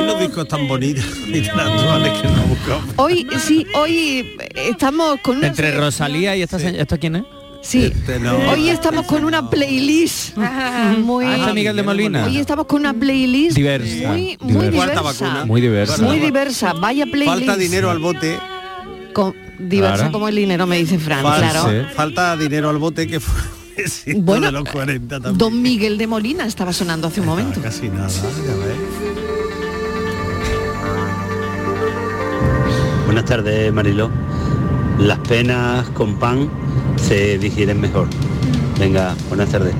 Y 0.00 0.06
los 0.06 0.20
discos 0.20 0.46
tan 0.48 0.66
bonitos 0.68 1.04
y 1.26 1.40
tan 1.42 1.60
actuales 1.60 2.12
que 2.20 2.28
no 2.28 2.42
buscamos. 2.42 2.84
Hoy, 2.96 3.26
sí, 3.38 3.66
hoy 3.74 4.36
estamos 4.54 5.18
con 5.22 5.38
una... 5.38 5.48
Entre 5.48 5.72
Rosalía 5.76 6.36
y 6.36 6.42
esta 6.42 6.58
señora, 6.58 6.82
¿esto 6.82 6.98
quién 6.98 7.16
es? 7.16 7.24
Sí, 7.62 7.86
Este 7.86 8.20
no. 8.20 8.36
hoy 8.50 8.68
estamos 8.68 9.06
con 9.06 9.24
una 9.24 9.50
playlist 9.50 10.36
muy... 10.98 11.24
Ah, 11.26 11.36
¿este 11.38 11.52
Miguel 11.52 11.74
de 11.76 11.82
Molina. 11.82 12.24
Hoy 12.26 12.38
estamos 12.38 12.66
con 12.66 12.80
una 12.80 12.94
playlist 12.94 13.56
Diversa. 13.56 14.08
muy, 14.12 14.36
muy 14.40 14.68
Diversa. 14.68 15.44
Muy 15.46 15.60
diversa. 15.60 16.02
Muy 16.02 16.18
diversa. 16.20 16.72
Vaya 16.74 17.06
playlist. 17.06 17.28
Falta 17.46 17.56
dinero 17.56 17.90
al 17.90 17.98
bote. 17.98 18.38
Con- 19.12 19.34
diversa 19.58 19.96
Claro. 19.96 20.12
como 20.12 20.28
el 20.28 20.36
dinero, 20.36 20.66
me 20.66 20.76
dice 20.76 20.98
Fran, 20.98 21.22
Falta, 21.22 21.50
claro. 21.50 21.88
falta 21.96 22.36
dinero 22.36 22.68
al 22.68 22.76
bote 22.76 23.06
que 23.06 23.18
fue 23.20 23.40
Bueno, 24.16 24.46
de 24.46 24.52
los 24.52 24.68
40 24.68 25.16
también. 25.16 25.38
Don 25.38 25.62
Miguel 25.62 25.98
de 25.98 26.06
Molina 26.06 26.46
estaba 26.46 26.72
sonando 26.72 27.08
hace 27.08 27.20
un 27.20 27.26
momento. 27.26 27.60
Casi 27.60 27.88
nada, 27.88 28.08
ya 28.08 28.22
ves. 28.56 28.76
Buenas 33.06 33.24
tardes, 33.24 33.72
Mariló. 33.72 34.10
Las 34.98 35.18
penas 35.20 35.88
con 35.90 36.18
pan 36.18 36.50
se 36.96 37.38
digieren 37.38 37.80
mejor. 37.80 38.08
Venga, 38.78 39.14
buenas 39.28 39.50
tardes. 39.50 39.74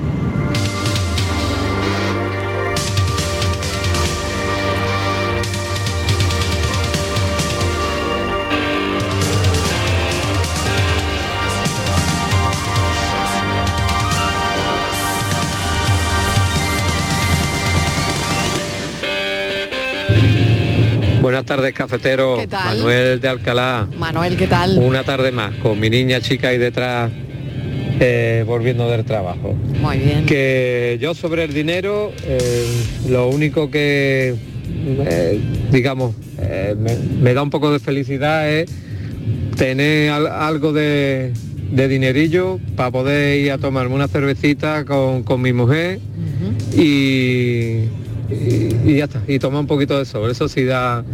Buenas 21.26 21.44
tardes, 21.44 21.74
cafetero. 21.74 22.36
¿Qué 22.38 22.46
tal? 22.46 22.76
Manuel 22.78 23.20
de 23.20 23.26
Alcalá. 23.26 23.88
Manuel, 23.98 24.36
¿qué 24.36 24.46
tal? 24.46 24.78
Una 24.78 25.02
tarde 25.02 25.32
más, 25.32 25.52
con 25.56 25.80
mi 25.80 25.90
niña 25.90 26.20
chica 26.20 26.50
ahí 26.50 26.56
detrás, 26.56 27.10
eh, 27.98 28.44
volviendo 28.46 28.88
del 28.88 29.04
trabajo. 29.04 29.52
Muy 29.80 29.98
bien. 29.98 30.24
Que 30.24 30.98
yo 31.00 31.14
sobre 31.14 31.42
el 31.42 31.52
dinero, 31.52 32.12
eh, 32.22 32.64
lo 33.08 33.26
único 33.26 33.72
que, 33.72 34.36
eh, 35.00 35.40
digamos, 35.72 36.14
me, 36.38 36.94
me 37.20 37.34
da 37.34 37.42
un 37.42 37.50
poco 37.50 37.72
de 37.72 37.80
felicidad 37.80 38.48
es 38.48 38.70
tener 39.56 40.10
al- 40.10 40.28
algo 40.28 40.72
de, 40.72 41.32
de 41.72 41.88
dinerillo 41.88 42.60
para 42.76 42.92
poder 42.92 43.40
ir 43.40 43.50
a 43.50 43.58
tomarme 43.58 43.96
una 43.96 44.06
cervecita 44.06 44.84
con, 44.84 45.24
con 45.24 45.42
mi 45.42 45.52
mujer 45.52 45.98
y, 46.72 47.80
y- 48.30 48.90
y 48.90 48.96
ya 48.96 49.04
está, 49.04 49.22
y 49.26 49.38
tomar 49.38 49.60
un 49.60 49.66
poquito 49.66 49.98
de 49.98 50.04
sol, 50.04 50.30
eso 50.30 50.48
sí 50.48 50.64
da 50.64 51.04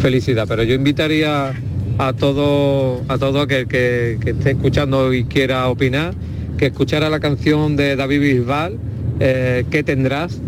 felicidad, 0.00 0.46
pero 0.48 0.62
yo 0.62 0.74
invitaría 0.74 1.52
a 1.98 2.12
todo, 2.12 3.02
a 3.08 3.18
todo 3.18 3.40
aquel 3.40 3.66
que, 3.68 4.18
que 4.22 4.30
esté 4.30 4.50
escuchando 4.52 5.12
y 5.14 5.24
quiera 5.24 5.68
opinar, 5.68 6.14
que 6.58 6.66
escuchara 6.66 7.08
la 7.10 7.20
canción 7.20 7.76
de 7.76 7.96
David 7.96 8.20
Bisbal, 8.20 8.78
eh, 9.20 9.64
¿Qué 9.70 9.82
tendrás? 9.82 10.38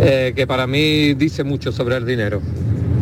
Eh, 0.00 0.32
que 0.34 0.46
para 0.46 0.66
mí 0.66 1.14
dice 1.14 1.44
mucho 1.44 1.70
sobre 1.70 1.96
el 1.96 2.06
dinero. 2.06 2.40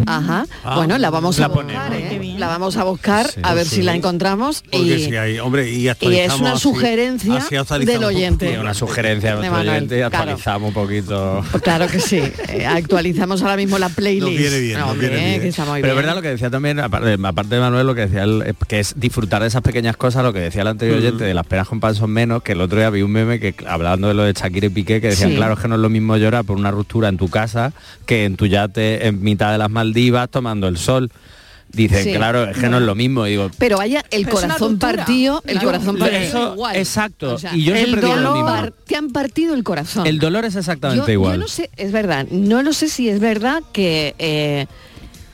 Ajá. 0.07 0.45
Ah, 0.65 0.75
bueno, 0.77 0.99
la 0.99 1.09
vamos 1.11 1.39
a 1.39 1.43
la 1.43 1.49
buscar, 1.49 1.95
¿eh? 1.95 2.19
La 2.43 2.49
vamos 2.49 2.77
a 2.77 2.83
buscar 2.85 3.27
a 3.43 3.55
ver 3.55 3.65
sí. 3.67 3.77
si 3.77 3.83
la 3.83 3.95
encontramos. 3.95 4.63
Porque 4.63 4.99
y, 4.99 5.05
si 5.07 5.17
hay, 5.17 5.39
hombre, 5.39 5.71
y 5.71 5.87
y 6.01 6.17
es 6.17 6.35
una 6.41 6.53
así- 6.55 6.63
sugerencia 6.63 7.37
así 7.37 7.85
del 7.85 8.03
oyente. 8.05 8.59
Una 8.59 8.75
sugerencia 8.75 9.37
de 9.37 9.49
nuestro 9.49 9.61
oyente 9.61 9.95
y 9.95 9.99
claro. 9.99 10.17
actualizamos 10.17 10.69
un 10.69 10.75
poquito. 10.75 11.45
Claro 11.63 11.87
que 11.87 12.01
sí. 12.01 12.21
Eh, 12.49 12.67
actualizamos 12.67 13.43
ahora 13.43 13.57
mismo 13.57 13.79
la 13.79 13.89
playlist. 13.89 14.27
Nos 14.29 14.37
viene 14.39 14.61
bien, 14.61 14.79
No, 14.79 14.87
nos 14.89 14.99
viene 14.99 15.17
bien. 15.25 15.41
que 15.41 15.49
está 15.49 15.65
muy 15.65 15.81
Pero 15.81 15.93
es 15.93 15.95
bien. 15.95 15.97
verdad 15.97 16.15
lo 16.17 16.23
que 16.23 16.29
decía 16.29 16.51
también, 16.51 16.81
aparte, 16.81 17.17
aparte 17.23 17.55
de 17.55 17.61
Manuel, 17.61 17.87
lo 17.87 17.95
que 17.95 18.03
decía 18.03 18.25
él, 18.25 18.55
que 18.67 18.81
es 18.81 18.95
disfrutar 18.97 19.43
de 19.43 19.49
esas 19.49 19.63
pequeñas 19.63 19.97
cosas, 19.97 20.25
lo 20.25 20.33
que 20.33 20.41
decía 20.41 20.63
el 20.63 20.69
anterior 20.69 20.99
oyente, 20.99 21.25
de 21.25 21.35
las 21.35 21.47
penas 21.47 21.69
con 21.69 21.79
pan 21.81 21.95
son 21.95 22.11
menos, 22.11 22.43
que 22.43 22.53
el 22.53 22.61
otro 22.61 22.79
día 22.79 22.91
vi 22.91 23.03
un 23.03 23.13
meme 23.13 23.39
que 23.39 23.55
hablando 23.67 24.09
de 24.09 24.15
lo 24.15 24.25
de 24.25 24.33
Shakira 24.33 24.67
y 24.67 24.71
Piqué, 24.71 25.01
que 25.01 25.09
decían, 25.09 25.31
Sí. 25.31 25.37
claro, 25.37 25.55
es 25.55 25.61
que 25.61 25.69
no 25.69 25.77
es 25.77 25.81
lo 25.81 25.89
mismo 25.91 26.17
llorar 26.17 26.45
por 26.45 26.57
una 26.57 26.71
ruptura 26.71 27.09
en 27.09 27.17
tu 27.17 27.29
casa 27.29 27.73
que 28.07 28.25
en 28.25 28.37
tu 28.37 28.47
yate 28.47 29.07
en 29.07 29.23
mitad 29.23 29.53
de 29.53 29.59
las 29.59 29.71
Maldivas 29.71 30.29
tomando 30.31 30.67
el 30.69 30.77
sol. 30.79 31.11
Dicen, 31.73 32.05
Sí. 32.05 32.13
claro, 32.13 32.45
es 32.51 32.59
que 32.59 32.69
no 32.69 32.77
es 32.79 32.83
lo 32.83 32.95
mismo. 32.95 33.25
Digo, 33.25 33.51
Pero 33.59 33.79
vaya, 33.79 34.05
el 34.11 34.25
Pero 34.25 34.37
corazón 34.37 34.79
partido, 34.79 35.43
el 35.47 35.59
Yo- 35.59 35.65
corazón 35.67 35.97
partido 35.99 36.21
eso- 36.21 36.53
igual. 36.53 36.77
exacto. 36.77 37.35
O 37.35 37.39
sea, 37.39 37.57
Y 37.57 37.65
yo 37.65 37.73
el 37.75 37.79
siempre 37.85 38.03
digo 38.03 38.15
lo 38.17 38.21
dolor, 38.23 38.35
mismo. 38.35 38.49
par- 38.49 38.73
te 38.87 38.97
han 38.97 39.11
partido 39.11 39.55
el 39.55 39.65
corazón. 39.65 40.07
el 40.07 40.19
dolor 40.19 40.45
es 40.45 40.55
exactamente 40.55 41.07
yo, 41.07 41.13
igual. 41.13 41.33
Yo 41.33 41.39
no 41.39 41.49
sé, 41.49 41.71
es 41.79 41.91
verdad, 41.93 42.27
no 42.31 42.63
lo 42.63 42.73
sé 42.75 42.89
si 42.89 43.09
es 43.09 43.21
verdad 43.21 43.63
que 43.73 44.15
eh, 44.19 44.67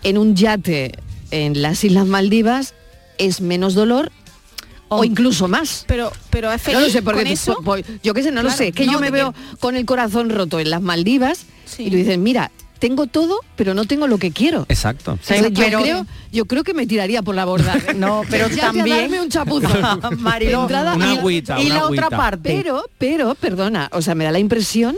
en 0.05 0.17
un 0.17 0.37
yate 0.37 0.93
en 1.33 1.61
las 1.61 1.83
Islas 1.83 2.07
Maldivas 2.07 2.75
es 3.19 3.41
menos 3.41 3.75
dolor 3.75 4.13
o 4.89 5.03
incluso 5.05 5.49
más. 5.49 5.85
Pero, 5.89 6.13
pero 6.31 6.53
es 6.53 6.65
No 6.67 6.73
lo 6.75 6.79
feliz 6.79 6.93
sé, 6.93 7.03
porque 7.03 7.23
con 7.25 7.33
eso. 7.33 7.55
po- 7.57 7.63
po- 7.63 7.77
yo 8.05 8.15
qué 8.15 8.23
sé, 8.23 8.31
no 8.31 8.43
lo 8.45 8.51
sé. 8.51 8.69
Es 8.69 8.75
que 8.77 8.87
no, 8.87 8.93
yo 8.93 9.01
me 9.01 9.11
veo 9.11 9.35
con 9.59 9.75
el 9.75 9.85
corazón 9.85 10.31
roto 10.31 10.61
en 10.61 10.71
las 10.71 10.81
Maldivas 10.83 11.47
y 11.79 11.91
tú 11.91 11.97
dices, 11.97 12.17
mira, 12.17 12.51
tengo 12.79 13.07
todo, 13.07 13.41
pero 13.57 13.75
no 13.75 13.85
tengo 13.85 14.07
lo 14.07 14.19
que 14.19 14.31
quiero. 14.31 14.65
Exacto. 14.69 15.19
Yo, 15.29 15.53
pero- 15.55 15.81
creo, 15.83 16.07
yo 16.33 16.45
creo 16.47 16.65
que 16.65 16.75
me 16.75 16.87
tiraría 16.87 17.23
por 17.23 17.35
la 17.35 17.45
borda. 17.45 17.75
No, 17.97 18.23
pero 18.31 18.49
Ya 18.49 18.69
a 18.69 18.73
también- 18.73 18.97
darme 19.01 19.21
un 19.21 19.29
chapuzón. 19.29 19.81
Mariló, 20.19 20.59
De 20.59 20.63
entrada, 20.63 20.95
una 20.95 21.15
y- 21.15 21.19
agüita, 21.19 21.61
y 21.61 21.67
una 21.67 21.75
la 21.77 21.87
otra 21.87 22.11
parte. 22.11 22.55
Pero, 22.55 22.85
pero, 22.99 23.35
perdona, 23.35 23.89
o 23.93 24.03
sea, 24.03 24.15
me 24.15 24.25
da 24.25 24.33
la 24.33 24.39
impresión 24.39 24.97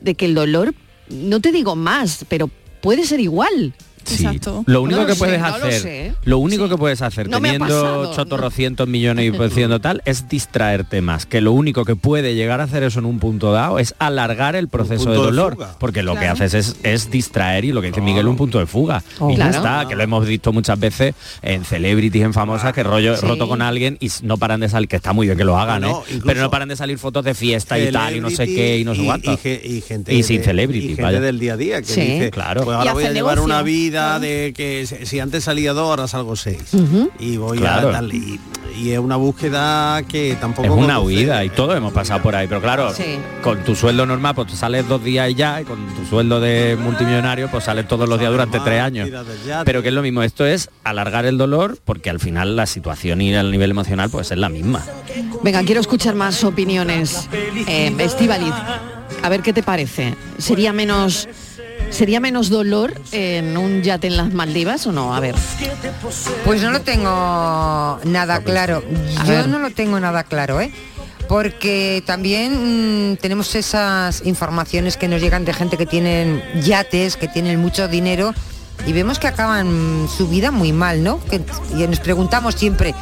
de 0.00 0.14
que 0.14 0.24
el 0.26 0.34
dolor, 0.34 0.74
no 1.10 1.40
te 1.40 1.52
digo 1.52 1.76
más, 1.76 2.24
pero 2.28 2.50
puede 2.80 3.04
ser 3.04 3.20
igual. 3.20 3.74
Sí. 4.08 4.40
Lo 4.66 4.82
único 4.82 5.00
No 5.00 5.06
que 5.06 5.12
sé, 5.14 5.18
puedes 5.18 5.40
no 5.40 5.48
lo 5.48 5.54
hacer, 5.54 5.72
sé. 5.80 6.14
lo 6.24 6.38
único 6.38 6.68
que 6.68 6.76
puedes 6.76 7.02
hacer 7.02 7.28
No 7.28 7.40
teniendo 7.40 8.12
chotorrocientos 8.14 8.88
millones 8.88 9.26
y 9.26 9.30
diciendo 9.48 9.80
tal 9.80 10.02
es 10.04 10.28
distraerte 10.28 11.00
más. 11.02 11.26
Que 11.26 11.40
lo 11.40 11.52
único 11.52 11.84
que 11.84 11.96
puede 11.96 12.34
llegar 12.34 12.60
a 12.60 12.64
hacer 12.64 12.82
eso 12.82 12.98
en 12.98 13.06
un 13.06 13.18
punto 13.18 13.52
dado 13.52 13.78
es 13.78 13.94
alargar 13.98 14.56
el 14.56 14.68
proceso 14.68 15.10
de 15.10 15.16
dolor, 15.16 15.56
porque 15.78 16.02
lo 16.02 16.14
que 16.14 16.26
haces 16.26 16.54
es, 16.54 16.76
es 16.82 17.10
distraer 17.10 17.64
y 17.64 17.72
lo 17.72 17.80
que 17.80 17.88
dice 17.88 18.00
Miguel 18.00 18.26
un 18.28 18.36
punto 18.36 18.58
de 18.58 18.66
fuga. 18.66 19.02
Oh. 19.18 19.30
y 19.30 19.36
ya 19.36 19.48
Claro. 19.50 19.56
está, 19.58 19.88
que 19.88 19.96
lo 19.96 20.02
hemos 20.02 20.26
visto 20.26 20.52
muchas 20.52 20.78
veces 20.78 21.14
en 21.42 21.64
celebrities, 21.64 22.22
en 22.24 22.32
famosas 22.34 22.72
que 22.72 22.82
rollo 22.82 23.16
Sí. 23.16 23.26
roto 23.26 23.48
con 23.48 23.62
alguien 23.62 23.96
y 24.00 24.10
no 24.22 24.36
paran 24.36 24.60
de 24.60 24.68
salir, 24.68 24.88
que 24.88 24.96
está 24.96 25.12
muy 25.12 25.26
bien 25.26 25.38
que 25.38 25.44
lo 25.44 25.58
hagan, 25.58 25.84
¿eh? 25.84 25.92
pero 26.24 26.40
no 26.40 26.50
paran 26.50 26.68
de 26.68 26.76
salir 26.76 26.98
fotos 26.98 27.24
de 27.24 27.34
fiesta 27.34 27.78
y 27.78 27.90
tal 27.90 28.16
y 28.16 28.20
no 28.20 28.30
sé 28.30 28.46
qué 28.46 28.78
y 28.78 28.84
no 28.84 28.94
sé 28.94 29.02
y- 29.02 29.04
cuánto. 29.06 29.32
y 29.32 29.36
ge- 29.36 29.60
y 29.64 29.80
gente 29.80 30.12
y 30.12 30.18
de- 30.18 30.22
sin 30.22 30.42
celebrity, 30.42 30.84
y 30.84 30.88
gente 30.88 31.02
vaya. 31.02 31.20
del 31.20 31.38
día 31.38 31.54
a 31.54 31.56
día 31.56 31.78
que 31.82 31.86
Sí. 31.88 32.00
dice 32.00 32.30
Claro. 32.30 32.64
pues 32.64 32.74
Y 32.76 32.78
ahora 32.78 32.92
voy 32.92 33.04
a 33.04 33.12
llevar 33.12 33.40
una 33.40 33.62
vida 33.62 33.97
de 34.20 34.52
que 34.54 34.86
si 34.86 35.20
antes 35.20 35.44
salía 35.44 35.72
dos 35.72 35.88
ahora 35.88 36.08
salgo 36.08 36.36
seis 36.36 36.62
y 37.18 37.36
voy 37.36 37.58
Claro. 37.58 37.88
a 37.88 37.92
tal 37.92 38.12
y, 38.14 38.38
y 38.78 38.90
es 38.92 38.98
una 38.98 39.16
búsqueda 39.16 40.02
que 40.04 40.36
tampoco 40.40 40.66
Es 40.68 40.70
una 40.70 41.00
huida 41.00 41.44
y 41.44 41.50
todos 41.50 41.76
hemos 41.76 41.92
pasado 41.92 42.22
por 42.22 42.34
ahí, 42.36 42.46
pero 42.46 42.60
claro, 42.60 42.92
Sí. 42.94 43.18
con 43.42 43.62
tu 43.64 43.74
sueldo 43.74 44.06
normal 44.06 44.34
pues 44.34 44.48
tú 44.48 44.56
sales 44.56 44.86
dos 44.88 45.02
días 45.02 45.30
y 45.30 45.34
ya, 45.34 45.60
y 45.60 45.64
con 45.64 45.78
tu 45.94 46.04
sueldo 46.06 46.40
de 46.40 46.76
multimillonario 46.80 47.48
pues 47.50 47.64
sales 47.64 47.86
todos 47.88 48.08
los 48.08 48.18
días 48.18 48.30
durante 48.30 48.60
tres 48.60 48.80
años. 48.80 49.08
Pero 49.64 49.82
que 49.82 49.88
es 49.88 49.94
lo 49.94 50.02
mismo, 50.02 50.22
esto 50.22 50.46
es 50.46 50.70
alargar 50.84 51.26
el 51.26 51.38
dolor 51.38 51.78
porque 51.84 52.10
al 52.10 52.20
final 52.20 52.56
la 52.56 52.66
situación 52.66 53.20
y 53.20 53.34
el 53.34 53.50
nivel 53.50 53.70
emocional 53.70 54.10
pues 54.10 54.30
es 54.30 54.38
la 54.38 54.48
misma. 54.48 54.84
Venga, 55.42 55.62
quiero 55.64 55.80
escuchar 55.80 56.14
más 56.14 56.44
opiniones. 56.44 57.28
Eh, 57.66 57.94
Estíbaliz, 57.98 58.52
a 59.22 59.28
ver 59.28 59.42
qué 59.42 59.52
te 59.52 59.62
parece. 59.62 60.14
¿Sería 60.38 60.72
menos 60.72 61.28
sería 61.90 62.20
menos 62.20 62.50
dolor 62.50 62.94
en 63.12 63.56
un 63.56 63.82
yate 63.82 64.06
en 64.06 64.16
las 64.16 64.32
Maldivas 64.32 64.86
o 64.86 64.92
no? 64.92 65.14
A 65.14 65.20
ver. 65.20 65.34
Pues 66.44 66.62
no 66.62 66.70
lo 66.70 66.80
tengo 66.82 67.98
nada 68.04 68.40
claro. 68.40 68.82
A 69.18 69.24
Yo 69.24 69.32
ver. 69.32 69.48
no 69.48 69.58
lo 69.58 69.70
tengo 69.70 69.98
nada 70.00 70.24
claro, 70.24 70.60
¿eh? 70.60 70.72
Porque 71.28 72.02
también 72.06 73.12
mm, 73.12 73.16
tenemos 73.16 73.54
esas 73.54 74.24
informaciones 74.24 74.96
que 74.96 75.08
nos 75.08 75.20
llegan 75.20 75.44
de 75.44 75.52
gente 75.52 75.76
que 75.76 75.84
tienen 75.86 76.42
yates, 76.62 77.16
que 77.16 77.28
tienen 77.28 77.60
mucho 77.60 77.86
dinero 77.88 78.32
y 78.86 78.92
vemos 78.92 79.18
que 79.18 79.26
acaban 79.26 80.08
su 80.16 80.28
vida 80.28 80.50
muy 80.50 80.72
mal, 80.72 81.02
¿no? 81.02 81.20
Que- 81.24 81.42
y 81.76 81.86
nos 81.86 82.00
preguntamos 82.00 82.54
siempre, 82.54 82.94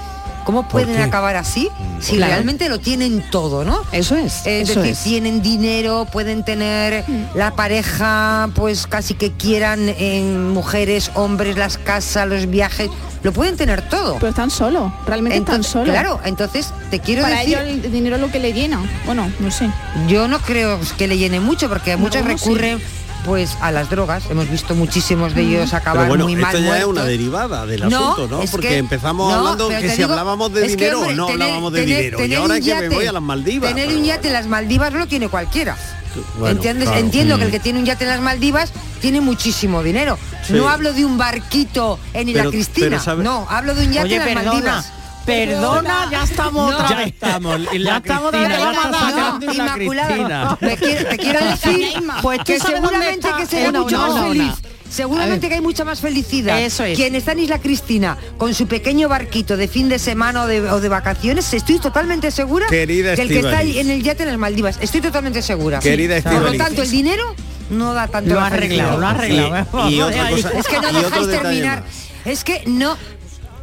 ¿cómo 0.46 0.66
pueden 0.68 0.98
acabar 1.02 1.36
así 1.36 1.68
si 2.00 2.16
Claro. 2.16 2.32
realmente 2.32 2.68
lo 2.70 2.78
tienen 2.78 3.22
todo, 3.30 3.64
¿no? 3.64 3.78
Eso 3.92 4.16
es. 4.16 4.46
Es 4.46 4.70
eso 4.70 4.80
decir, 4.80 4.92
es. 4.92 5.02
tienen 5.02 5.42
dinero, 5.42 6.06
pueden 6.10 6.42
tener 6.44 7.04
la 7.34 7.50
pareja, 7.54 8.48
pues 8.54 8.86
casi 8.86 9.12
que 9.14 9.32
quieran 9.32 9.88
en 9.98 10.50
mujeres, 10.50 11.10
hombres, 11.14 11.56
las 11.58 11.76
casas, 11.76 12.26
los 12.28 12.46
viajes, 12.48 12.88
lo 13.22 13.32
pueden 13.32 13.56
tener 13.56 13.82
todo. 13.88 14.14
Pero 14.14 14.28
están 14.28 14.50
solos, 14.50 14.92
realmente 15.04 15.36
están 15.36 15.56
Entonces, 15.56 15.72
solos. 15.72 15.90
Claro, 15.90 16.20
entonces 16.24 16.72
te 16.90 17.00
quiero 17.00 17.22
Para 17.22 17.40
decir, 17.40 17.58
ellos 17.58 17.84
el 17.84 17.92
dinero 17.92 18.16
es 18.16 18.22
lo 18.22 18.30
que 18.30 18.38
le 18.38 18.52
llena. 18.52 18.80
Bueno, 19.04 19.30
no 19.40 19.50
sé. 19.50 19.68
yo 20.08 20.28
no 20.28 20.38
creo 20.38 20.78
que 20.96 21.08
le 21.08 21.18
llene 21.18 21.40
mucho 21.40 21.68
porque 21.68 21.96
muchos 21.96 22.16
Algunos 22.22 22.40
sí. 22.40 22.50
Pues 23.26 23.58
a 23.60 23.72
las 23.72 23.90
drogas. 23.90 24.24
Hemos 24.30 24.48
visto 24.48 24.74
muchísimos 24.74 25.34
de 25.34 25.42
ellos 25.42 25.74
acabar 25.74 26.04
Pero 26.04 26.08
bueno, 26.10 26.24
muy 26.24 26.34
esto 26.34 26.46
mal 26.46 26.64
ya 26.64 26.78
es 26.78 26.84
una 26.86 27.04
derivada 27.04 27.66
del 27.66 27.88
No, 27.88 28.12
asunto, 28.12 28.28
¿no? 28.36 28.42
es 28.42 28.50
Porque 28.50 28.68
que- 28.68 28.78
empezamos 28.78 29.30
no, 29.30 29.38
hablando 29.38 29.68
que 29.68 29.90
si 29.90 29.96
digo, 29.96 30.10
hablábamos 30.10 30.52
de 30.54 30.64
es 30.66 30.70
dinero 30.76 31.00
hombre, 31.00 31.14
no 31.16 31.26
tener- 31.26 31.42
hablábamos 31.42 31.72
de 31.72 31.80
tener- 31.80 31.96
dinero. 31.98 32.24
y 32.24 32.34
ahora 32.34 32.54
un 32.54 32.60
que 32.62 32.74
me 32.74 32.88
voy 32.88 33.06
a 33.06 33.12
las 33.12 33.22
Maldivas. 33.22 33.74
Tener 33.74 33.94
un 33.96 34.04
yate 34.04 34.28
en 34.28 34.32
las 34.32 34.46
Maldivas 34.46 34.92
no 34.92 34.98
lo 35.00 35.06
tiene 35.08 35.28
cualquiera. 35.28 35.76
Bueno, 36.38 36.52
¿Entiendes? 36.56 36.88
claro. 36.88 37.00
Entiendo 37.04 37.36
que 37.36 37.42
el 37.42 37.48
Mm. 37.48 37.52
que 37.52 37.60
tiene 37.60 37.78
un 37.80 37.84
yate 37.84 38.04
en 38.04 38.10
las 38.10 38.20
Maldivas 38.22 38.72
tiene 39.02 39.20
muchísimo 39.20 39.82
dinero. 39.82 40.18
Sí. 40.46 40.54
No 40.54 40.68
hablo 40.70 40.94
de 40.94 41.04
un 41.04 41.18
barquito 41.18 41.98
en 42.14 42.28
Isla 42.30 42.44
Cristina. 42.46 42.86
pero 42.88 43.02
sabe- 43.02 43.22
No, 43.24 43.46
hablo 43.50 43.74
de 43.74 43.84
un 43.86 43.92
yate 43.92 44.06
Oye, 44.06 44.14
en 44.16 44.20
las 44.20 44.28
perdona, 44.28 44.50
Maldivas. 44.52 44.92
Perdona, 45.26 46.08
ya 46.10 46.22
estamos 46.22 46.70
No. 46.70 46.76
otra 46.76 46.88
Ya 46.90 46.96
vez. 46.96 47.06
estamos, 47.08 47.60
y 47.72 47.78
ya 47.78 47.90
la 47.90 47.96
estamos 47.98 48.28
otra 48.28 48.40
Cristina, 48.46 48.70
vez 48.70 48.76
ya 48.76 49.28
en 49.40 49.46
la 49.46 49.52
Isla 49.52 49.64
Inmaculada. 49.64 50.08
Cristina. 50.08 50.58
Te 50.60 50.76
quiero, 50.76 51.08
te 51.08 51.16
quiero 51.18 51.44
decir 51.44 51.88
Pues 52.22 52.40
que 52.44 52.60
seguramente 52.60 53.28
que 53.36 53.46
será 53.46 53.72
mucho 53.80 53.98
más 53.98 54.20
feliz. 54.28 54.52
Seguramente 54.88 55.48
que 55.48 55.54
hay 55.56 55.60
mucha 55.60 55.84
más 55.84 56.00
felicidad. 56.00 56.60
Eso 56.62 56.84
es. 56.84 56.96
Quien 56.96 57.16
está 57.16 57.32
en 57.32 57.40
Isla 57.40 57.58
Cristina 57.58 58.16
con 58.38 58.54
su 58.54 58.66
pequeño 58.68 59.08
barquito 59.08 59.56
de 59.56 59.66
fin 59.66 59.88
de 59.88 59.98
semana 59.98 60.44
o 60.44 60.46
de, 60.46 60.60
o 60.70 60.80
de 60.80 60.88
vacaciones, 60.88 61.52
estoy 61.52 61.80
totalmente 61.80 62.30
segura 62.30 62.66
Querida 62.68 63.16
que 63.16 63.22
el 63.22 63.28
que 63.28 63.38
está 63.40 63.62
en 63.62 63.90
el 63.90 64.02
yate 64.02 64.22
en 64.22 64.28
las 64.30 64.38
Maldivas. 64.38 64.78
Estoy 64.80 65.00
totalmente 65.00 65.42
segura. 65.42 65.80
Querida 65.80 66.22
Por 66.22 66.40
lo 66.40 66.54
tanto, 66.54 66.82
el 66.82 66.90
dinero 66.90 67.34
no 67.70 67.94
da 67.94 68.06
tanto 68.06 68.32
Lo 68.34 68.40
ha 68.40 68.46
arreglado, 68.46 68.96
lo 68.98 69.06
ha 69.08 69.10
arreglado. 69.10 69.88
Y- 69.90 69.94
y 69.96 70.00
otra 70.00 70.30
cosa- 70.30 70.50
Es 70.56 70.66
que 70.68 70.80
no 70.80 70.92
dejáis 70.92 71.28
terminar. 71.30 71.80
más. 71.82 71.90
Es 72.24 72.44
que 72.44 72.62
no, 72.66 72.96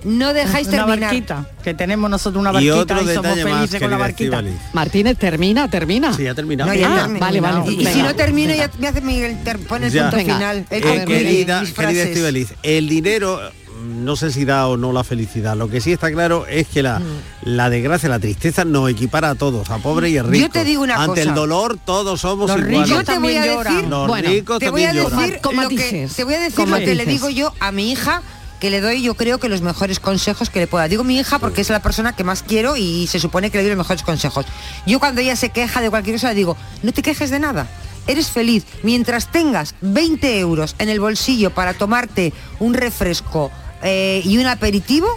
no 0.06 0.34
dejáis 0.34 0.68
una 0.68 0.78
terminar. 0.78 0.99
barquita, 1.12 1.45
que 1.64 1.74
tenemos 1.74 2.10
nosotros 2.10 2.39
una 2.41 2.51
barquita 2.51 2.76
y, 2.76 2.80
otro 2.80 3.14
somos 3.14 3.39
felices 3.39 3.82
con 3.82 3.91
la 3.91 3.97
barquita. 3.97 4.43
Martínez, 4.74 5.18
termina, 5.18 5.70
termina. 5.70 6.14
Sí, 6.14 6.24
ya 6.24 6.36
terminamos. 6.36 6.74
No, 6.74 6.80
ya 6.80 6.93
Ah, 6.93 6.97
termino. 7.01 7.20
vale, 7.20 7.41
vale. 7.41 7.72
Y, 7.72 7.82
y 7.82 7.86
si 7.86 8.01
no 8.01 8.16
termino, 8.16 8.54
ya 8.54 8.70
me 8.80 8.88
hace 8.88 9.01
Miguel, 9.01 9.38
pone 9.68 9.88
el 9.88 9.91
Ya. 9.93 10.04
punto 10.04 10.18
Venga. 10.18 10.34
final. 10.36 10.58
Eh, 10.58 10.66
Él 10.78 10.82
concluye 10.84 11.06
querida, 11.24 11.64
querida. 11.76 12.04
Estíbaliz, 12.04 12.54
el 12.64 12.88
dinero 12.89 13.39
mm, 13.82 14.04
no 14.04 14.16
sé 14.16 14.32
si 14.32 14.45
da 14.45 14.68
o 14.68 14.78
no 14.78 14.91
la 14.93 15.04
felicidad. 15.04 15.56
Lo 15.56 15.70
que 15.70 15.80
sí 15.82 15.91
está 15.93 16.12
claro 16.12 16.45
es 16.47 16.68
que 16.68 16.84
la, 16.84 17.01
la 17.43 17.70
desgracia, 17.70 18.10
la 18.10 18.20
tristeza 18.20 18.66
nos 18.66 18.89
equipara 18.89 19.32
a 19.32 19.36
todos, 19.36 19.70
a 19.70 19.78
pobre 19.80 20.10
y 20.10 20.18
a 20.18 20.24
rico. 20.24 20.45
Yo 20.47 20.49
te 20.51 20.64
digo 20.64 20.84
una 20.84 20.95
Ante 20.95 21.22
cosa. 21.22 21.30
el 21.30 21.34
dolor 21.36 21.78
todos 21.86 22.22
somos 22.22 22.49
Los 22.49 22.60
iguales. 22.68 22.89
Yo 22.89 23.04
te 23.04 23.18
voy 23.20 23.36
a 23.38 23.41
decir. 23.43 23.88
Los 23.89 24.08
Bueno, 24.08 24.30
ricos 24.30 24.60
te 24.60 24.70
voy 24.70 24.84
a 24.84 24.93
lloran. 24.93 25.04
decir 25.20 25.39
lo 25.43 25.70
que 25.70 26.10
te 26.16 26.24
voy 26.24 26.34
a 26.36 26.39
decir 26.39 26.68
lo 26.68 26.78
que 26.78 26.95
le 26.95 27.06
digo 27.06 27.30
yo 27.30 27.54
a 27.60 27.72
mi 27.72 27.91
hija 27.91 28.22
que 28.64 28.70
le 28.70 28.80
doy 28.80 29.01
yo 29.01 29.16
creo 29.16 29.39
que 29.39 29.49
los 29.49 29.61
mejores 29.61 29.99
consejos 29.99 30.49
que 30.49 30.59
le 30.59 30.68
pueda. 30.68 30.88
Digo 30.88 31.03
mi 31.03 31.20
hija 31.20 31.38
porque 31.38 31.59
es 31.59 31.70
la 31.70 31.82
persona 31.82 32.16
que 32.16 32.24
más 32.24 32.43
quiero 32.43 32.78
y 32.78 33.07
se 33.07 33.20
supone 33.20 33.51
que 33.51 33.57
le 33.57 33.64
doy 33.66 33.72
los 33.72 33.78
mejores 33.78 34.03
consejos. 34.03 34.45
Yo 34.86 35.01
cuando 35.01 35.20
ella 35.20 35.36
se 35.36 35.49
queja 35.49 35.82
de 35.82 35.89
cualquier 35.89 36.16
cosa 36.16 36.30
le 36.30 36.36
digo, 36.36 36.55
no 36.82 36.93
te 36.93 37.01
quejes 37.01 37.30
de 37.30 37.39
nada. 37.39 37.68
eres 38.07 38.28
feliz. 38.32 38.66
Mientras 38.82 39.34
tengas 39.34 39.76
20 39.82 40.39
euros 40.39 40.76
en 40.80 40.88
el 40.88 41.01
bolsillo 41.01 41.49
para 41.49 41.74
tomarte 41.74 42.32
un 42.59 42.74
refresco 42.74 43.51
eh, 43.82 44.22
y 44.24 44.38
un 44.38 44.47
aperitivo, 44.47 45.07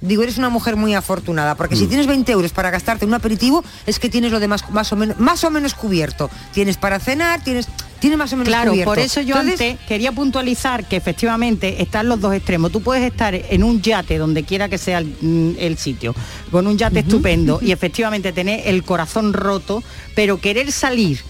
digo, 0.00 0.22
eres 0.22 0.38
una 0.38 0.48
mujer 0.48 0.76
muy 0.76 0.94
afortunada, 0.94 1.56
porque 1.56 1.74
Mm. 1.74 1.78
si 1.78 1.86
tienes 1.88 2.06
20 2.06 2.30
euros 2.30 2.52
para 2.52 2.70
gastarte 2.70 3.04
en 3.04 3.10
un 3.10 3.14
aperitivo, 3.14 3.64
es 3.86 3.98
que 3.98 4.08
tienes 4.08 4.30
lo 4.30 4.38
demás 4.38 4.68
más 4.70 4.92
o 4.92 4.96
menos, 4.96 5.18
más 5.18 5.42
o 5.42 5.50
menos 5.50 5.74
cubierto. 5.74 6.30
Tienes 6.52 6.76
para 6.76 7.00
cenar, 7.00 7.42
tienes, 7.42 7.66
tienes 8.02 8.18
más 8.18 8.32
o 8.32 8.36
menos 8.36 8.48
Claro, 8.48 8.72
cubierto. 8.72 8.90
por 8.90 8.98
eso 8.98 9.20
yo 9.20 9.36
Entonces, 9.36 9.70
antes 9.72 9.86
quería 9.86 10.10
puntualizar 10.10 10.88
que 10.88 10.96
efectivamente 10.96 11.80
están 11.80 12.08
los 12.08 12.20
dos 12.20 12.34
extremos. 12.34 12.72
Tú 12.72 12.82
puedes 12.82 13.04
estar 13.04 13.32
en 13.32 13.62
un 13.62 13.80
yate, 13.80 14.18
donde 14.18 14.42
quiera 14.42 14.68
que 14.68 14.76
sea 14.76 14.98
el, 14.98 15.06
mm, 15.20 15.54
el 15.56 15.78
sitio, 15.78 16.12
con 16.50 16.66
un 16.66 16.76
yate 16.76 16.98
estupendo 16.98 17.60
y 17.62 17.70
efectivamente 17.70 18.32
tener 18.32 18.66
el 18.66 18.82
corazón 18.82 19.32
roto, 19.32 19.84
pero 20.16 20.40
querer 20.40 20.72
salir 20.72 21.20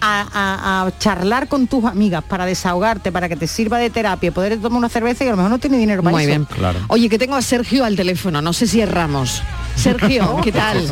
a, 0.00 0.26
a- 0.32 0.86
a 0.86 0.98
charlar 0.98 1.48
con 1.48 1.66
tus 1.66 1.84
amigas 1.84 2.22
para 2.24 2.46
desahogarte, 2.46 3.10
para 3.12 3.28
que 3.28 3.36
te 3.36 3.46
sirva 3.46 3.78
de 3.78 3.90
terapia, 3.90 4.30
poder 4.32 4.60
tomar 4.60 4.78
una 4.78 4.88
cerveza 4.88 5.24
y 5.24 5.28
a 5.28 5.30
lo 5.30 5.36
mejor 5.36 5.50
no 5.50 5.58
tiene 5.58 5.78
dinero 5.78 6.02
para 6.02 6.12
Muy 6.14 6.24
eso. 6.24 6.46
bien. 6.46 6.46
Oye, 6.88 7.08
que 7.08 7.18
tengo 7.18 7.34
a 7.34 7.42
Sergio 7.42 7.84
al 7.84 7.96
teléfono, 7.96 8.40
no 8.42 8.52
sé 8.52 8.66
si 8.66 8.80
es 8.80 8.90
Ramos. 8.90 9.42
Sergio, 9.76 10.40
¿qué 10.42 10.52
tal? 10.52 10.86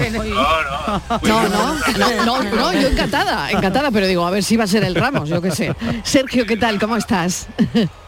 No, 1.22 1.48
no, 1.48 1.74
no, 1.98 2.24
no, 2.24 2.42
no, 2.42 2.72
yo 2.72 2.88
encantada, 2.88 3.50
encantada, 3.50 3.90
pero 3.90 4.06
digo, 4.06 4.26
a 4.26 4.30
ver 4.30 4.42
si 4.42 4.56
va 4.56 4.64
a 4.64 4.66
ser 4.66 4.84
el 4.84 4.94
Ramos, 4.94 5.28
yo 5.28 5.40
qué 5.40 5.50
sé. 5.50 5.74
Sergio, 6.02 6.46
¿qué 6.46 6.56
tal? 6.56 6.78
¿Cómo 6.78 6.96
estás? 6.96 7.46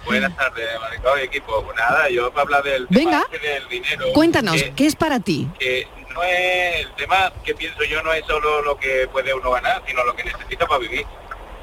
Buenas 0.04 0.36
tardes, 0.36 0.66
Maricón 0.80 1.18
y 1.20 1.24
equipo. 1.24 1.62
Pues 1.64 1.76
nada, 1.76 2.08
yo 2.10 2.30
para 2.30 2.42
hablar 2.42 2.62
del 2.62 2.86
Venga. 2.90 3.24
este 3.32 3.46
del 3.48 3.68
dinero. 3.68 4.06
Cuéntanos, 4.14 4.62
que- 4.62 4.72
¿qué 4.72 4.86
es 4.86 4.94
para 4.96 5.18
ti? 5.20 5.48
que 5.58 5.88
no 6.16 6.22
es 6.22 6.80
el 6.86 6.92
tema 6.94 7.32
que 7.44 7.54
pienso 7.54 7.84
yo 7.84 8.02
no 8.02 8.12
es 8.12 8.24
solo 8.26 8.62
lo 8.62 8.76
que 8.76 9.06
puede 9.08 9.34
uno 9.34 9.50
ganar, 9.50 9.82
sino 9.86 10.02
lo 10.04 10.16
que 10.16 10.24
necesita 10.24 10.66
para 10.66 10.80
vivir. 10.80 11.06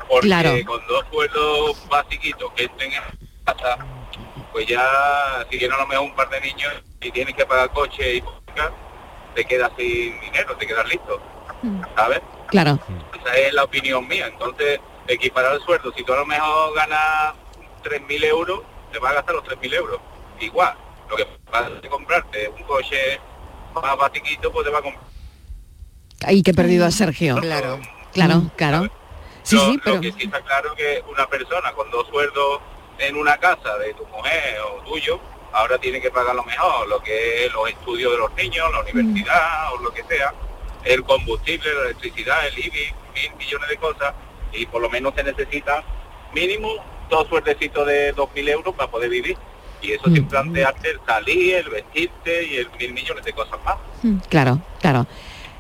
Porque 0.08 0.28
Claro. 0.28 0.52
con 0.66 0.86
dos 0.88 1.06
sueldos 1.12 1.90
basiquitos 1.90 2.52
que 2.54 2.66
estén 2.66 2.94
en 2.94 3.02
casa, 3.46 3.78
pues 4.52 4.68
ya 4.68 5.46
si 5.50 5.58
tienes 5.58 5.76
a 5.76 5.82
lo 5.82 5.88
mejor 5.88 6.06
un 6.06 6.16
par 6.16 6.30
de 6.30 6.40
niños 6.42 6.72
y 7.02 7.12
tienes 7.12 7.36
que 7.36 7.46
pagar 7.46 7.72
coche 7.72 8.14
y 8.14 8.18
hipoteca, 8.18 8.72
te 9.34 9.46
quedas 9.46 9.72
sin 9.78 10.20
dinero, 10.22 10.56
te 10.58 10.68
quedas 10.68 10.88
listo, 10.88 11.20
¿sabes? 11.96 12.22
Claro. 12.48 12.80
Esa 13.20 13.36
es 13.38 13.54
la 13.54 13.64
opinión 13.64 14.08
mía. 14.08 14.28
Entonces, 14.28 14.80
equiparar 15.08 15.54
el 15.56 15.62
sueldo, 15.62 15.92
si 15.96 16.04
tú 16.04 16.14
a 16.14 16.18
lo 16.18 16.26
mejor 16.26 16.76
ganas 16.76 17.34
3.000 17.84 18.24
euros, 18.26 18.62
te 18.92 19.00
vas 19.00 19.12
a 19.12 19.16
gastar 19.16 19.36
los 19.36 19.44
3.000 19.46 19.74
euros. 19.74 20.00
Igual, 20.40 20.76
lo 21.10 21.16
que 21.16 21.28
vas 21.52 21.64
a 21.64 21.90
comprarte 21.90 22.50
un 22.50 22.64
coche 22.64 23.20
más 23.82 23.98
basiquito, 23.98 24.52
pues 24.52 24.66
te 24.66 24.72
va 24.72 24.80
a 24.80 24.82
comprar. 24.82 25.04
Ahí 26.26 26.42
que 26.42 26.52
he 26.52 26.54
perdido 26.54 26.86
a 26.86 26.92
Sergio. 26.92 27.38
Claro. 27.38 27.80
Claro, 28.14 28.52
claro. 28.56 28.92
Sí, 29.42 29.56
lo, 29.56 29.66
sí, 29.66 29.74
lo 29.78 29.84
pero... 29.84 30.02
que 30.02 30.12
sí 30.12 30.24
está 30.26 30.42
claro 30.42 30.76
que 30.76 31.04
una 31.12 31.28
persona 31.28 31.74
con 31.74 31.90
dos 31.90 32.08
sueldos 32.08 32.62
en 33.00 33.16
una 33.16 33.38
casa 33.38 33.78
de 33.80 33.94
tu 33.96 34.06
mujer 34.06 34.60
o 34.62 34.84
tuyo, 34.84 35.20
ahora 35.52 35.78
tiene 35.80 36.00
que 36.00 36.12
pagar 36.12 36.36
lo 36.36 36.44
mejor, 36.44 36.88
lo 36.88 37.02
que 37.02 37.46
es 37.46 37.54
los 37.54 37.68
estudios 37.70 38.12
de 38.12 38.18
los 38.20 38.34
niños, 38.36 38.72
la 38.72 38.82
universidad 38.82 39.74
o 39.74 39.82
lo 39.82 39.92
que 39.92 40.04
sea, 40.04 40.34
el 40.84 41.04
combustible, 41.04 41.74
la 41.74 41.82
electricidad, 41.86 42.48
el 42.48 42.60
IBI, 42.60 42.94
mil 43.16 43.36
millones 43.38 43.70
de 43.70 43.78
cosas, 43.78 44.14
y 44.52 44.66
por 44.68 44.82
lo 44.82 44.90
menos 44.90 45.14
se 45.16 45.24
necesita 45.24 45.84
mínimo 46.34 46.70
dos 47.10 47.28
suertecitos 47.28 47.86
de 47.88 48.12
dos 48.14 48.30
mil 48.34 48.48
euros 48.48 48.76
para 48.76 48.90
poder 48.90 49.10
vivir. 49.10 49.38
Y 49.84 49.92
eso 49.92 50.06
sin 50.06 50.26
plantearte 50.28 50.92
el 50.92 51.00
salir, 51.06 51.56
el 51.56 51.70
vestirte 51.70 52.48
y 52.48 52.56
el 52.58 52.68
mil 52.80 52.94
millones 52.94 53.24
de 53.26 53.34
cosas 53.34 53.60
más. 53.66 53.76
Claro, 54.30 54.62
claro. 54.82 55.06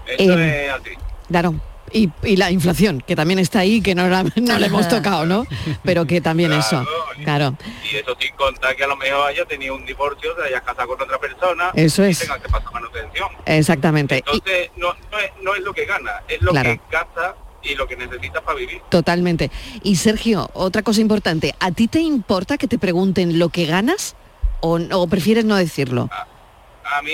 Eso 0.08 0.40
Eh, 0.40 0.66
es 0.68 0.72
así. 0.72 0.90
Claro. 1.30 1.56
Y, 1.92 2.10
y 2.24 2.38
la 2.38 2.50
inflación, 2.50 3.02
que 3.06 3.16
también 3.16 3.38
está 3.38 3.60
ahí, 3.60 3.80
que 3.82 3.94
no, 3.94 4.08
la- 4.08 4.24
no 4.24 4.58
le 4.58 4.66
hemos 4.66 4.88
tocado, 4.88 5.26
¿no? 5.28 5.46
Pero 5.84 6.06
que 6.08 6.22
también 6.22 6.52
eso. 6.52 6.84
Claro. 7.24 7.56
Y 7.92 7.98
eso 7.98 8.16
sin 8.20 8.34
contar 8.36 8.76
que 8.76 8.84
a 8.84 8.88
lo 8.88 8.96
mejor 8.96 9.28
haya 9.28 9.46
tenido 9.46 9.76
un 9.76 9.86
divorcio, 9.86 10.34
te 10.36 10.44
hayas 10.48 10.62
casado 10.64 10.88
con 10.88 11.02
otra 11.02 11.20
persona 11.20 11.70
Eso 11.76 12.04
y 12.08 12.12
es. 12.12 12.20
tengas 12.20 12.40
que 12.42 12.50
pasar 12.50 12.74
manutención. 12.74 13.30
Exactamente. 13.46 14.16
Y- 14.16 14.18
Entonces, 14.20 14.72
no, 14.78 14.94
no, 15.12 15.20
es, 15.20 15.32
no 15.44 15.54
es 15.54 15.62
lo 15.62 15.72
que 15.74 15.86
gana, 15.86 16.14
es 16.28 16.42
lo 16.42 16.52
Claro. 16.52 16.72
que 16.72 16.82
gasta 16.90 17.36
y 17.64 17.76
lo 17.76 17.88
que 17.88 17.96
necesitas 17.96 18.42
para 18.44 18.58
vivir. 18.58 18.82
Totalmente. 18.90 19.50
Y 19.84 19.96
Sergio, 19.96 20.50
otra 20.54 20.82
cosa 20.84 21.02
importante, 21.02 21.54
¿a 21.60 21.72
ti 21.72 21.88
te 21.88 22.00
importa 22.00 22.58
que 22.58 22.68
te 22.68 22.78
pregunten 22.78 23.40
lo 23.40 23.50
que 23.50 23.66
ganas 23.66 24.16
o, 24.62 24.80
o 24.92 25.08
prefieres 25.08 25.46
no 25.46 25.56
decirlo? 25.56 26.10
A 26.86 27.02
mí, 27.02 27.14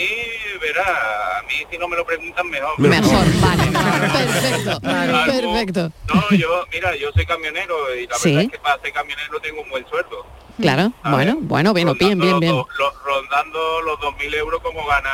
verá, 0.59 1.37
a 1.37 1.43
mí 1.43 1.53
si 1.71 1.77
no 1.77 1.87
me 1.87 1.95
lo 1.95 2.05
preguntan 2.05 2.49
mejor. 2.49 2.77
Mejor, 2.79 3.25
vale. 3.39 3.63
Perfecto, 4.19 4.79
perfecto. 4.81 5.91
No, 6.13 6.37
yo, 6.37 6.65
mira, 6.73 6.95
yo 6.95 7.11
soy 7.13 7.25
camionero 7.25 7.95
y 7.95 8.07
la 8.07 8.15
Sí. 8.15 8.29
verdad 8.29 8.43
es 8.45 8.51
que 8.51 8.59
para 8.59 8.81
ser 8.81 8.91
camionero 8.93 9.39
tengo 9.41 9.61
un 9.61 9.69
buen 9.69 9.87
sueldo. 9.87 10.25
Claro, 10.59 10.91
bueno, 11.05 11.37
bueno, 11.39 11.73
bien, 11.73 11.87
bien, 11.97 12.19
bien, 12.19 12.39
bien. 12.39 12.51
Lo- 12.53 12.67
lo- 12.77 12.93
rondando 13.05 13.81
los 13.83 13.97
2.000 13.99 14.33
euros 14.35 14.61
como 14.61 14.85
gana 14.85 15.09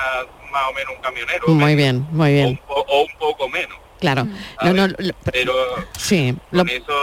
más 0.52 0.64
o 0.70 0.74
menos 0.74 0.94
un 0.96 1.02
camionero. 1.02 1.48
Muy 1.50 1.76
bien, 1.76 2.08
muy 2.12 2.34
bien. 2.34 2.60
O, 2.68 2.80
o 2.88 3.02
un 3.04 3.18
poco 3.20 3.48
menos. 3.50 3.78
Claro. 4.00 4.28
No, 4.64 4.74
no, 4.74 4.88
lo- 4.88 5.14
Pero 5.32 5.54
sí, 5.98 6.36
lo- 6.52 6.60
con 6.60 6.70
eso 6.70 6.94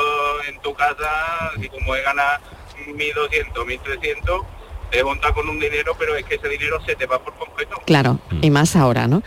en 0.49 0.61
tu 0.61 0.75
casa, 0.75 1.51
si 1.61 1.69
tu 1.69 1.81
mujer 1.81 2.03
gana 2.05 2.41
1.200, 2.87 3.65
1.300, 3.67 4.41
te 4.91 5.03
juntas 5.03 5.33
con 5.33 5.49
un 5.49 5.59
dinero, 5.59 5.95
pero 5.99 6.15
es 6.17 6.25
que 6.25 6.35
ese 6.35 6.49
dinero 6.49 6.79
se 6.85 6.95
te 6.95 7.07
va 7.07 7.19
por 7.19 7.35
completo. 7.35 7.77
claro, 7.87 8.19
y 8.43 8.51
más 8.51 8.77
ahora, 8.77 9.07
¿no? 9.07 9.23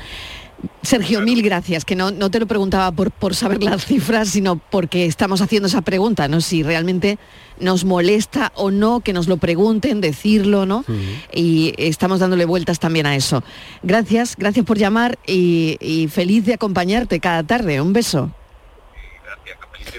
Sergio, 0.81 1.21
mil 1.21 1.41
gracias, 1.41 1.83
que 1.83 1.95
no, 1.95 2.11
no 2.11 2.29
te 2.29 2.39
lo 2.39 2.47
preguntaba 2.47 2.91
por, 2.91 3.11
por 3.11 3.35
saber 3.35 3.63
las 3.63 3.85
cifras, 3.85 4.29
sino 4.29 4.57
porque 4.57 5.05
estamos 5.05 5.41
haciendo 5.41 5.67
esa 5.67 5.81
pregunta, 5.81 6.27
¿no? 6.27 6.41
Si 6.41 6.63
realmente 6.63 7.17
nos 7.59 7.85
molesta 7.85 8.51
o 8.55 8.71
no 8.71 8.99
que 8.99 9.13
nos 9.13 9.27
lo 9.27 9.37
pregunten, 9.37 10.01
decirlo, 10.01 10.65
¿no? 10.65 10.85
Y 11.33 11.73
estamos 11.77 12.19
dándole 12.19 12.45
vueltas 12.45 12.79
también 12.79 13.05
a 13.05 13.15
eso. 13.15 13.43
Gracias, 13.83 14.35
gracias 14.37 14.65
por 14.65 14.77
llamar 14.77 15.17
y, 15.25 15.77
y 15.79 16.07
feliz 16.07 16.45
de 16.45 16.53
acompañarte 16.53 17.19
cada 17.19 17.43
tarde. 17.43 17.81
Un 17.81 17.93
beso. 17.93 18.31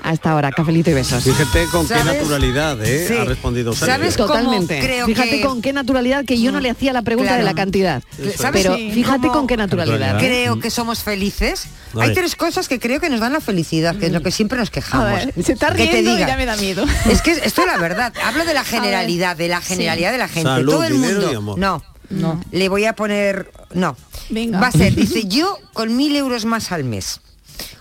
Hasta 0.02 0.30
ahora, 0.30 0.52
cafelito 0.52 0.90
y 0.90 0.94
besos. 0.94 1.24
Fíjate 1.24 1.66
con 1.72 1.86
qué 1.88 1.94
naturalidad 2.04 2.84
¿eh? 2.84 3.06
Sí. 3.08 3.14
ha 3.16 3.24
respondido 3.24 3.72
Sergio. 3.74 3.94
¿Sabes 3.94 4.16
cómo 4.16 4.28
Totalmente. 4.28 4.78
creo 4.80 5.06
Fíjate 5.06 5.30
que- 5.30 5.40
con 5.42 5.62
qué 5.62 5.72
naturalidad 5.72 6.24
que 6.24 6.40
yo 6.40 6.52
no 6.52 6.60
le 6.60 6.70
hacía 6.70 6.92
la 6.92 7.02
pregunta 7.02 7.30
Claro. 7.32 7.44
de 7.44 7.50
la 7.50 7.54
cantidad. 7.54 8.02
¿Sabes 8.36 8.62
Pero 8.62 8.76
Sí. 8.76 8.90
fíjate 8.92 9.20
cómo 9.28 9.32
con 9.32 9.46
qué 9.46 9.56
naturalidad. 9.56 10.18
Creo 10.18 10.58
que 10.60 10.70
somos 10.70 11.02
felices. 11.02 11.66
Hay 11.98 12.12
tres 12.14 12.36
cosas 12.36 12.68
que 12.68 12.78
creo 12.78 13.00
que 13.00 13.08
nos 13.08 13.20
dan 13.20 13.32
la 13.32 13.40
felicidad, 13.40 13.96
que 13.96 14.06
es 14.06 14.12
lo 14.12 14.20
que 14.22 14.30
siempre 14.30 14.58
nos 14.58 14.70
quejamos. 14.70 15.06
Ver, 15.34 15.44
se 15.44 15.52
está 15.52 15.68
Que 15.74 15.86
te 15.86 15.92
riendo 15.92 16.10
y 16.12 16.14
diga. 16.16 16.26
ya 16.28 16.36
me 16.36 16.46
da 16.46 16.56
miedo. 16.56 16.84
Es 17.10 17.22
que 17.22 17.32
esto 17.32 17.62
es 17.62 17.66
la 17.66 17.78
verdad. 17.78 18.12
Hablo 18.24 18.44
de 18.44 18.54
la 18.54 18.64
generalidad, 18.64 19.36
de 19.36 19.48
la 19.48 19.60
Sí. 19.60 19.68
generalidad 19.68 20.12
de 20.12 20.18
la 20.18 20.28
gente. 20.28 20.48
Salud, 20.50 20.72
Todo 20.72 20.84
el 20.84 20.94
mundo. 20.94 21.32
y 21.32 21.34
amor. 21.34 21.58
No. 21.58 21.82
No. 22.10 22.40
Le 22.52 22.68
voy 22.68 22.84
a 22.84 22.94
poner. 22.94 23.50
No. 23.74 23.96
Venga. 24.30 24.60
Va 24.60 24.68
a 24.68 24.72
ser, 24.72 24.94
dice, 24.94 25.24
yo 25.28 25.58
con 25.72 25.96
mil 25.96 26.14
euros 26.16 26.44
más 26.44 26.70
al 26.72 26.84
mes. 26.84 27.20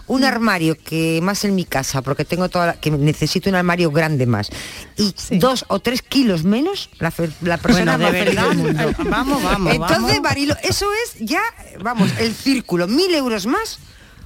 Un 0.07 0.23
armario 0.23 0.77
que 0.77 1.19
más 1.23 1.43
en 1.45 1.55
mi 1.55 1.65
casa, 1.65 2.01
porque 2.03 2.25
tengo 2.25 2.47
toda 2.49 2.67
la- 2.67 2.73
que 2.73 2.91
necesito 2.91 3.49
un 3.49 3.55
armario 3.55 3.89
grande 3.91 4.25
más. 4.27 4.49
Y 4.97 5.13
dos 5.39 5.65
o 5.67 5.79
tres 5.79 6.01
kilos 6.03 6.43
menos, 6.43 6.89
la, 6.99 7.09
fe- 7.11 7.31
la 7.41 7.57
persona 7.57 7.97
Bueno, 7.97 8.11
más 8.11 8.23
feliz 8.23 8.39
del 8.41 8.57
mundo. 8.57 8.91
Vamos, 9.09 9.43
vamos, 9.43 9.73
Entonces. 9.73 10.21
Marilo, 10.21 10.55
eso 10.63 10.87
es 11.05 11.15
ya, 11.25 11.41
vamos, 11.81 12.09
el 12.19 12.33
círculo. 12.35 12.87
Mil 12.87 13.13
euros 13.15 13.47
más, 13.47 13.79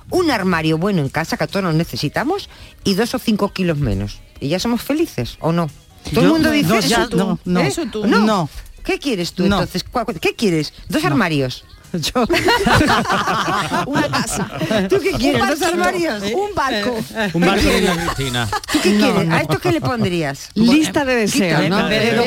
un 0.10 0.32
armario 0.32 0.78
bueno 0.78 1.02
en 1.02 1.10
casa, 1.10 1.38
que 1.38 1.46
a 1.46 1.48
todos 1.48 1.64
nos 1.64 1.76
necesitamos, 1.76 2.50
y 2.84 2.96
dos 2.96 3.14
o 3.16 3.20
cinco 3.20 3.54
kilos 3.54 3.78
menos. 3.78 4.20
Y 4.42 4.50
ya 4.50 4.60
somos 4.60 4.82
felices, 4.82 5.38
¿o 5.40 5.52
no? 5.54 5.70
Todo 6.14 6.26
el 6.26 6.30
mundo 6.32 6.52
dice 6.52 6.70
no, 6.70 6.76
eso. 6.76 6.88
ya, 6.90 7.08
tú, 7.08 7.18
no, 7.18 7.40
no. 7.46 7.60
¿eh? 7.62 7.68
Eso 7.68 7.86
tú. 7.86 8.06
No. 8.08 8.20
No. 8.20 8.50
¿Qué 8.84 8.98
quieres 9.00 9.34
tú 9.34 9.48
No. 9.48 9.58
entonces? 9.58 9.84
¿Cuál- 9.84 10.06
cuál- 10.06 10.20
¿Qué 10.20 10.34
quieres? 10.36 10.74
Dos 10.88 11.04
armarios. 11.06 11.64
Yo. 11.94 12.26
Una 13.88 14.08
casa. 14.10 14.50
¿Tú 14.90 15.00
qué 15.02 15.12
quieres? 15.14 15.42
Un 15.42 15.48
¿Dos 15.50 15.62
armarios? 15.62 16.24
Un 16.34 16.54
barco. 16.56 16.98
Un 17.34 17.42
barco 17.42 17.68
en 17.70 17.86
la 17.86 17.96
Cristina. 18.06 18.48
¿Tú 18.72 18.80
qué 18.84 18.98
quieres? 18.98 19.30
¿A 19.32 19.42
esto 19.42 19.60
qué 19.60 19.72
le 19.72 19.82
pondrías? 19.82 20.50
Lista 20.56 21.06
de 21.06 21.16
deseos, 21.16 21.70
¿no? 21.70 21.88
De 21.88 22.12
los. 22.14 22.26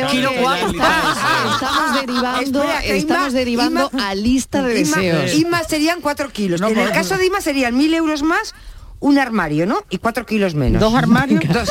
Estamos 1.52 2.00
derivando, 2.00 2.62
Espera, 2.62 2.80
estamos 2.84 3.28
Inma- 3.28 3.32
derivando 3.32 3.90
Inma- 3.90 4.04
a 4.10 4.14
lista 4.14 4.62
de 4.62 4.80
Inma- 4.84 4.96
deseos. 4.96 5.34
Inma 5.34 5.64
serían 5.64 6.00
cuatro 6.00 6.30
kilos. 6.30 6.60
No, 6.60 6.68
en 6.68 6.78
el 6.78 6.90
caso 6.92 7.16
de 7.16 7.26
Ima 7.26 7.40
serían 7.40 7.76
mil 7.76 7.92
euros 7.94 8.22
más, 8.22 8.54
un 9.00 9.18
armario, 9.18 9.66
¿no? 9.66 9.82
Y 9.90 9.98
cuatro 9.98 10.24
kilos 10.26 10.54
menos. 10.54 10.80
¿Dos 10.80 10.94
armarios? 10.94 11.42
Dos- 11.48 11.70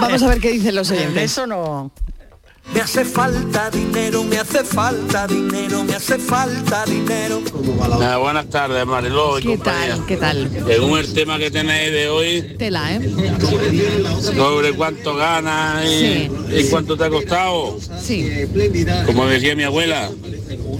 Vamos 0.00 0.22
a 0.22 0.28
ver 0.28 0.40
qué 0.40 0.50
dicen 0.50 0.74
los 0.74 0.90
oyentes. 0.90 1.22
Eso 1.32 1.46
no. 1.46 1.90
Me 2.72 2.80
hace 2.80 3.04
falta 3.04 3.70
dinero, 3.70 4.24
me 4.24 4.38
hace 4.38 4.64
falta 4.64 5.26
dinero, 5.26 5.84
me 5.84 5.94
hace 5.94 6.18
falta 6.18 6.84
dinero. 6.86 7.40
Ah, 8.00 8.16
buenas 8.16 8.48
tardes, 8.48 8.84
Mariló 8.86 9.38
y 9.38 9.42
¿Qué 9.42 9.48
compañía. 9.48 9.88
tal? 9.96 10.06
¿Qué 10.06 10.16
tal? 10.16 10.50
Según 10.66 10.98
el 10.98 11.12
tema 11.12 11.38
que 11.38 11.50
tenéis 11.50 11.92
de 11.92 12.08
hoy, 12.08 12.42
Tela, 12.58 12.94
¿eh? 12.96 13.00
sobre 14.22 14.72
cuánto 14.72 15.14
ganas 15.14 15.84
y, 15.84 16.30
y 16.56 16.64
cuánto 16.70 16.96
te 16.96 17.04
ha 17.04 17.10
costado, 17.10 17.78
Sí. 18.02 18.28
como 19.06 19.26
decía 19.26 19.54
mi 19.54 19.62
abuela, 19.64 20.10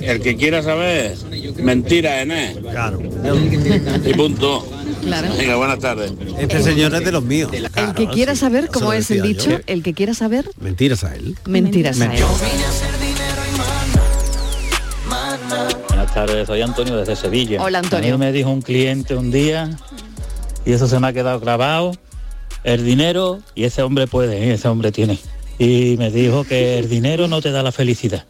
el 0.03 0.21
que 0.21 0.37
quiera 0.37 0.63
saber, 0.63 1.17
mentira 1.63 2.23
en 2.23 2.33
él. 2.33 2.59
Claro. 2.71 3.01
Y 4.05 4.15
punto. 4.15 4.67
Claro. 5.05 5.29
Venga, 5.37 5.57
buenas 5.57 5.79
tardes. 5.79 6.13
Este 6.39 6.63
señor 6.63 6.95
es 6.95 7.05
de 7.05 7.13
los 7.13 7.23
míos. 7.23 7.51
El 7.53 7.95
que 7.95 8.09
quiera 8.09 8.35
saber 8.35 8.69
cómo 8.69 8.93
es 8.93 9.11
el 9.11 9.23
dicho, 9.23 9.61
el 9.67 9.83
que 9.83 9.95
quiera 9.95 10.15
saber, 10.15 10.49
Mentiras 10.59 11.05
a 11.05 11.15
él. 11.15 11.37
mentiras 11.47 12.01
a 12.01 12.15
él. 12.15 12.23
Buenas 15.89 16.15
tardes, 16.15 16.47
soy 16.47 16.63
Antonio 16.63 16.97
desde 16.97 17.17
Sevilla. 17.17 17.63
Hola, 17.63 17.79
Antonio. 17.81 18.15
A 18.15 18.19
mí 18.19 18.25
me 18.25 18.33
dijo 18.33 18.51
un 18.51 18.63
cliente 18.63 19.15
un 19.15 19.31
día, 19.31 19.71
y 20.65 20.73
eso 20.73 20.87
se 20.89 20.99
me 21.01 21.09
ha 21.09 21.13
quedado 21.13 21.41
grabado, 21.41 21.93
el 22.63 22.85
dinero, 22.85 23.41
y 23.55 23.65
ese 23.65 23.83
hombre 23.83 24.07
puede, 24.07 24.45
¿eh? 24.51 24.55
ese 24.55 24.69
hombre 24.69 24.93
tiene. 24.93 25.19
Y 25.59 25.97
me 25.99 26.11
dijo 26.11 26.45
que 26.45 26.79
el 26.79 26.89
dinero 26.89 27.29
no 27.29 27.41
te 27.43 27.51
da 27.51 27.63
la 27.63 27.73
felicidad, 27.73 28.25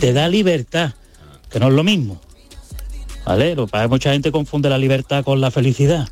te 0.00 0.12
da 0.12 0.28
libertad, 0.28 0.92
que 1.50 1.58
no 1.60 1.68
es 1.68 1.74
lo 1.74 1.84
mismo. 1.84 2.20
¿Vale? 3.28 3.54
Lo 3.54 3.66
mucha 3.90 4.12
gente 4.12 4.32
confunde 4.32 4.70
la 4.70 4.78
libertad 4.78 5.22
con 5.22 5.38
la 5.42 5.50
felicidad. 5.50 6.08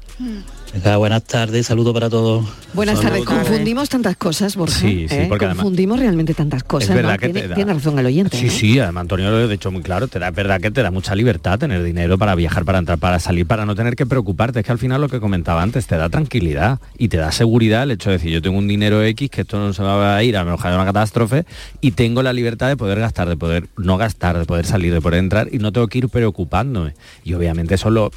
Venga, 0.77 0.99
buenas 0.99 1.25
tardes, 1.25 1.67
saludo 1.67 1.95
para 1.95 2.11
todos. 2.11 2.45
Buenas 2.75 3.01
tardes. 3.01 3.25
Confundimos 3.25 3.89
tantas 3.89 4.15
cosas, 4.17 4.57
Borja. 4.57 4.79
Sí, 4.79 5.07
sí, 5.09 5.15
¿eh? 5.15 5.27
porque 5.29 5.47
además- 5.47 5.63
Confundimos 5.63 5.99
realmente 5.99 6.35
tantas 6.35 6.65
cosas. 6.65 6.91
es 6.91 6.95
verdad 6.97 7.13
¿no? 7.15 7.19
que 7.19 7.27
tiene, 7.29 7.41
te 7.41 7.49
da- 7.49 7.55
tiene 7.55 7.73
razón 7.73 7.99
el 7.99 8.05
oyente. 8.07 8.37
Sí, 8.37 8.47
¿eh? 8.49 8.51
sí, 8.51 8.79
además 8.79 9.01
Antonio 9.03 9.31
lo 9.31 9.37
ha 9.39 9.47
dicho 9.49 9.71
muy 9.71 9.81
claro, 9.83 10.07
te 10.09 10.19
da, 10.19 10.29
es 10.29 10.35
verdad 10.35 10.61
que 10.61 10.71
te 10.71 10.83
da 10.83 10.91
mucha 10.91 11.15
libertad 11.15 11.59
tener 11.59 11.83
dinero 11.83 12.19
para 12.19 12.35
viajar, 12.35 12.67
para 12.67 12.79
entrar, 12.79 12.99
para 12.99 13.19
salir, 13.21 13.47
para 13.47 13.65
no 13.65 13.75
tener 13.75 13.97
que 13.97 14.05
preocuparte. 14.05 14.61
Es 14.61 14.67
que 14.67 14.73
al 14.73 14.79
final 14.79 15.01
lo 15.01 15.09
que 15.09 15.19
comentaba 15.19 15.63
antes, 15.63 15.87
te 15.87 15.97
da 15.97 16.11
tranquilidad 16.11 16.79
y 16.99 17.09
te 17.09 17.17
da 17.17 17.33
seguridad 17.33 17.85
el 17.85 17.93
hecho 17.93 18.11
de 18.11 18.19
decir, 18.19 18.31
yo 18.33 18.43
tengo 18.43 18.59
un 18.59 18.69
dinero 18.69 19.03
X 19.03 19.31
que 19.31 19.41
esto 19.43 19.59
no 19.59 19.73
se 19.73 19.83
va 19.83 20.15
a 20.15 20.23
ir 20.23 20.37
a 20.37 20.45
lo 20.45 20.51
mejor 20.51 20.67
hay 20.67 20.75
una 20.75 20.85
catástrofe 20.85 21.47
y 21.81 21.93
tengo 21.93 22.23
la 22.23 22.35
libertad 22.35 22.69
de 22.69 22.77
poder 22.77 23.01
gastar, 23.01 23.29
de 23.31 23.37
poder 23.39 23.69
no 23.79 23.97
gastar, 23.97 24.39
de 24.39 24.45
poder 24.45 24.67
salir, 24.67 24.93
de 24.93 25.01
poder 25.01 25.21
entrar 25.21 25.49
y 25.51 25.59
no 25.59 25.73
tengo 25.73 25.89
que 25.89 25.99
ir 25.99 26.09
preocupándome. 26.11 26.93
Y 27.25 27.33
obviamente 27.33 27.77
eso 27.77 27.89
lo 27.89 28.11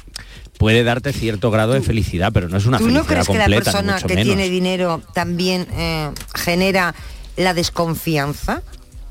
puede 0.60 0.84
darte 0.84 1.12
cierto 1.14 1.50
grado 1.50 1.72
de 1.72 1.80
felicidad, 1.80 2.30
pero 2.32 2.48
no 2.48 2.58
es 2.58 2.66
una 2.66 2.76
¿Tú 2.78 2.84
felicidad 2.84 3.02
no 3.02 3.08
crees 3.08 3.26
que 3.28 3.38
la 3.38 3.46
persona 3.46 3.94
mucho 3.94 4.06
que 4.06 4.14
menos. 4.14 4.26
tiene 4.36 4.48
dinero 4.50 5.02
también 5.14 5.66
eh, 5.72 6.10
genera 6.34 6.94
la 7.36 7.54
desconfianza? 7.54 8.62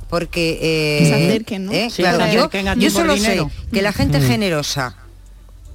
Porque 0.10 0.60
eh, 0.62 1.00
Que 1.00 1.06
se 1.08 1.14
acerquen, 1.16 1.66
¿no? 1.66 1.72
eh, 1.72 1.90
Sí, 1.90 2.02
claro, 2.04 2.20
que 2.20 2.24
se 2.26 2.34
yo, 2.34 2.46
acerquen 2.46 2.92
solo 2.92 3.14
dinero. 3.16 3.50
sé 3.50 3.68
que 3.74 3.82
la 3.82 3.92
gente 3.94 4.20
Mm. 4.20 4.24
generosa 4.28 4.96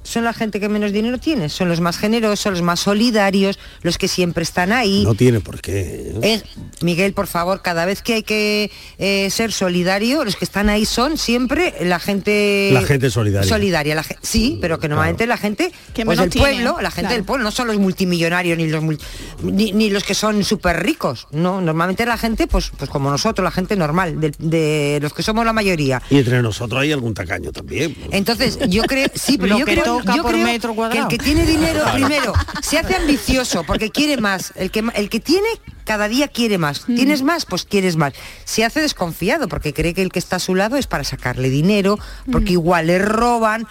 son 0.05 0.23
la 0.23 0.33
gente 0.33 0.59
que 0.59 0.69
menos 0.69 0.91
dinero 0.93 1.17
tiene, 1.17 1.49
son 1.49 1.67
los 1.67 1.81
más 1.81 1.97
generosos, 1.97 2.51
los 2.53 2.61
más 2.61 2.79
solidarios, 2.79 3.59
los 3.81 3.97
que 3.97 4.07
siempre 4.07 4.43
están 4.43 4.71
ahí. 4.71 5.03
No 5.03 5.15
tiene 5.15 5.39
por 5.41 5.59
qué. 5.61 6.13
¿eh? 6.15 6.19
Eh, 6.21 6.41
Miguel, 6.81 7.13
por 7.13 7.27
favor, 7.27 7.61
cada 7.61 7.85
vez 7.85 8.01
que 8.01 8.13
hay 8.13 8.23
que 8.23 8.71
eh, 8.97 9.29
ser 9.31 9.51
solidario, 9.51 10.23
los 10.23 10.35
que 10.35 10.45
están 10.45 10.69
ahí 10.69 10.85
son 10.85 11.17
siempre 11.17 11.73
la 11.81 11.99
gente... 11.99 12.69
La 12.71 12.81
gente 12.83 13.09
solidaria. 13.09 13.49
Solidaria, 13.49 13.95
la 13.95 14.03
ge- 14.03 14.17
sí, 14.21 14.57
pero 14.61 14.79
que 14.79 14.87
normalmente 14.87 15.25
la 15.27 15.37
gente 15.37 15.71
Que 15.93 16.05
pues 16.05 16.19
del 16.19 16.29
tiene, 16.29 16.47
pueblo, 16.47 16.77
la 16.81 16.91
gente 16.91 17.01
claro. 17.07 17.15
del 17.15 17.23
pueblo, 17.25 17.43
no 17.43 17.51
son 17.51 17.67
los 17.67 17.77
multimillonarios 17.77 18.57
ni 18.57 18.67
los 18.67 18.83
mul- 18.83 18.99
ni, 19.43 19.71
ni 19.71 19.89
los 19.89 20.03
que 20.03 20.13
son 20.13 20.43
súper 20.43 20.83
ricos, 20.83 21.27
no, 21.31 21.61
normalmente 21.61 22.05
la 22.05 22.17
gente, 22.17 22.47
pues, 22.47 22.71
pues 22.77 22.89
como 22.89 23.09
nosotros, 23.09 23.43
la 23.43 23.51
gente 23.51 23.75
normal, 23.75 24.19
de, 24.19 24.31
de 24.39 24.99
los 25.01 25.13
que 25.13 25.23
somos 25.23 25.45
la 25.45 25.53
mayoría. 25.53 26.01
Y 26.09 26.17
entre 26.19 26.41
nosotros 26.41 26.81
hay 26.81 26.91
algún 26.91 27.13
tacaño 27.13 27.51
también. 27.51 27.95
Entonces, 28.11 28.59
yo 28.69 28.83
creo, 28.83 29.07
sí, 29.15 29.37
pero 29.41 29.57
yo 29.57 29.65
que 29.65 29.73
creo, 29.73 29.94
yo 30.01 30.21
por 30.21 30.31
creo 30.31 30.45
metro 30.45 30.75
que 30.91 30.97
el 30.97 31.07
que 31.07 31.17
tiene 31.17 31.45
dinero 31.45 31.83
primero 31.93 32.33
se 32.61 32.77
hace 32.77 32.95
ambicioso 32.95 33.63
porque 33.63 33.89
quiere 33.89 34.17
más. 34.17 34.53
El 34.55 34.71
que, 34.71 34.83
el 34.95 35.09
que 35.09 35.19
tiene 35.19 35.47
cada 35.85 36.07
día 36.07 36.27
quiere 36.27 36.57
más. 36.57 36.85
¿Tienes 36.85 37.21
más? 37.21 37.45
Pues 37.45 37.63
quieres 37.63 37.95
más. 37.95 38.13
Se 38.43 38.65
hace 38.65 38.81
desconfiado 38.81 39.47
porque 39.47 39.73
cree 39.73 39.93
que 39.93 40.01
el 40.01 40.11
que 40.11 40.19
está 40.19 40.37
a 40.37 40.39
su 40.39 40.55
lado 40.55 40.77
es 40.77 40.87
para 40.87 41.03
sacarle 41.03 41.49
dinero, 41.49 41.99
porque 42.31 42.53
igual 42.53 42.87
le 42.87 42.99
roban. 42.99 43.67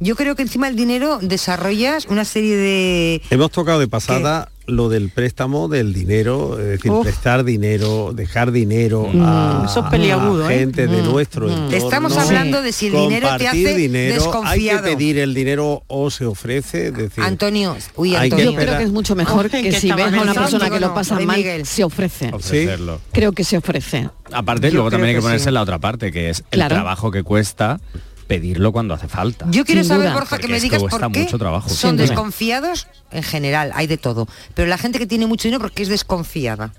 Yo 0.00 0.14
creo 0.14 0.36
que 0.36 0.42
encima 0.42 0.68
del 0.68 0.76
dinero 0.76 1.18
desarrollas 1.20 2.06
una 2.08 2.24
serie 2.24 2.56
de... 2.56 3.22
Hemos 3.30 3.50
tocado 3.50 3.80
de 3.80 3.88
pasada 3.88 4.48
lo 4.66 4.88
del 4.90 5.08
préstamo 5.08 5.66
del 5.68 5.92
dinero, 5.94 6.58
es 6.60 6.66
decir, 6.66 6.90
Uf. 6.92 7.02
prestar 7.02 7.42
dinero, 7.42 8.12
dejar 8.14 8.52
dinero 8.52 9.08
Mm. 9.12 9.22
a, 9.24 9.62
Eso 9.66 9.80
es 9.80 9.86
peliagudo, 9.86 10.46
a 10.46 10.54
¿eh? 10.54 10.58
gente 10.58 10.86
de 10.86 11.02
Mm. 11.02 11.06
nuestro 11.06 11.46
Mm. 11.48 11.50
entorno. 11.52 11.76
Estamos 11.76 12.16
hablando 12.18 12.62
de 12.62 12.72
si 12.72 12.88
el 12.88 12.92
dinero 12.92 13.28
te 13.38 13.48
hace 13.48 13.74
dinero, 13.74 14.14
desconfiado. 14.14 14.50
Hay 14.52 14.84
que 14.84 14.96
pedir 14.96 15.18
el 15.18 15.32
dinero 15.34 15.82
o 15.88 16.10
se 16.10 16.26
ofrece, 16.26 16.92
decir, 16.92 17.24
Antonio, 17.24 17.76
uy, 17.96 18.14
Antonio. 18.14 18.52
Yo 18.52 18.56
creo 18.56 18.76
que 18.78 18.84
es 18.84 18.92
mucho 18.92 19.16
mejor 19.16 19.48
que, 19.50 19.72
si 19.72 19.90
ves 19.90 20.12
a 20.14 20.20
una 20.22 20.34
persona 20.34 20.70
que 20.70 20.78
lo 20.80 20.94
pasa 20.94 21.18
mal, 21.18 21.42
se 21.64 21.82
ofrece. 21.82 22.30
Ofrecerlo. 22.32 23.00
Creo 23.10 23.32
que 23.32 23.42
se 23.44 23.56
ofrece. 23.56 24.10
Aparte, 24.30 24.68
Yo 24.68 24.74
luego 24.74 24.90
también 24.90 25.08
hay 25.08 25.14
que 25.14 25.18
que 25.20 25.22
ponerse 25.22 25.44
sí. 25.44 25.48
en 25.48 25.54
la 25.54 25.62
otra 25.62 25.78
parte, 25.80 26.12
que 26.12 26.28
es 26.30 26.44
Claro. 26.50 26.74
el 26.74 26.82
trabajo 26.82 27.10
que 27.10 27.22
cuesta 27.24 27.80
pedirlo 28.28 28.70
cuando 28.70 28.94
hace 28.94 29.08
falta. 29.08 29.46
Yo 29.50 29.64
quiero 29.64 29.80
Sin 29.80 29.88
saber, 29.88 30.04
duda. 30.08 30.14
Borja, 30.14 30.36
que 30.36 30.42
Porque 30.42 30.52
me 30.52 30.60
digas 30.60 30.82
por 30.82 31.10
qué 31.12 31.20
mucho 31.20 31.38
trabajo. 31.38 31.68
son 31.68 31.96
desconfiados 31.96 32.86
en 33.10 33.22
general, 33.24 33.72
hay 33.74 33.86
de 33.88 33.96
todo. 33.96 34.28
Pero 34.54 34.68
la 34.68 34.78
gente 34.78 34.98
que 35.00 35.06
tiene 35.06 35.26
mucho 35.26 35.48
dinero, 35.48 35.60
porque 35.62 35.82
es 35.82 35.88
desconfiada? 35.88 36.72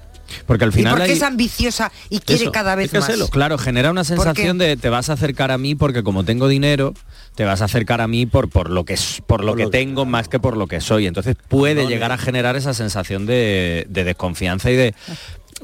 Porque 0.46 0.64
al 0.64 0.70
¿Y 0.70 0.74
final 0.74 0.94
por 0.94 1.00
qué 1.00 1.12
hay- 1.12 1.18
es 1.18 1.24
ambiciosa 1.24 1.92
y 2.12 2.20
quiere 2.20 2.44
Eso, 2.44 2.52
cada 2.52 2.76
vez 2.76 2.94
más? 2.94 3.10
Claro, 3.32 3.58
genera 3.58 3.90
una 3.90 4.04
sensación 4.04 4.60
de 4.60 4.78
te 4.78 4.88
vas 4.90 5.10
a 5.10 5.14
acercar 5.14 5.50
a 5.50 5.58
mí 5.58 5.74
porque 5.74 6.04
como 6.04 6.24
tengo 6.24 6.48
dinero, 6.48 6.94
te 7.34 7.46
vas 7.46 7.64
a 7.64 7.66
acercar 7.66 8.00
a 8.00 8.08
mí 8.08 8.28
por, 8.28 8.48
por 8.48 8.70
lo 8.70 8.86
que 8.86 8.94
es, 8.94 9.24
por 9.26 9.44
lo 9.44 9.56
que 9.56 9.66
tengo 9.66 10.06
más 10.06 10.28
que 10.28 10.40
por 10.40 10.56
lo 10.56 10.68
que 10.68 10.82
soy. 10.82 11.08
Entonces 11.08 11.36
puede 11.48 11.88
llegar 11.88 12.12
a 12.12 12.18
generar 12.20 12.56
esa 12.56 12.76
sensación 12.76 13.26
de, 13.26 13.88
de 13.90 14.04
desconfianza 14.04 14.70
y 14.70 14.76
de 14.76 14.94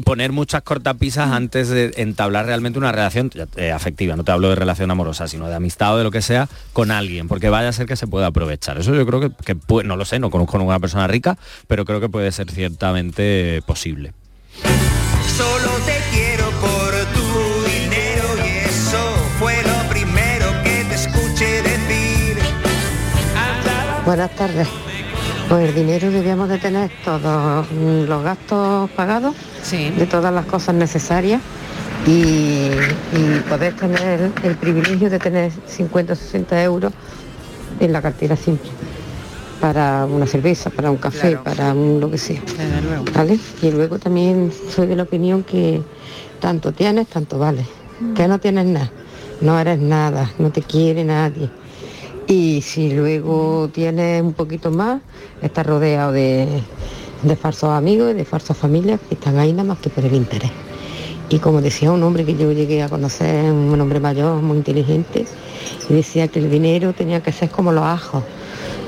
poner 0.04 0.32
muchas 0.32 0.62
cortapisas 0.64 1.32
antes 1.32 1.70
de 1.70 1.93
entablar 1.98 2.46
realmente 2.46 2.78
una 2.80 2.91
relación 2.91 3.32
eh, 3.56 3.72
afectiva, 3.72 4.16
no 4.16 4.24
te 4.24 4.32
hablo 4.32 4.50
de 4.50 4.56
relación 4.56 4.91
amorosa, 4.91 5.28
sino 5.28 5.48
de 5.48 5.56
amistad 5.56 5.93
o 5.93 5.98
de 5.98 6.04
lo 6.04 6.12
que 6.12 6.22
sea 6.22 6.48
con 6.74 6.91
alguien, 6.91 7.28
porque 7.28 7.50
vaya 7.50 7.70
a 7.70 7.74
ser 7.74 7.86
que 7.86 7.96
se 7.96 8.08
pueda 8.08 8.28
aprovechar. 8.28 8.78
Eso 8.78 8.93
yo 8.93 9.06
creo 9.06 9.20
que, 9.22 9.32
que 9.46 9.56
puede- 9.56 9.88
no 9.88 9.96
lo 9.96 10.06
sé, 10.06 10.20
no 10.20 10.30
conozco 10.30 10.58
ninguna 10.58 10.80
persona 10.80 11.08
rica, 11.08 11.38
pero 11.68 11.86
creo 11.86 12.00
que 12.02 12.10
puede 12.10 12.32
ser 12.32 12.52
ciertamente 12.52 13.62
posible. 13.66 14.14
Solo 15.38 15.70
te 15.86 15.98
quiero 16.12 16.50
por 16.62 16.91
tu 17.14 17.70
dinero 17.70 18.28
y 18.46 18.58
eso 18.70 19.16
fue 19.39 19.56
lo 19.64 19.89
primero 19.89 20.46
que 20.64 20.86
te 20.89 20.96
escuché 20.96 21.62
decir. 21.62 22.38
Buenas 24.06 24.32
tardes. 24.36 24.68
Pues 25.50 25.70
el 25.70 25.76
dinero 25.76 26.10
debíamos 26.10 26.50
de 26.50 26.58
tener 26.58 26.89
todos 27.04 27.68
mm, 27.72 28.06
los 28.08 28.24
gastos 28.24 28.89
pagados 28.91 29.36
de 29.72 30.06
todas 30.06 30.34
las 30.34 30.46
cosas 30.46 30.76
necesarias 30.76 31.41
y, 32.08 32.70
y 33.14 33.39
poder 33.48 33.76
tener 33.76 34.32
el 34.43 34.56
privilegio 34.56 35.10
de 35.10 35.20
tener 35.20 35.52
50 35.68 36.14
o 36.14 36.16
60 36.16 36.64
euros 36.64 36.93
en 37.80 37.93
la 37.93 38.02
cartera 38.02 38.36
simple 38.36 38.72
para 39.60 40.06
una 40.06 40.28
cerveza, 40.28 40.70
para 40.70 40.91
un 40.91 40.98
café, 40.98 41.38
para 41.38 41.74
un 41.74 42.00
lo 42.00 42.12
que 42.12 42.18
sea. 42.18 42.41
¿Vale? 43.14 43.39
Y 43.62 43.72
luego 43.72 44.00
también 44.00 44.52
soy 44.70 44.88
de 44.88 44.96
la 44.96 45.04
opinión 45.04 45.43
que 45.43 45.82
tanto 46.39 46.72
tienes, 46.72 47.08
tanto 47.08 47.39
vale. 47.39 47.66
Que 48.16 48.28
no 48.28 48.39
tienes 48.39 48.66
nada, 48.66 48.91
no 49.41 49.60
eres 49.60 49.80
nada, 49.80 50.30
no 50.38 50.52
te 50.52 50.62
quiere 50.62 51.04
nadie. 51.04 51.50
Y 52.28 52.61
si 52.61 52.91
luego 52.91 53.69
tienes 53.71 54.21
un 54.23 54.34
poquito 54.34 54.71
más, 54.71 55.01
estás 55.41 55.65
rodeado 55.65 56.11
de, 56.11 56.63
falsos 57.39 57.69
amigos 57.69 58.11
y 58.11 58.13
de 58.15 58.26
falsas 58.26 58.57
familias 58.57 58.99
que 59.07 59.13
están 59.13 59.38
ahí 59.38 59.51
nada 59.51 59.69
más 59.69 59.78
que 59.78 59.89
por 59.89 60.03
el 60.03 60.13
interés. 60.13 60.51
Y 61.30 61.39
como 61.39 61.61
decía 61.61 61.91
un 61.91 62.01
hombre 62.03 62.26
que 62.26 62.36
yo 62.36 62.51
llegué 62.51 62.82
a 62.82 62.89
conocer, 62.89 63.51
un 63.51 63.80
hombre 63.80 63.99
mayor, 63.99 64.41
muy 64.41 64.57
inteligente, 64.57 65.26
y 65.88 65.93
decía 65.93 66.28
que 66.28 66.39
el 66.39 66.49
dinero 66.49 66.93
tenía 66.93 67.21
que 67.21 67.32
ser 67.32 67.49
como 67.49 67.71
los 67.71 67.84
ajos, 67.84 68.23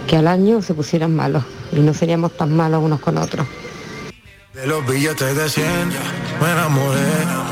que 0.07 0.17
al 0.17 0.27
año 0.27 0.61
se 0.61 0.73
pusieran 0.73 1.15
malos 1.15 1.43
y 1.71 1.79
no 1.79 1.93
seríamos 1.93 2.35
tan 2.35 2.55
malos 2.55 2.83
unos 2.83 2.99
con 2.99 3.17
otros. 3.17 3.45
De 4.53 4.65
los 4.65 4.85
billetes 4.87 5.35
de 5.35 5.49
100 5.49 5.65
me 6.41 6.51
enamoré. 6.51 7.46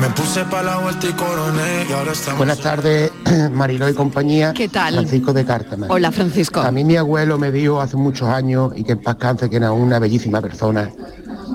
Me 0.00 0.08
puse 0.10 0.44
para 0.44 0.62
la 0.62 0.78
vuelta 0.78 1.06
y 1.08 1.12
coroné 1.12 1.86
y 1.88 1.92
ahora 1.92 2.12
estamos... 2.12 2.38
Buenas 2.38 2.60
tardes, 2.60 3.10
Mariló 3.52 3.88
y 3.88 3.94
compañía. 3.94 4.52
¿Qué 4.52 4.68
tal? 4.68 4.94
Francisco 4.94 5.32
de 5.32 5.44
Cártama. 5.44 5.86
Hola, 5.88 6.12
Francisco. 6.12 6.60
A 6.60 6.70
mí 6.70 6.84
mi 6.84 6.96
abuelo 6.96 7.38
me 7.38 7.50
dijo 7.50 7.80
hace 7.80 7.96
muchos 7.96 8.28
años, 8.28 8.72
y 8.76 8.84
que 8.84 8.92
en 8.92 9.02
paz 9.02 9.16
canse, 9.16 9.48
que 9.48 9.56
era 9.56 9.72
una 9.72 9.98
bellísima 9.98 10.40
persona, 10.42 10.90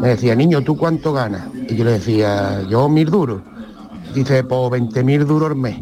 me 0.01 0.09
decía, 0.09 0.35
niño, 0.35 0.61
¿tú 0.61 0.75
cuánto 0.75 1.13
ganas? 1.13 1.43
Y 1.69 1.75
yo 1.75 1.85
le 1.85 1.91
decía, 1.91 2.63
yo 2.67 2.89
mil 2.89 3.09
duros. 3.09 3.41
Dice, 4.15 4.43
por 4.43 4.71
20 4.71 5.03
mil 5.03 5.25
duros 5.25 5.51
al 5.51 5.55
mes. 5.55 5.77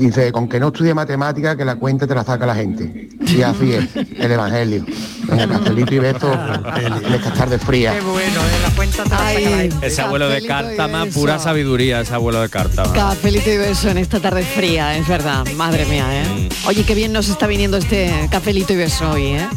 Dice, 0.00 0.32
con 0.32 0.48
que 0.48 0.58
no 0.58 0.68
estudie 0.68 0.94
matemática, 0.94 1.54
que 1.54 1.62
la 1.62 1.76
cuenta 1.76 2.06
te 2.06 2.14
la 2.14 2.24
saca 2.24 2.46
la 2.46 2.54
gente. 2.54 3.10
Y 3.20 3.42
así 3.42 3.74
es, 3.74 3.94
el 3.94 4.32
Evangelio. 4.32 4.86
En 5.30 5.40
el 5.40 5.48
castellito 5.50 5.94
y 5.94 5.98
beso, 5.98 6.32
el 6.32 7.20
castar 7.20 7.50
de 7.50 7.58
fría. 7.58 7.92
Qué 7.92 8.00
bueno, 8.00 8.40
¿eh? 8.40 8.62
la 8.62 8.70
cuenta 8.74 9.04
te 9.04 9.10
la 9.10 9.18
saca 9.18 9.40
la 9.40 9.56
gente. 9.58 9.86
Ese 9.86 10.00
abuelo 10.00 10.30
de 10.30 10.46
Cártama, 10.46 11.04
pura 11.04 11.38
sabiduría, 11.38 12.00
ese 12.00 12.14
abuelo 12.14 12.40
de 12.40 12.48
Cártama. 12.48 12.94
Cafelito 12.94 13.50
y 13.50 13.58
beso 13.58 13.90
en 13.90 13.98
esta 13.98 14.20
tarde 14.20 14.42
fría, 14.42 14.96
es 14.96 15.06
verdad. 15.06 15.44
Madre 15.54 15.84
mía, 15.84 16.06
¿eh? 16.10 16.48
Oye, 16.66 16.82
qué 16.84 16.94
bien 16.94 17.12
nos 17.12 17.28
está 17.28 17.46
viniendo 17.46 17.76
este 17.76 18.10
cafelito 18.30 18.72
y 18.72 18.76
beso 18.76 19.10
hoy, 19.10 19.26
¿eh? 19.34 19.48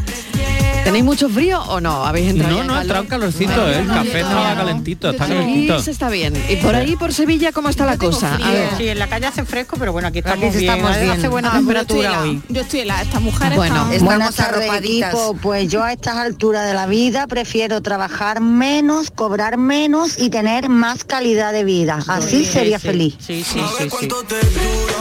¿Tenéis 0.84 1.06
mucho 1.06 1.30
frío 1.30 1.62
o 1.62 1.80
no? 1.80 2.06
¿Habéis 2.06 2.30
entrado 2.32 2.56
No, 2.56 2.62
en 2.62 2.68
no, 2.68 2.76
ha 2.76 2.82
entrado 2.82 3.04
un 3.04 3.08
calorcito, 3.10 3.70
¿eh? 3.70 3.80
el 3.80 3.88
café 3.88 4.20
estaba 4.20 4.54
calentito, 4.56 5.10
está 5.10 5.28
calentito. 5.28 5.78
está 5.78 6.10
bien. 6.10 6.34
¿Y 6.50 6.58
por 6.58 6.76
ahí, 6.76 6.96
por 6.98 7.14
Sevilla, 7.14 7.52
cómo 7.54 7.70
está 7.70 7.86
la 7.86 7.98
cosa? 7.98 8.36
A 8.36 8.52
ver. 8.52 8.70
Sí, 8.78 8.88
en 8.90 9.00
la 9.00 9.08
calle 9.08 9.28
hace 9.28 9.46
fresco, 9.46 9.78
pero 9.80 9.94
bueno, 9.94 10.10
aquí 10.10 10.20
estamos 10.20 10.50
Aquí 10.50 10.58
bien. 10.58 10.72
estamos 10.74 10.98
bien. 11.00 11.12
Hace 11.12 11.28
buena 11.30 11.50
Ah, 11.50 11.52
yo 11.54 11.60
estoy 11.60 11.68
temperatura 11.76 12.10
helada. 12.10 12.24
hoy. 12.24 12.42
Yo 12.50 12.62
estoy 12.62 12.80
helada, 12.82 13.02
estas 13.02 13.22
mujeres 13.22 13.58
Bueno, 13.58 13.76
están- 13.76 13.94
Estamos 13.94 14.40
arropaditas. 14.40 15.16
Pues 15.42 15.68
yo 15.70 15.84
a 15.84 15.94
estas 15.94 16.18
alturas 16.18 16.68
de 16.68 16.74
la 16.74 16.86
vida 16.86 17.28
prefiero 17.28 17.82
trabajar 17.82 18.42
menos, 18.42 19.10
cobrar 19.12 19.58
menos 19.58 20.20
y 20.20 20.30
tener 20.30 20.68
más 20.70 21.04
calidad 21.06 21.54
de 21.54 21.64
vida. 21.64 22.00
Así 22.08 22.44
Sí, 22.46 22.52
sería 22.52 22.80
sí, 22.80 22.88
feliz. 22.88 23.16
Sí, 23.20 23.44
sí, 23.44 23.62
sí, 23.78 23.90
sí. 24.00 24.08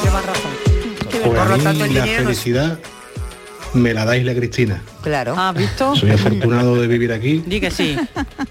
Llevas 0.04 0.26
razón. 0.26 0.50
Pues 1.10 1.22
Por 1.24 1.38
a 1.38 1.44
lo 1.44 1.56
mí 1.58 1.64
tanto, 1.64 1.84
el 1.84 1.94
la 1.94 2.06
no 2.06 2.12
felicidad 2.12 2.78
me 3.74 3.94
la 3.94 4.04
dais 4.04 4.24
la 4.24 4.34
Cristina. 4.34 4.82
Claro. 5.02 5.34
¿Has 5.38 5.54
visto? 5.56 5.96
Soy 5.96 6.10
afortunado 6.10 6.76
de 6.80 6.86
vivir 6.86 7.12
aquí 7.12 7.42
Di 7.46 7.60
que 7.60 7.70
sí. 7.70 7.96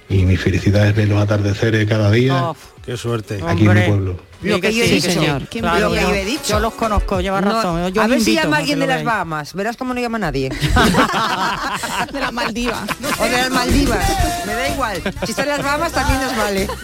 y 0.09 0.25
mi 0.25 0.35
felicidad 0.37 0.87
es 0.87 0.95
ver 0.95 1.07
los 1.07 1.21
atardeceres 1.21 1.87
cada 1.87 2.09
día 2.11 2.49
Oh, 2.49 2.55
Qué 2.85 2.97
suerte. 2.97 3.39
aquí 3.45 3.65
en 3.67 3.73
mi 3.73 3.81
pueblo. 3.81 4.17
Lo 4.41 4.55
Di 4.55 4.61
que 4.61 4.73
yo 4.73 4.83
he 4.83 4.87
sí, 4.87 4.93
dicho. 4.95 5.11
señor. 5.11 5.43
¿Quién- 5.49 5.63
Claro, 5.63 5.89
lo 5.89 5.95
que 5.95 6.01
yo- 6.01 6.13
he 6.15 6.25
dicho. 6.25 6.41
Yo 6.49 6.59
los 6.59 6.73
conozco, 6.73 7.21
llevas 7.21 7.43
No, 7.45 7.51
razón. 7.53 7.93
Yo 7.93 8.01
a 8.01 8.07
ver 8.07 8.21
si 8.21 8.33
llama 8.33 8.57
que 8.57 8.61
alguien 8.61 8.79
de 8.79 8.87
las. 8.87 9.03
Bahamas. 9.03 9.53
Verás 9.53 9.77
cómo 9.77 9.93
no 9.93 10.01
llama 10.01 10.17
nadie. 10.17 10.49
de 12.13 12.19
las 12.19 12.33
Maldivas. 12.33 12.79
o 13.19 13.23
de 13.23 13.31
las 13.31 13.49
Maldivas. 13.51 14.05
Me 14.47 14.53
da 14.53 14.69
igual. 14.69 15.01
Si 15.25 15.31
está 15.31 15.43
en 15.43 15.49
las 15.49 15.63
Bahamas 15.63 15.91
también 15.91 16.21
nos 16.21 16.35
vale. 16.37 16.67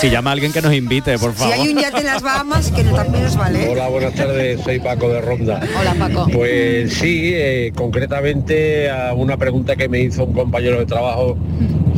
Si 0.00 0.10
llama 0.10 0.30
a 0.30 0.32
alguien 0.34 0.52
que 0.52 0.60
nos 0.60 0.74
invite, 0.74 1.18
por 1.18 1.32
Si 1.32 1.38
favor. 1.38 1.54
hay 1.54 1.68
un 1.68 1.78
yate 1.78 1.98
en 1.98 2.06
las 2.06 2.20
Bahamas, 2.22 2.70
que 2.70 2.82
no- 2.84 2.94
también 2.94 3.24
nos 3.24 3.36
vale. 3.36 3.68
Hola, 3.70 3.88
buenas 3.88 4.12
tardes, 4.14 4.60
soy 4.62 4.80
Paco 4.80 5.08
de 5.08 5.20
Ronda. 5.20 5.60
Hola, 5.78 5.94
Paco. 5.94 6.26
Pues 6.32 6.92
sí, 6.94 7.30
eh, 7.32 7.72
concretamente 7.74 8.90
a 8.90 9.14
una 9.14 9.36
pregunta 9.36 9.76
que 9.76 9.88
me 9.88 10.00
hizo 10.00 10.24
un 10.24 10.34
compañero 10.34 10.78
de 10.78 10.86
trabajo 10.86 11.38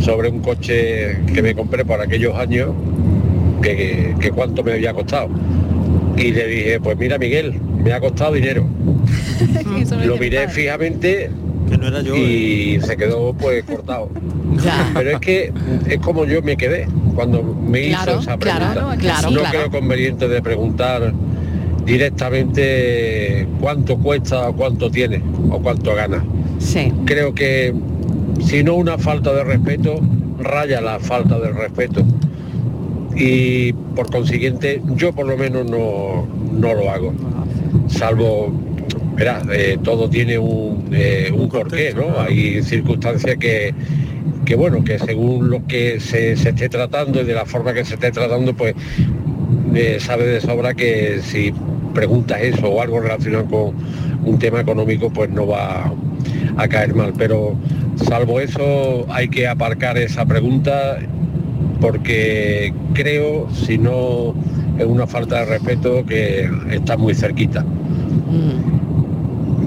sobre 0.04 0.28
un 0.28 0.40
coche 0.40 1.20
que 1.32 1.42
me 1.42 1.54
compré 1.54 1.84
por 1.84 2.00
aquellos 2.00 2.36
años, 2.36 2.70
que, 3.62 4.14
que 4.20 4.30
cuánto 4.30 4.62
me 4.62 4.72
había 4.72 4.92
costado. 4.94 5.28
Y 6.16 6.32
le 6.32 6.46
dije, 6.46 6.80
pues 6.80 6.96
mira 6.98 7.18
Miguel, 7.18 7.60
me 7.84 7.92
ha 7.92 8.00
costado 8.00 8.32
dinero. 8.34 8.64
Lo 10.04 10.16
miré 10.16 10.48
fijamente 10.48 11.30
Que 11.68 11.76
no 11.78 11.88
era 11.88 12.00
yo. 12.00 12.14
eh. 12.14 12.18
y 12.18 12.80
se 12.80 12.96
quedó 12.96 13.34
pues 13.34 13.64
cortado. 13.64 14.08
Ya. 14.64 14.90
Pero 14.94 15.10
es 15.10 15.18
que 15.20 15.52
es 15.86 15.98
como 15.98 16.24
yo 16.24 16.40
me 16.40 16.56
quedé 16.56 16.86
cuando 17.14 17.42
me 17.42 17.88
Claro, 17.88 18.12
hizo 18.12 18.20
esa 18.22 18.38
claro, 18.38 18.72
pregunta. 18.72 18.96
claro, 18.96 19.30
no 19.30 19.40
claro. 19.40 19.58
creo 19.58 19.70
conveniente 19.70 20.28
de 20.28 20.40
preguntar 20.40 21.12
directamente 21.84 23.46
cuánto 23.60 23.98
cuesta 23.98 24.48
o 24.48 24.56
cuánto 24.56 24.90
tiene 24.90 25.22
o 25.50 25.60
cuánto 25.60 25.94
gana. 25.94 26.24
Sí. 26.58 26.92
Creo 27.04 27.34
que 27.34 27.74
si 28.44 28.62
no 28.64 28.74
una 28.76 28.96
falta 28.98 29.32
de 29.34 29.44
respeto, 29.44 30.00
raya 30.38 30.80
la 30.80 30.98
falta 31.00 31.38
de 31.38 31.52
respeto. 31.52 32.02
Y 33.16 33.72
por 33.72 34.10
consiguiente, 34.10 34.82
yo 34.94 35.12
por 35.12 35.26
lo 35.26 35.38
menos 35.38 35.68
no, 35.68 36.28
no 36.52 36.74
lo 36.74 36.90
hago. 36.90 37.14
Salvo, 37.88 38.52
verá, 39.14 39.42
eh, 39.52 39.78
todo 39.82 40.10
tiene 40.10 40.38
un, 40.38 40.90
eh, 40.92 41.32
un 41.34 41.48
porqué, 41.48 41.94
¿no? 41.94 42.20
Hay 42.20 42.62
circunstancias 42.62 43.36
que, 43.38 43.74
que, 44.44 44.54
bueno, 44.54 44.84
que 44.84 44.98
según 44.98 45.48
lo 45.48 45.66
que 45.66 45.98
se, 45.98 46.36
se 46.36 46.50
esté 46.50 46.68
tratando 46.68 47.22
y 47.22 47.24
de 47.24 47.32
la 47.32 47.46
forma 47.46 47.72
que 47.72 47.86
se 47.86 47.94
esté 47.94 48.12
tratando, 48.12 48.54
pues 48.54 48.74
eh, 49.74 49.96
sabe 49.98 50.26
de 50.26 50.40
sobra 50.42 50.74
que 50.74 51.20
si 51.22 51.54
preguntas 51.94 52.42
eso 52.42 52.68
o 52.68 52.82
algo 52.82 53.00
relacionado 53.00 53.46
con 53.46 53.74
un 54.24 54.38
tema 54.38 54.60
económico, 54.60 55.08
pues 55.08 55.30
no 55.30 55.46
va 55.46 55.90
a 56.58 56.68
caer 56.68 56.94
mal. 56.94 57.14
Pero 57.16 57.56
salvo 57.96 58.40
eso, 58.40 59.06
hay 59.08 59.28
que 59.28 59.48
aparcar 59.48 59.96
esa 59.96 60.26
pregunta 60.26 60.98
porque 61.80 62.72
creo, 62.94 63.48
si 63.52 63.78
no 63.78 64.34
es 64.78 64.84
una 64.84 65.06
falta 65.06 65.40
de 65.40 65.44
respeto, 65.46 66.04
que 66.04 66.48
está 66.70 66.96
muy 66.96 67.14
cerquita. 67.14 67.64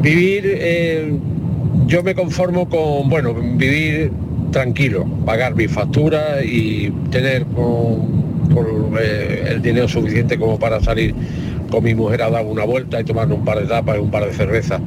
Vivir, 0.01 0.43
eh, 0.45 1.14
yo 1.88 2.03
me 2.03 2.16
conformo 2.16 2.70
con, 2.70 3.10
bueno, 3.10 3.34
vivir 3.34 4.12
tranquilo, 4.51 5.05
pagar 5.26 5.55
mi 5.55 5.68
factura 5.68 6.43
y 6.43 6.91
tener 7.12 7.45
con, 7.45 8.49
con, 8.53 8.66
eh, 8.99 9.45
el 9.49 9.62
dinero 9.62 9.88
suficiente 9.88 10.38
como 10.38 10.57
para 10.57 10.80
salir 10.80 11.14
con 11.70 11.84
mi 11.84 11.93
mujer 11.93 12.24
a 12.24 12.30
dar 12.30 12.45
una 12.45 12.64
vuelta 12.64 12.99
y 12.99 13.03
tomar 13.03 13.32
un 13.32 13.43
par 13.45 13.60
de 13.60 13.68
tapas 13.68 13.97
y 13.97 13.99
un 13.99 14.10
par 14.10 14.26
de 14.26 14.34
cervezas. 14.34 14.82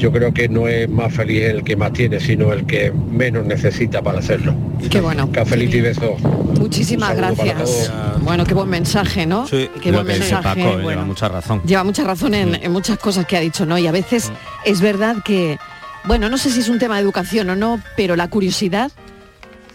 Yo 0.00 0.10
creo 0.10 0.32
que 0.32 0.48
no 0.48 0.66
es 0.66 0.88
más 0.88 1.12
feliz 1.12 1.42
el 1.44 1.62
que 1.62 1.76
más 1.76 1.92
tiene, 1.92 2.18
sino 2.20 2.52
el 2.54 2.64
que 2.64 2.90
menos 2.90 3.44
necesita 3.44 4.00
para 4.00 4.18
hacerlo. 4.20 4.54
Qué 4.90 5.00
bueno. 5.00 5.30
Cafelito 5.30 5.76
y 5.76 5.82
besos. 5.82 6.18
Muchísimas 6.58 7.14
gracias. 7.14 7.92
Bueno, 8.22 8.44
qué 8.44 8.54
buen 8.54 8.70
mensaje, 8.70 9.26
¿no? 9.26 9.46
Sí, 9.46 9.68
qué 9.82 9.92
lo 9.92 9.98
buen 10.02 10.14
que 10.14 10.20
mensaje. 10.20 10.42
Paco, 10.64 10.88
lleva 10.88 11.04
mucha 11.04 11.28
razón. 11.28 11.60
Lleva 11.66 11.84
mucha 11.84 12.02
razón 12.04 12.34
en, 12.34 12.54
en 12.54 12.72
muchas 12.72 12.98
cosas 12.98 13.26
que 13.26 13.36
ha 13.36 13.40
dicho, 13.40 13.66
¿no? 13.66 13.76
Y 13.78 13.86
a 13.86 13.92
veces 13.92 14.32
es 14.64 14.80
verdad 14.80 15.16
que, 15.22 15.58
bueno, 16.04 16.30
no 16.30 16.38
sé 16.38 16.50
si 16.50 16.60
es 16.60 16.68
un 16.70 16.78
tema 16.78 16.96
de 16.96 17.02
educación 17.02 17.50
o 17.50 17.56
no, 17.56 17.78
pero 17.96 18.16
la 18.16 18.28
curiosidad 18.30 18.90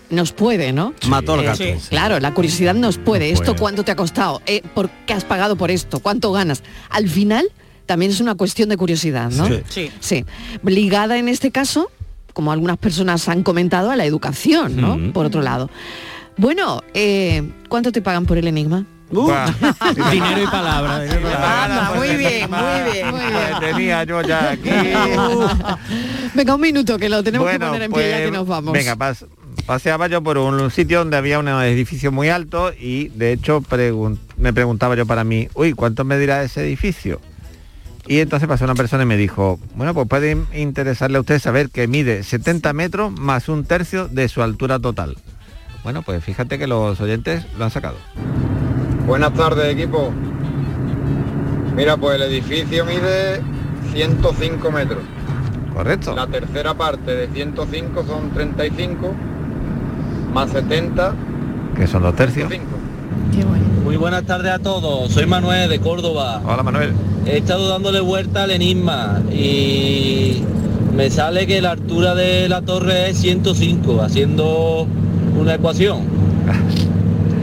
nos 0.10 0.32
puede, 0.32 0.74
¿no? 0.74 0.94
Mató 1.08 1.34
al 1.36 1.42
Eh, 1.42 1.44
gato. 1.46 1.64
Claro, 1.90 2.20
la 2.20 2.34
curiosidad 2.34 2.74
nos 2.74 2.98
puede. 2.98 3.30
Nos 3.32 3.40
¿Esto 3.42 3.52
puede. 3.54 3.60
cuánto 3.62 3.84
te 3.84 3.92
ha 3.92 3.96
costado? 3.96 4.42
Eh, 4.48 4.64
¿Por 4.74 4.90
qué 5.06 5.14
has 5.14 5.24
pagado 5.24 5.56
por 5.56 5.70
esto? 5.70 6.00
¿Cuánto 6.00 6.32
ganas? 6.32 6.64
Al 6.90 7.08
final 7.10 7.48
también 7.86 8.12
es 8.12 8.20
una 8.20 8.36
cuestión 8.36 8.70
de 8.70 8.78
curiosidad, 8.78 9.32
¿no? 9.32 9.48
Sí. 9.48 9.62
Sí. 9.70 9.92
Sí. 10.00 10.26
Ligada 10.64 11.18
en 11.18 11.28
este 11.30 11.52
caso, 11.52 11.92
como 12.34 12.52
algunas 12.52 12.78
personas 12.78 13.28
han 13.30 13.44
comentado, 13.44 13.92
a 13.92 13.96
la 13.96 14.06
educación, 14.06 14.76
¿no? 14.76 14.98
Mm. 14.98 15.12
Por 15.14 15.26
otro 15.26 15.42
lado. 15.42 15.70
Bueno, 16.38 16.82
eh, 16.94 17.44
¿cuánto 17.70 17.92
te 17.92 18.02
pagan 18.02 18.26
por 18.26 18.38
el 18.38 18.48
enigma? 18.48 18.86
dinero 19.12 20.42
y 20.44 20.48
palabra. 20.48 21.00
dinero 21.02 21.20
y 21.22 21.24
palabra. 21.34 21.64
Anda, 21.64 21.92
muy 21.96 22.16
bien, 22.18 22.50
muy 22.50 22.92
bien. 22.92 23.12
Muy 23.12 23.20
bien. 23.20 23.60
Tenía 23.62 24.04
yo 24.04 24.22
ya 24.24 24.50
aquí. 24.52 24.70
Venga, 26.34 26.56
un 26.56 26.62
minuto, 26.62 26.98
que 26.98 27.08
lo 27.10 27.24
tenemos 27.24 27.46
Bueno, 27.46 27.66
que 27.68 27.72
poner 27.72 27.82
en 27.84 27.92
pie 27.92 28.10
ya 28.10 28.16
pues, 28.18 28.26
que 28.26 28.32
nos 28.32 28.48
vamos. 28.48 28.74
Venga, 28.74 28.96
pas- 28.96 29.26
paseaba 29.66 30.08
yo 30.08 30.22
por 30.22 30.38
un 30.38 30.70
sitio 30.72 31.00
donde 31.00 31.18
había 31.18 31.40
un 31.40 31.48
edificio 31.48 32.12
muy 32.12 32.30
alto 32.30 32.72
y 32.78 33.10
de 33.10 33.32
hecho 33.34 33.62
pregun- 33.62 34.18
me 34.38 34.52
preguntaba 34.54 34.96
yo 34.96 35.06
para 35.06 35.24
mí, 35.24 35.48
uy, 35.54 35.74
¿cuánto 35.74 36.04
me 36.04 36.18
dirá 36.18 36.44
ese 36.44 36.62
edificio? 36.66 37.22
Y 38.08 38.20
entonces 38.20 38.48
pasó 38.48 38.66
una 38.66 38.76
persona 38.76 39.04
y 39.04 39.06
me 39.08 39.18
dijo, 39.18 39.60
bueno, 39.76 39.94
pues 39.94 40.08
puede 40.08 40.38
interesarle 40.54 41.18
a 41.18 41.22
usted 41.22 41.40
saber 41.40 41.70
que 41.70 41.88
mide 41.88 42.24
70 42.24 42.72
metros 42.74 43.12
más 43.20 43.50
un 43.50 43.66
tercio 43.66 44.08
de 44.08 44.30
su 44.30 44.44
altura 44.44 44.80
total. 44.80 45.16
Bueno, 45.84 46.04
pues 46.04 46.24
fíjate 46.24 46.60
que 46.60 46.68
los 46.68 47.00
oyentes 47.02 47.46
lo 47.58 47.66
han 47.66 47.72
sacado. 47.72 47.96
Buenas 49.08 49.34
tardes, 49.34 49.74
equipo. 49.74 50.12
Mira, 51.76 51.98
pues 51.98 52.16
el 52.16 52.24
edificio 52.24 52.86
mide 52.86 53.42
105 53.94 54.72
metros. 54.72 55.04
Correcto. 55.74 56.16
La 56.16 56.28
tercera 56.28 56.74
parte 56.74 57.12
de 57.16 57.28
105 57.28 58.06
son 58.06 58.32
35, 58.32 59.14
más 60.34 60.50
70, 60.52 61.14
Que 61.76 61.86
son 61.86 62.04
dos 62.04 62.16
tercios. 62.16 62.50
5. 62.52 62.64
Muy 63.86 63.98
buenas 63.98 64.24
tardes 64.24 64.52
a 64.52 64.58
todos, 64.58 65.12
soy 65.12 65.28
Manuel 65.28 65.70
de 65.70 65.80
Córdoba. 65.80 66.42
Hola 66.44 66.64
Manuel. 66.64 66.92
He 67.28 67.38
estado 67.38 67.70
dándole 67.70 68.00
vuelta 68.00 68.42
al 68.42 68.50
enigma 68.50 69.22
y 69.32 70.42
me 70.98 71.12
sale 71.12 71.46
que 71.46 71.62
la 71.62 71.74
altura 71.74 72.16
de 72.16 72.50
la 72.50 72.64
torre 72.64 73.12
es 73.12 73.20
105, 73.20 74.02
haciendo 74.02 74.88
una 75.40 75.54
ecuación. 75.54 76.00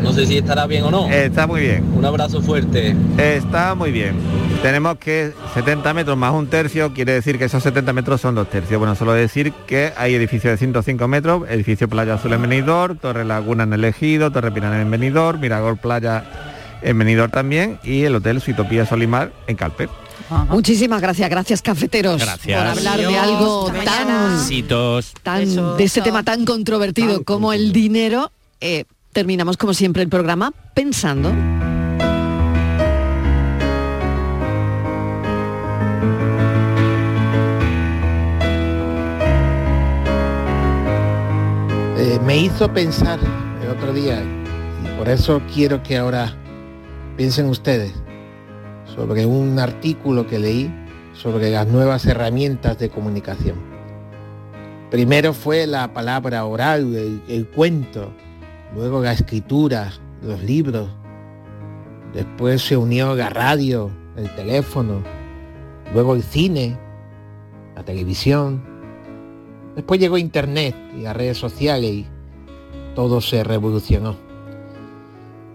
No 0.02 0.12
sé 0.12 0.26
si 0.26 0.38
estará 0.38 0.66
bien 0.66 0.84
o 0.84 0.90
no. 0.90 1.08
Está 1.08 1.46
muy 1.46 1.60
bien. 1.60 1.84
Un 1.94 2.04
abrazo 2.04 2.42
fuerte. 2.42 2.94
Está 3.18 3.74
muy 3.74 3.92
bien. 3.92 4.16
Tenemos 4.62 4.98
que 4.98 5.32
70 5.54 5.94
metros 5.94 6.16
más 6.16 6.32
un 6.32 6.46
tercio, 6.46 6.92
quiere 6.92 7.12
decir 7.12 7.38
que 7.38 7.44
esos 7.46 7.62
70 7.62 7.92
metros 7.92 8.20
son 8.20 8.34
dos 8.34 8.48
tercios. 8.48 8.78
Bueno, 8.78 8.94
solo 8.94 9.12
decir 9.12 9.52
que 9.66 9.92
hay 9.96 10.14
edificios 10.14 10.52
de 10.52 10.58
105 10.58 11.08
metros, 11.08 11.42
edificio 11.48 11.88
Playa 11.88 12.14
Azul 12.14 12.32
en 12.32 12.42
Benidorm, 12.42 12.96
Torre 12.98 13.24
Laguna 13.24 13.64
en 13.64 13.72
El 13.72 13.84
Ejido, 13.84 14.30
Torre 14.30 14.52
Pinar 14.52 14.74
en 14.80 14.90
Benidorm, 14.90 15.40
Mirador 15.40 15.78
Playa 15.78 16.24
en 16.82 16.98
Benidorm 16.98 17.30
también 17.30 17.78
y 17.84 18.02
el 18.02 18.14
Hotel 18.14 18.40
Suitopía 18.40 18.86
Solimar 18.86 19.32
en 19.46 19.56
Calpe. 19.56 19.88
Muchísimas 20.48 21.00
gracias, 21.00 21.28
gracias 21.28 21.62
cafeteros 21.62 22.20
Gracias. 22.20 22.58
por 22.58 22.66
hablar 22.78 22.98
de 22.98 23.16
algo 23.18 23.70
tan, 23.84 24.06
tan 25.22 25.76
de 25.76 25.84
este 25.84 26.00
eso. 26.00 26.02
tema 26.02 26.22
tan 26.22 26.44
controvertido 26.44 27.22
como 27.24 27.52
el 27.52 27.72
dinero. 27.72 28.30
Eh, 28.60 28.84
terminamos 29.12 29.56
como 29.56 29.74
siempre 29.74 30.02
el 30.02 30.08
programa 30.08 30.52
pensando. 30.74 31.30
Eh, 41.98 42.18
me 42.24 42.38
hizo 42.38 42.72
pensar 42.72 43.20
el 43.62 43.68
otro 43.68 43.92
día, 43.92 44.22
y 44.82 44.98
por 44.98 45.08
eso 45.08 45.42
quiero 45.52 45.82
que 45.82 45.98
ahora 45.98 46.34
piensen 47.16 47.46
ustedes, 47.46 47.92
sobre 48.96 49.26
un 49.26 49.58
artículo 49.58 50.26
que 50.26 50.38
leí 50.38 50.74
sobre 51.12 51.50
las 51.50 51.66
nuevas 51.66 52.06
herramientas 52.06 52.78
de 52.78 52.88
comunicación. 52.88 53.56
Primero 54.90 55.32
fue 55.34 55.66
la 55.66 55.92
palabra 55.92 56.44
oral, 56.44 56.94
el, 56.94 57.22
el 57.28 57.46
cuento, 57.46 58.12
luego 58.74 59.02
la 59.02 59.12
escritura, 59.12 59.92
los 60.22 60.42
libros. 60.42 60.88
Después 62.12 62.62
se 62.62 62.76
unió 62.76 63.14
la 63.14 63.30
radio, 63.30 63.90
el 64.16 64.34
teléfono, 64.34 65.02
luego 65.92 66.14
el 66.14 66.22
cine, 66.22 66.78
la 67.74 67.84
televisión. 67.84 68.62
Después 69.74 69.98
llegó 69.98 70.18
internet 70.18 70.76
y 70.96 71.02
las 71.02 71.16
redes 71.16 71.38
sociales 71.38 71.90
y 71.90 72.06
todo 72.94 73.20
se 73.20 73.42
revolucionó. 73.42 74.16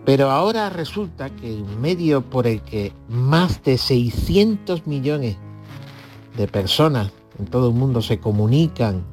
Pero 0.06 0.32
ahora 0.32 0.70
resulta 0.70 1.30
que 1.30 1.54
el 1.54 1.66
medio 1.66 2.22
por 2.22 2.48
el 2.48 2.62
que 2.62 2.94
más 3.10 3.62
de 3.64 3.78
600 3.78 4.88
millones 4.88 5.38
de 6.38 6.48
personas 6.48 7.12
en 7.38 7.46
todo 7.46 7.70
el 7.70 7.76
mundo 7.76 8.02
se 8.02 8.20
comunican, 8.20 9.04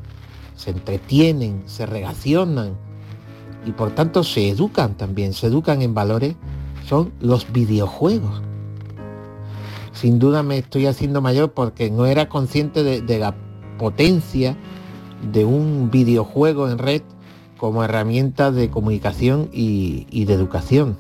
se 0.55 0.70
entretienen, 0.70 1.64
se 1.66 1.84
relacionan 1.84 2.76
y 3.64 3.72
por 3.72 3.92
tanto 3.92 4.24
se 4.24 4.48
educan 4.48 4.96
también, 4.96 5.32
se 5.32 5.46
educan 5.46 5.82
en 5.82 5.94
valores, 5.94 6.36
son 6.86 7.12
los 7.20 7.50
videojuegos. 7.52 8.42
Sin 9.92 10.18
duda 10.18 10.42
me 10.42 10.58
estoy 10.58 10.86
haciendo 10.86 11.20
mayor 11.20 11.52
porque 11.52 11.90
no 11.90 12.06
era 12.06 12.28
consciente 12.28 12.82
de, 12.82 13.18
la 13.18 13.34
potencia 13.78 14.56
de 15.32 15.44
un 15.44 15.90
videojuego 15.90 16.68
en 16.68 16.78
red 16.78 17.02
como 17.56 17.84
herramienta 17.84 18.50
de 18.50 18.70
comunicación 18.70 19.48
y, 19.52 20.06
y 20.10 20.24
de 20.24 20.34
educación. 20.34 20.98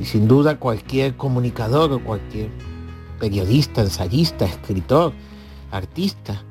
Y 0.00 0.04
sin 0.04 0.28
duda 0.28 0.58
cualquier 0.58 1.16
comunicador 1.16 1.92
o 1.92 2.04
cualquier 2.04 2.50
periodista, 3.18 3.80
ensayista, 3.80 4.44
escritor, 4.44 5.12
artista, 5.72 6.44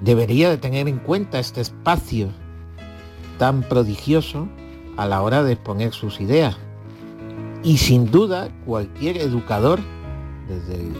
debería 0.00 0.50
de 0.50 0.58
tener 0.58 0.88
en 0.88 0.98
cuenta 0.98 1.38
este 1.38 1.60
espacio 1.60 2.28
tan 3.38 3.62
prodigioso 3.62 4.48
a 4.96 5.06
la 5.06 5.22
hora 5.22 5.42
de 5.42 5.52
exponer 5.52 5.92
sus 5.92 6.20
ideas. 6.20 6.56
Y 7.62 7.78
sin 7.78 8.10
duda 8.10 8.48
cualquier 8.64 9.18
educador, 9.18 9.80
desde 10.48 10.74
el 10.82 10.94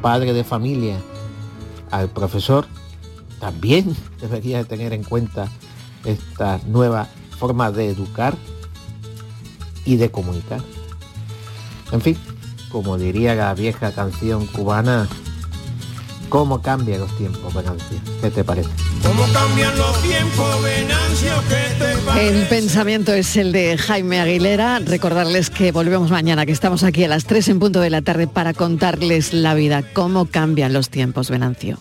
padre 0.00 0.32
de 0.32 0.44
familia 0.44 0.96
al 1.90 2.08
profesor, 2.08 2.66
también 3.40 3.96
debería 4.20 4.58
de 4.58 4.64
tener 4.64 4.92
en 4.92 5.04
cuenta 5.04 5.48
esta 6.04 6.60
nueva 6.66 7.08
forma 7.38 7.70
de 7.70 7.88
educar 7.88 8.34
y 9.84 9.96
de 9.96 10.10
comunicar. 10.10 10.60
En 11.92 12.00
fin, 12.00 12.16
como 12.70 12.96
diría 12.98 13.34
la 13.34 13.52
vieja 13.54 13.92
canción 13.92 14.46
cubana, 14.46 15.08
¿cómo 16.32 16.62
cambian 16.62 17.00
los 17.00 17.14
tiempos, 17.18 17.52
Venancio? 17.52 17.98
¿Qué 18.22 18.30
te 18.30 18.42
parece? 18.42 18.70
¿Cómo 19.02 19.22
cambian 19.34 19.76
los 19.76 20.02
tiempos, 20.02 20.62
Venancio? 20.62 21.32
¿Qué 21.46 22.14
te 22.14 22.28
El 22.28 22.48
pensamiento 22.48 23.12
es 23.12 23.36
el 23.36 23.52
de 23.52 23.76
Jaime 23.76 24.18
Aguilera. 24.18 24.78
Recordarles 24.78 25.50
que 25.50 25.72
volvemos 25.72 26.10
mañana, 26.10 26.46
que 26.46 26.52
estamos 26.52 26.84
aquí 26.84 27.04
a 27.04 27.08
las 27.08 27.26
3 27.26 27.48
en 27.50 27.58
punto 27.58 27.80
de 27.80 27.90
la 27.90 28.00
tarde 28.00 28.28
para 28.28 28.54
contarles 28.54 29.34
la 29.34 29.52
vida, 29.52 29.82
cómo 29.92 30.24
cambian 30.24 30.72
los 30.72 30.88
tiempos, 30.88 31.28
Venancio. 31.28 31.78